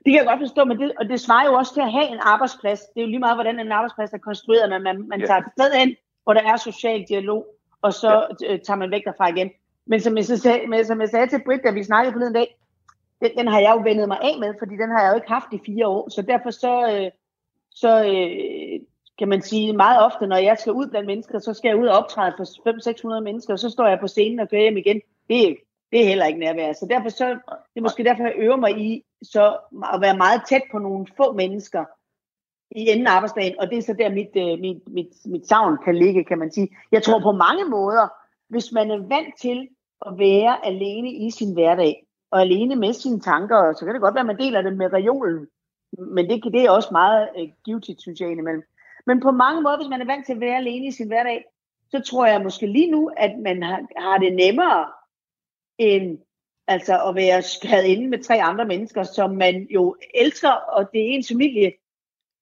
Det 0.05 0.13
kan 0.13 0.19
jeg 0.21 0.27
godt 0.27 0.41
forstå, 0.41 0.65
men 0.65 0.79
det, 0.81 0.93
og 0.99 1.09
det 1.09 1.21
svarer 1.21 1.47
jo 1.47 1.55
også 1.55 1.75
til 1.75 1.81
at 1.81 1.93
have 1.93 2.09
en 2.09 2.21
arbejdsplads. 2.23 2.81
Det 2.81 3.01
er 3.01 3.05
jo 3.05 3.07
lige 3.07 3.19
meget, 3.19 3.37
hvordan 3.37 3.61
en 3.61 3.73
arbejdsplads 3.73 4.13
er 4.13 4.19
konstrueret, 4.19 4.71
men 4.71 4.83
man, 4.83 5.09
man 5.09 5.21
tager 5.21 5.41
et 5.41 5.53
sted 5.59 5.71
hen, 5.79 5.97
hvor 6.25 6.33
der 6.35 6.43
er 6.43 6.57
social 6.57 7.05
dialog, 7.09 7.47
og 7.83 7.93
så 7.93 8.27
ja. 8.43 8.57
tager 8.57 8.77
man 8.77 8.91
væk 8.91 9.05
derfra 9.05 9.29
igen. 9.29 9.51
Men 9.87 10.01
som 10.01 10.17
jeg, 10.17 10.25
så 10.25 10.37
sagde, 10.37 10.67
men 10.67 10.85
som 10.85 11.01
jeg 11.01 11.09
sagde 11.09 11.27
til 11.27 11.43
Britt, 11.45 11.65
da 11.65 11.71
vi 11.71 11.85
snakkede 11.85 12.13
på 12.13 12.19
den 12.19 12.33
dag, 12.33 12.59
den, 13.21 13.31
den 13.39 13.49
har 13.49 13.61
jeg 13.61 13.73
jo 13.77 13.81
vendet 13.85 14.09
mig 14.09 14.19
af 14.23 14.39
med, 14.41 14.55
fordi 14.59 14.75
den 14.77 14.91
har 14.91 15.03
jeg 15.03 15.11
jo 15.11 15.15
ikke 15.15 15.29
haft 15.29 15.53
i 15.53 15.61
fire 15.67 15.87
år. 15.87 16.09
Så 16.09 16.23
derfor 16.23 16.51
så, 16.51 16.75
øh, 16.93 17.11
så 17.71 18.05
øh, 18.05 18.81
kan 19.19 19.29
man 19.29 19.43
sige 19.43 19.73
meget 19.73 20.05
ofte, 20.07 20.27
når 20.27 20.37
jeg 20.37 20.59
skal 20.59 20.73
ud 20.73 20.87
blandt 20.91 21.07
mennesker, 21.07 21.39
så 21.39 21.55
skal 21.55 21.69
jeg 21.69 21.77
ud 21.77 21.87
og 21.87 21.99
optræde 21.99 22.35
for 22.37 22.45
500-600 23.19 23.21
mennesker, 23.21 23.53
og 23.53 23.59
så 23.59 23.71
står 23.71 23.87
jeg 23.87 23.99
på 24.01 24.07
scenen 24.07 24.41
og 24.41 24.51
kører 24.51 24.63
hjem 24.63 24.77
igen. 24.77 25.01
Det 25.29 25.49
er, 25.49 25.55
det 25.93 26.03
er 26.03 26.09
heller 26.09 26.27
ikke 26.27 26.41
nærvær. 26.41 26.73
Så 26.73 26.87
derfor 26.91 27.09
så, 27.09 27.29
det 27.75 27.77
er 27.77 27.81
måske 27.81 28.05
derfor, 28.05 28.23
jeg 28.23 28.35
øver 28.37 28.57
mig 28.57 28.79
i 28.81 29.05
så 29.25 29.59
at 29.95 30.01
være 30.01 30.17
meget 30.17 30.43
tæt 30.49 30.63
på 30.73 30.79
nogle 30.79 31.07
få 31.17 31.33
mennesker 31.33 31.85
i 32.71 32.91
enden 32.91 33.07
af 33.07 33.13
arbejdsdagen, 33.13 33.55
og 33.61 33.71
det 33.71 33.79
er 33.79 33.83
så 33.83 33.93
der 33.93 34.11
mit, 34.11 34.37
øh, 34.37 34.61
mit, 34.61 34.89
mit, 34.89 35.13
mit 35.27 35.49
savn 35.49 35.79
kan 35.85 35.97
ligge, 35.97 36.25
kan 36.25 36.39
man 36.39 36.53
sige. 36.53 36.69
Jeg 36.93 37.03
tror 37.03 37.21
på 37.21 37.33
mange 37.33 37.65
måder, 37.65 38.09
hvis 38.49 38.73
man 38.73 38.91
er 38.91 38.99
vant 38.99 39.35
til 39.41 39.69
at 40.07 40.19
være 40.19 40.67
alene 40.67 41.13
i 41.13 41.31
sin 41.31 41.53
hverdag, 41.53 42.07
og 42.31 42.41
alene 42.41 42.77
med 42.77 42.93
sine 42.93 43.21
tanker, 43.21 43.73
så 43.73 43.85
kan 43.85 43.95
det 43.95 44.03
godt 44.03 44.15
være, 44.15 44.21
at 44.21 44.27
man 44.27 44.39
deler 44.39 44.63
det 44.63 44.77
med 44.77 44.93
reolen, 44.93 45.47
men 45.99 46.31
det, 46.31 46.45
det 46.45 46.65
er 46.65 46.71
også 46.71 46.89
meget 46.93 47.29
øh, 47.37 47.43
uh, 47.43 47.49
givetigt, 47.65 48.01
synes 48.01 48.21
jeg 48.21 48.31
indimellem. 48.31 48.63
Men 49.07 49.21
på 49.21 49.31
mange 49.31 49.63
måder, 49.63 49.77
hvis 49.77 49.89
man 49.89 50.01
er 50.01 50.07
vant 50.07 50.27
til 50.27 50.33
at 50.33 50.41
være 50.41 50.57
alene 50.57 50.87
i 50.87 50.91
sin 50.91 51.07
hverdag, 51.07 51.45
så 51.91 52.03
tror 52.03 52.27
jeg 52.27 52.43
måske 52.43 52.67
lige 52.67 52.91
nu, 52.91 53.11
at 53.17 53.39
man 53.39 53.63
har, 53.63 53.81
har 53.97 54.19
det 54.19 54.33
nemmere 54.35 54.87
end 55.79 56.19
altså 56.67 57.09
at 57.09 57.15
være 57.15 57.43
skadet 57.43 57.85
inde 57.85 58.09
med 58.09 58.23
tre 58.23 58.43
andre 58.43 58.65
mennesker, 58.65 59.03
som 59.03 59.31
man 59.31 59.67
jo 59.71 59.97
elsker, 60.15 60.51
og 60.51 60.89
det 60.93 61.01
er 61.01 61.07
ens 61.07 61.29
familie. 61.29 61.73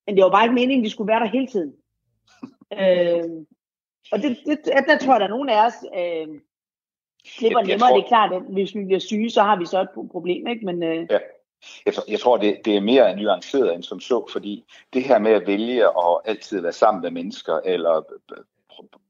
Men 0.06 0.16
det 0.16 0.24
var 0.24 0.30
bare 0.30 0.44
ikke 0.44 0.54
meningen, 0.54 0.84
at 0.84 0.84
de 0.84 0.90
skulle 0.90 1.08
være 1.08 1.20
der 1.20 1.26
hele 1.26 1.46
tiden. 1.46 1.74
øh, 2.80 3.46
og 4.12 4.18
det, 4.22 4.38
det, 4.46 4.58
der 4.88 4.98
tror 4.98 5.12
jeg, 5.12 5.20
der 5.20 5.26
er 5.26 5.30
nogen 5.30 5.48
af 5.48 5.66
os 5.66 5.74
øh, 5.96 6.40
slipper 7.24 7.60
jeg, 7.60 7.68
jeg 7.68 7.74
nemmere. 7.74 7.88
Tror... 7.88 7.96
Det 7.96 8.04
er 8.04 8.08
klart, 8.08 8.32
at 8.32 8.42
hvis 8.42 8.74
vi 8.74 8.84
bliver 8.84 9.00
syge, 9.00 9.30
så 9.30 9.42
har 9.42 9.56
vi 9.56 9.66
så 9.66 9.80
et 9.80 9.88
problem. 10.10 10.46
Ikke? 10.46 10.66
Men, 10.66 10.82
øh, 10.82 11.06
ja. 11.10 11.18
Jeg, 11.86 11.94
jeg 12.08 12.20
tror, 12.20 12.36
det, 12.36 12.60
det 12.64 12.76
er 12.76 12.80
mere 12.80 13.16
nuanceret 13.16 13.74
end 13.74 13.82
som 13.82 14.00
så, 14.00 14.28
fordi 14.32 14.64
det 14.92 15.02
her 15.04 15.18
med 15.18 15.32
at 15.32 15.46
vælge 15.46 15.84
at 15.84 16.20
altid 16.24 16.60
være 16.60 16.72
sammen 16.72 17.02
med 17.02 17.10
mennesker, 17.10 17.60
eller 17.64 18.02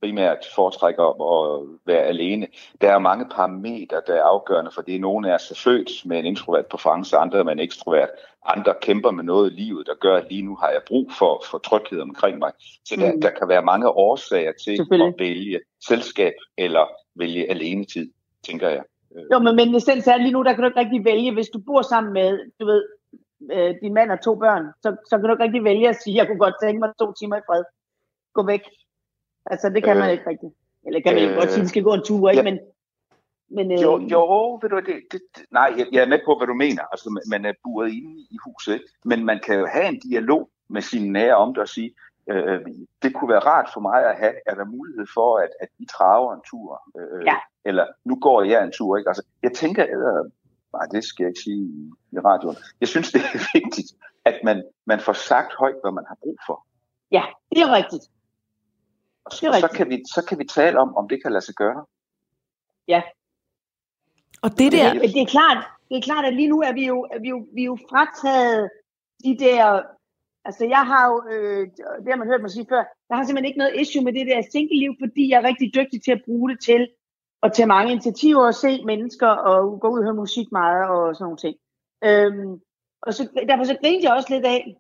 primært 0.00 0.38
foretrækker 0.54 1.04
at 1.04 1.68
være 1.86 2.02
alene. 2.02 2.46
Der 2.80 2.92
er 2.92 2.98
mange 2.98 3.26
parametre, 3.28 4.02
der 4.06 4.14
er 4.14 4.22
afgørende, 4.22 4.70
fordi 4.74 4.98
nogle 4.98 5.28
er 5.28 5.38
så 5.38 5.60
født 5.64 6.06
med 6.06 6.18
en 6.18 6.24
introvert 6.24 6.66
præference, 6.66 7.16
andre 7.16 7.44
med 7.44 7.52
en 7.52 7.58
ekstrovert. 7.58 8.08
Andre 8.46 8.74
kæmper 8.82 9.10
med 9.10 9.24
noget 9.24 9.52
i 9.52 9.54
livet, 9.54 9.86
der 9.86 9.94
gør, 9.94 10.16
at 10.16 10.26
lige 10.30 10.42
nu 10.42 10.56
har 10.56 10.70
jeg 10.70 10.80
brug 10.88 11.12
for, 11.18 11.44
for 11.50 11.58
tryghed 11.58 12.00
omkring 12.00 12.38
mig. 12.38 12.52
Så 12.84 12.96
der, 12.96 13.12
mm. 13.12 13.20
der 13.20 13.30
kan 13.30 13.48
være 13.48 13.62
mange 13.62 13.88
årsager 13.88 14.52
til 14.64 14.72
at 14.92 15.14
vælge 15.18 15.60
selskab 15.88 16.32
eller 16.58 16.88
vælge 17.16 17.50
alene 17.50 17.84
tid, 17.84 18.10
tænker 18.46 18.68
jeg. 18.68 18.82
Jo, 19.32 19.38
men, 19.38 19.56
men 19.56 19.80
selv 19.80 20.00
så 20.02 20.16
lige 20.18 20.32
nu, 20.32 20.42
der 20.42 20.52
kan 20.52 20.62
du 20.62 20.68
ikke 20.68 20.80
rigtig 20.80 21.04
vælge, 21.04 21.34
hvis 21.34 21.48
du 21.48 21.58
bor 21.66 21.82
sammen 21.82 22.12
med, 22.12 22.38
du 22.60 22.66
ved, 22.66 22.82
øh, 23.52 23.74
din 23.82 23.94
mand 23.94 24.10
og 24.10 24.20
to 24.24 24.34
børn, 24.34 24.64
så, 24.82 24.96
så 25.08 25.18
kan 25.18 25.24
du 25.24 25.32
ikke 25.34 25.44
rigtig 25.44 25.64
vælge 25.64 25.88
at 25.88 25.96
sige, 26.02 26.16
jeg 26.16 26.26
kunne 26.26 26.38
godt 26.46 26.54
tænke 26.62 26.80
mig 26.80 26.90
to 26.98 27.12
timer 27.12 27.36
i 27.36 27.46
fred. 27.48 27.64
Gå 28.34 28.42
væk. 28.46 28.62
Altså, 29.47 29.68
det 29.68 29.84
kan 29.84 29.97
øh, 29.97 30.01
man 30.03 30.11
ikke 30.11 30.30
rigtigt. 30.30 30.53
Eller 30.86 31.01
kan 31.01 31.14
man 31.14 31.28
øh, 31.28 31.36
godt 31.36 31.51
sige, 31.51 31.61
at 31.61 31.64
vi 31.64 31.68
skal 31.68 31.82
gå 31.82 31.95
en 31.95 32.05
tur, 32.05 32.30
ikke? 32.30 32.43
Ja. 32.43 32.51
Men, 32.51 32.59
men, 33.49 33.72
øh, 33.72 33.82
jo, 33.82 33.99
jo, 33.99 34.59
ved 34.62 34.70
du, 34.70 34.76
det, 34.76 35.03
det, 35.12 35.22
nej, 35.51 35.74
jeg, 35.78 35.86
jeg 35.93 36.03
er 36.03 36.09
med 36.09 36.18
på, 36.24 36.36
hvad 36.38 36.47
du 36.47 36.55
mener. 36.55 36.82
Altså, 36.93 37.20
man 37.30 37.45
er 37.45 37.53
buret 37.64 37.93
inde 37.93 38.20
i 38.30 38.36
huset, 38.45 38.72
ikke? 38.72 38.86
men 39.05 39.24
man 39.24 39.40
kan 39.47 39.59
jo 39.59 39.66
have 39.66 39.88
en 39.88 40.01
dialog 40.01 40.51
med 40.68 40.82
sine 40.82 41.09
nære 41.12 41.36
om 41.36 41.55
det 41.55 41.62
og 41.62 41.68
sige, 41.68 41.95
øh, 42.30 42.61
det 43.03 43.14
kunne 43.14 43.30
være 43.30 43.47
rart 43.53 43.70
for 43.74 43.80
mig 43.80 44.07
at 44.11 44.16
have, 44.16 44.34
er 44.47 44.55
der 44.55 44.64
mulighed 44.64 45.07
for, 45.14 45.36
at, 45.36 45.51
at 45.61 45.68
I 45.78 45.86
traver 45.86 46.34
en 46.34 46.40
tur? 46.51 46.82
Øh, 46.99 47.26
ja. 47.26 47.36
Eller 47.64 47.86
nu 48.05 48.18
går 48.20 48.43
jeg 48.43 48.64
en 48.64 48.72
tur, 48.72 48.97
ikke? 48.97 49.09
Altså, 49.09 49.22
jeg 49.43 49.53
tænker, 49.53 49.84
eller, 49.84 50.30
nej, 50.72 50.86
det 50.93 51.05
skal 51.05 51.24
jeg 51.24 51.30
ikke 51.30 51.40
sige 51.40 51.64
i 52.12 52.18
radioen. 52.18 52.57
Jeg 52.80 52.88
synes, 52.88 53.12
det 53.12 53.20
er 53.20 53.38
vigtigt, 53.59 53.93
at 54.24 54.40
man, 54.45 54.64
man 54.84 55.01
får 55.01 55.12
sagt 55.12 55.55
højt, 55.55 55.76
hvad 55.82 55.93
man 55.93 56.05
har 56.09 56.16
brug 56.22 56.38
for. 56.47 56.66
Ja, 57.11 57.24
det 57.51 57.62
er 57.62 57.72
rigtigt. 57.72 58.05
Og 59.25 59.33
så, 59.33 59.59
så, 59.61 59.68
kan 59.77 59.89
vi, 59.91 60.03
så 60.14 60.25
kan 60.29 60.39
vi 60.39 60.45
tale 60.45 60.79
om, 60.79 60.97
om 60.97 61.09
det 61.09 61.23
kan 61.23 61.33
lade 61.33 61.45
sig 61.45 61.55
gøre. 61.55 61.85
Ja. 62.89 63.03
Og 64.43 64.51
det 64.59 64.73
der... 64.73 64.93
Det, 64.93 65.03
det, 65.03 65.23
er 65.23 65.27
klart, 65.27 65.64
det 65.89 65.97
er 65.97 66.03
klart, 66.03 66.25
at 66.25 66.35
lige 66.35 66.49
nu 66.49 66.61
er 66.61 66.73
vi 66.73 66.87
jo, 66.87 67.03
er 67.14 67.18
vi 67.18 67.29
jo, 67.29 67.47
vi 67.55 67.61
er 67.62 67.70
jo 67.73 67.79
frataget 67.91 68.70
de 69.25 69.39
der... 69.39 69.83
Altså 70.45 70.64
jeg 70.64 70.87
har 70.87 71.09
jo, 71.11 71.16
øh, 71.33 71.66
det 72.03 72.09
har 72.11 72.16
man 72.16 72.29
hørt 72.29 72.41
mig 72.41 72.51
sige 72.51 72.66
før, 72.68 72.83
jeg 73.09 73.16
har 73.16 73.25
simpelthen 73.25 73.49
ikke 73.51 73.59
noget 73.59 73.81
issue 73.81 74.05
med 74.05 74.12
det 74.12 74.27
der 74.27 74.43
single-liv, 74.53 74.93
fordi 75.03 75.31
jeg 75.31 75.39
er 75.39 75.49
rigtig 75.49 75.75
dygtig 75.75 76.03
til 76.03 76.12
at 76.12 76.23
bruge 76.25 76.51
det 76.51 76.61
til 76.61 76.89
at 77.43 77.53
tage 77.53 77.66
mange 77.66 77.93
initiativer 77.93 78.47
og 78.47 78.55
se 78.55 78.85
mennesker 78.85 79.29
og 79.29 79.81
gå 79.81 79.89
ud 79.89 79.99
og 79.99 80.05
høre 80.05 80.14
musik 80.14 80.53
meget 80.53 80.89
og 80.89 81.16
sådan 81.16 81.25
nogle 81.25 81.43
ting. 81.45 81.57
Øhm, 82.05 82.61
og 83.03 83.14
så, 83.14 83.29
derfor 83.49 83.64
så 83.64 83.77
grinte 83.81 84.05
jeg 84.07 84.16
også 84.16 84.35
lidt 84.35 84.47
af, 84.47 84.77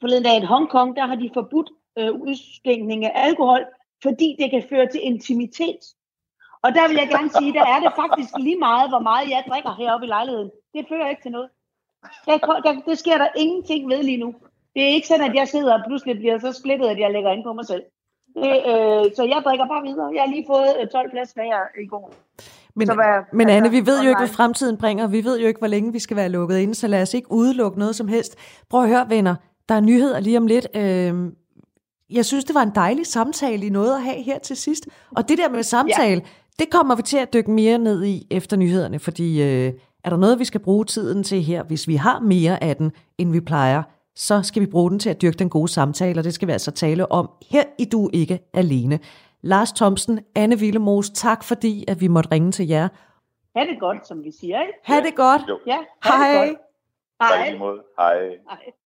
forleden 0.00 0.24
dag 0.24 0.42
i 0.42 0.46
Hongkong, 0.46 0.96
der 0.96 1.06
har 1.06 1.14
de 1.14 1.30
forbudt 1.34 1.70
øh, 1.98 2.12
udskænkning 2.12 3.04
af 3.04 3.12
alkohol, 3.14 3.64
fordi 4.02 4.36
det 4.40 4.50
kan 4.50 4.62
føre 4.70 4.86
til 4.86 5.00
intimitet. 5.02 5.82
Og 6.64 6.70
der 6.76 6.88
vil 6.88 6.96
jeg 7.02 7.08
gerne 7.08 7.30
sige, 7.38 7.52
der 7.52 7.66
er 7.74 7.80
det 7.84 7.92
faktisk 8.02 8.32
lige 8.46 8.58
meget, 8.68 8.90
hvor 8.90 9.02
meget 9.10 9.30
jeg 9.30 9.44
drikker 9.50 9.72
heroppe 9.80 10.06
i 10.06 10.08
lejligheden. 10.16 10.50
Det 10.74 10.86
fører 10.88 11.08
ikke 11.10 11.22
til 11.22 11.30
noget. 11.36 11.48
Der, 12.26 12.36
der, 12.64 12.72
det 12.88 12.98
sker 12.98 13.18
der 13.18 13.28
ingenting 13.36 13.90
ved 13.90 14.02
lige 14.02 14.22
nu. 14.24 14.34
Det 14.74 14.82
er 14.82 14.88
ikke 14.96 15.06
sådan, 15.06 15.30
at 15.30 15.34
jeg 15.34 15.48
sidder 15.48 15.72
og 15.78 15.82
pludselig 15.86 16.16
bliver 16.18 16.38
så 16.38 16.52
splittet, 16.60 16.86
at 16.88 16.98
jeg 16.98 17.10
lægger 17.12 17.30
ind 17.30 17.44
på 17.44 17.52
mig 17.52 17.66
selv. 17.66 17.82
Det, 18.42 18.54
øh, 18.72 19.04
så 19.16 19.22
jeg 19.32 19.40
drikker 19.44 19.66
bare 19.66 19.82
videre. 19.88 20.10
Jeg 20.14 20.22
har 20.22 20.30
lige 20.34 20.46
fået 20.46 20.90
12 20.92 21.10
plads 21.10 21.36
med 21.36 21.44
i 21.84 21.86
går. 21.86 22.14
Men, 22.76 22.86
så 22.86 22.94
hvad, 22.94 23.14
men 23.32 23.48
Anne, 23.48 23.70
vi 23.70 23.86
ved 23.86 24.02
jo 24.02 24.08
ikke, 24.08 24.20
hvad 24.20 24.28
fremtiden 24.28 24.76
bringer. 24.78 25.08
Vi 25.08 25.24
ved 25.24 25.40
jo 25.40 25.46
ikke, 25.46 25.58
hvor 25.58 25.66
længe 25.66 25.92
vi 25.92 25.98
skal 25.98 26.16
være 26.16 26.28
lukket 26.28 26.58
inde, 26.58 26.74
så 26.74 26.86
lad 26.88 27.02
os 27.02 27.14
ikke 27.14 27.32
udelukke 27.32 27.78
noget 27.78 27.96
som 27.96 28.08
helst. 28.08 28.38
Prøv 28.70 28.82
at 28.82 28.88
høre, 28.88 29.10
venner. 29.10 29.34
Der 29.68 29.74
er 29.74 29.80
nyheder 29.80 30.20
lige 30.20 30.38
om 30.38 30.46
lidt. 30.46 30.66
Øh, 30.74 31.14
jeg 32.14 32.24
synes, 32.24 32.44
det 32.44 32.54
var 32.54 32.62
en 32.62 32.72
dejlig 32.74 33.06
samtale, 33.06 33.66
I 33.66 33.68
noget 33.68 33.94
at 33.94 34.02
have 34.02 34.22
her 34.22 34.38
til 34.38 34.56
sidst. 34.56 34.88
Og 35.16 35.28
det 35.28 35.38
der 35.38 35.48
med 35.48 35.62
samtale, 35.62 36.20
ja. 36.24 36.64
det 36.64 36.70
kommer 36.70 36.94
vi 36.96 37.02
til 37.02 37.16
at 37.16 37.32
dykke 37.32 37.50
mere 37.50 37.78
ned 37.78 38.04
i 38.04 38.26
efter 38.30 38.56
nyhederne, 38.56 38.98
fordi 38.98 39.42
øh, 39.42 39.72
er 40.04 40.10
der 40.10 40.16
noget, 40.16 40.38
vi 40.38 40.44
skal 40.44 40.60
bruge 40.60 40.84
tiden 40.84 41.24
til 41.24 41.42
her, 41.42 41.62
hvis 41.62 41.88
vi 41.88 41.94
har 41.94 42.20
mere 42.20 42.64
af 42.64 42.76
den, 42.76 42.92
end 43.18 43.32
vi 43.32 43.40
plejer, 43.40 43.82
så 44.16 44.42
skal 44.42 44.62
vi 44.62 44.66
bruge 44.66 44.90
den 44.90 44.98
til 44.98 45.10
at 45.10 45.22
dyrke 45.22 45.36
den 45.36 45.50
gode 45.50 45.68
samtale, 45.68 46.20
og 46.20 46.24
det 46.24 46.34
skal 46.34 46.48
vi 46.48 46.52
altså 46.52 46.70
tale 46.70 47.12
om 47.12 47.30
her 47.50 47.64
i 47.78 47.84
Du 47.84 48.10
Ikke 48.12 48.38
Alene. 48.54 48.98
Lars 49.42 49.72
Thomsen, 49.72 50.20
Anne 50.34 50.58
Villemos, 50.58 51.10
tak 51.10 51.44
fordi, 51.44 51.84
at 51.88 52.00
vi 52.00 52.08
måtte 52.08 52.30
ringe 52.32 52.52
til 52.52 52.68
jer. 52.68 52.88
Ha' 53.56 53.64
det 53.64 53.80
godt, 53.80 54.08
som 54.08 54.24
vi 54.24 54.30
siger, 54.40 54.60
ikke? 54.60 54.72
Ha' 54.84 55.00
det 55.00 55.14
godt. 55.16 55.42
Jo. 55.48 55.58
Ja, 55.66 55.78
ha' 56.02 56.16
Hej. 56.16 56.46
det 56.46 56.56
godt. 56.56 56.58
Hej. 57.20 57.58
Hej. 57.98 58.18
Hej. 58.50 58.72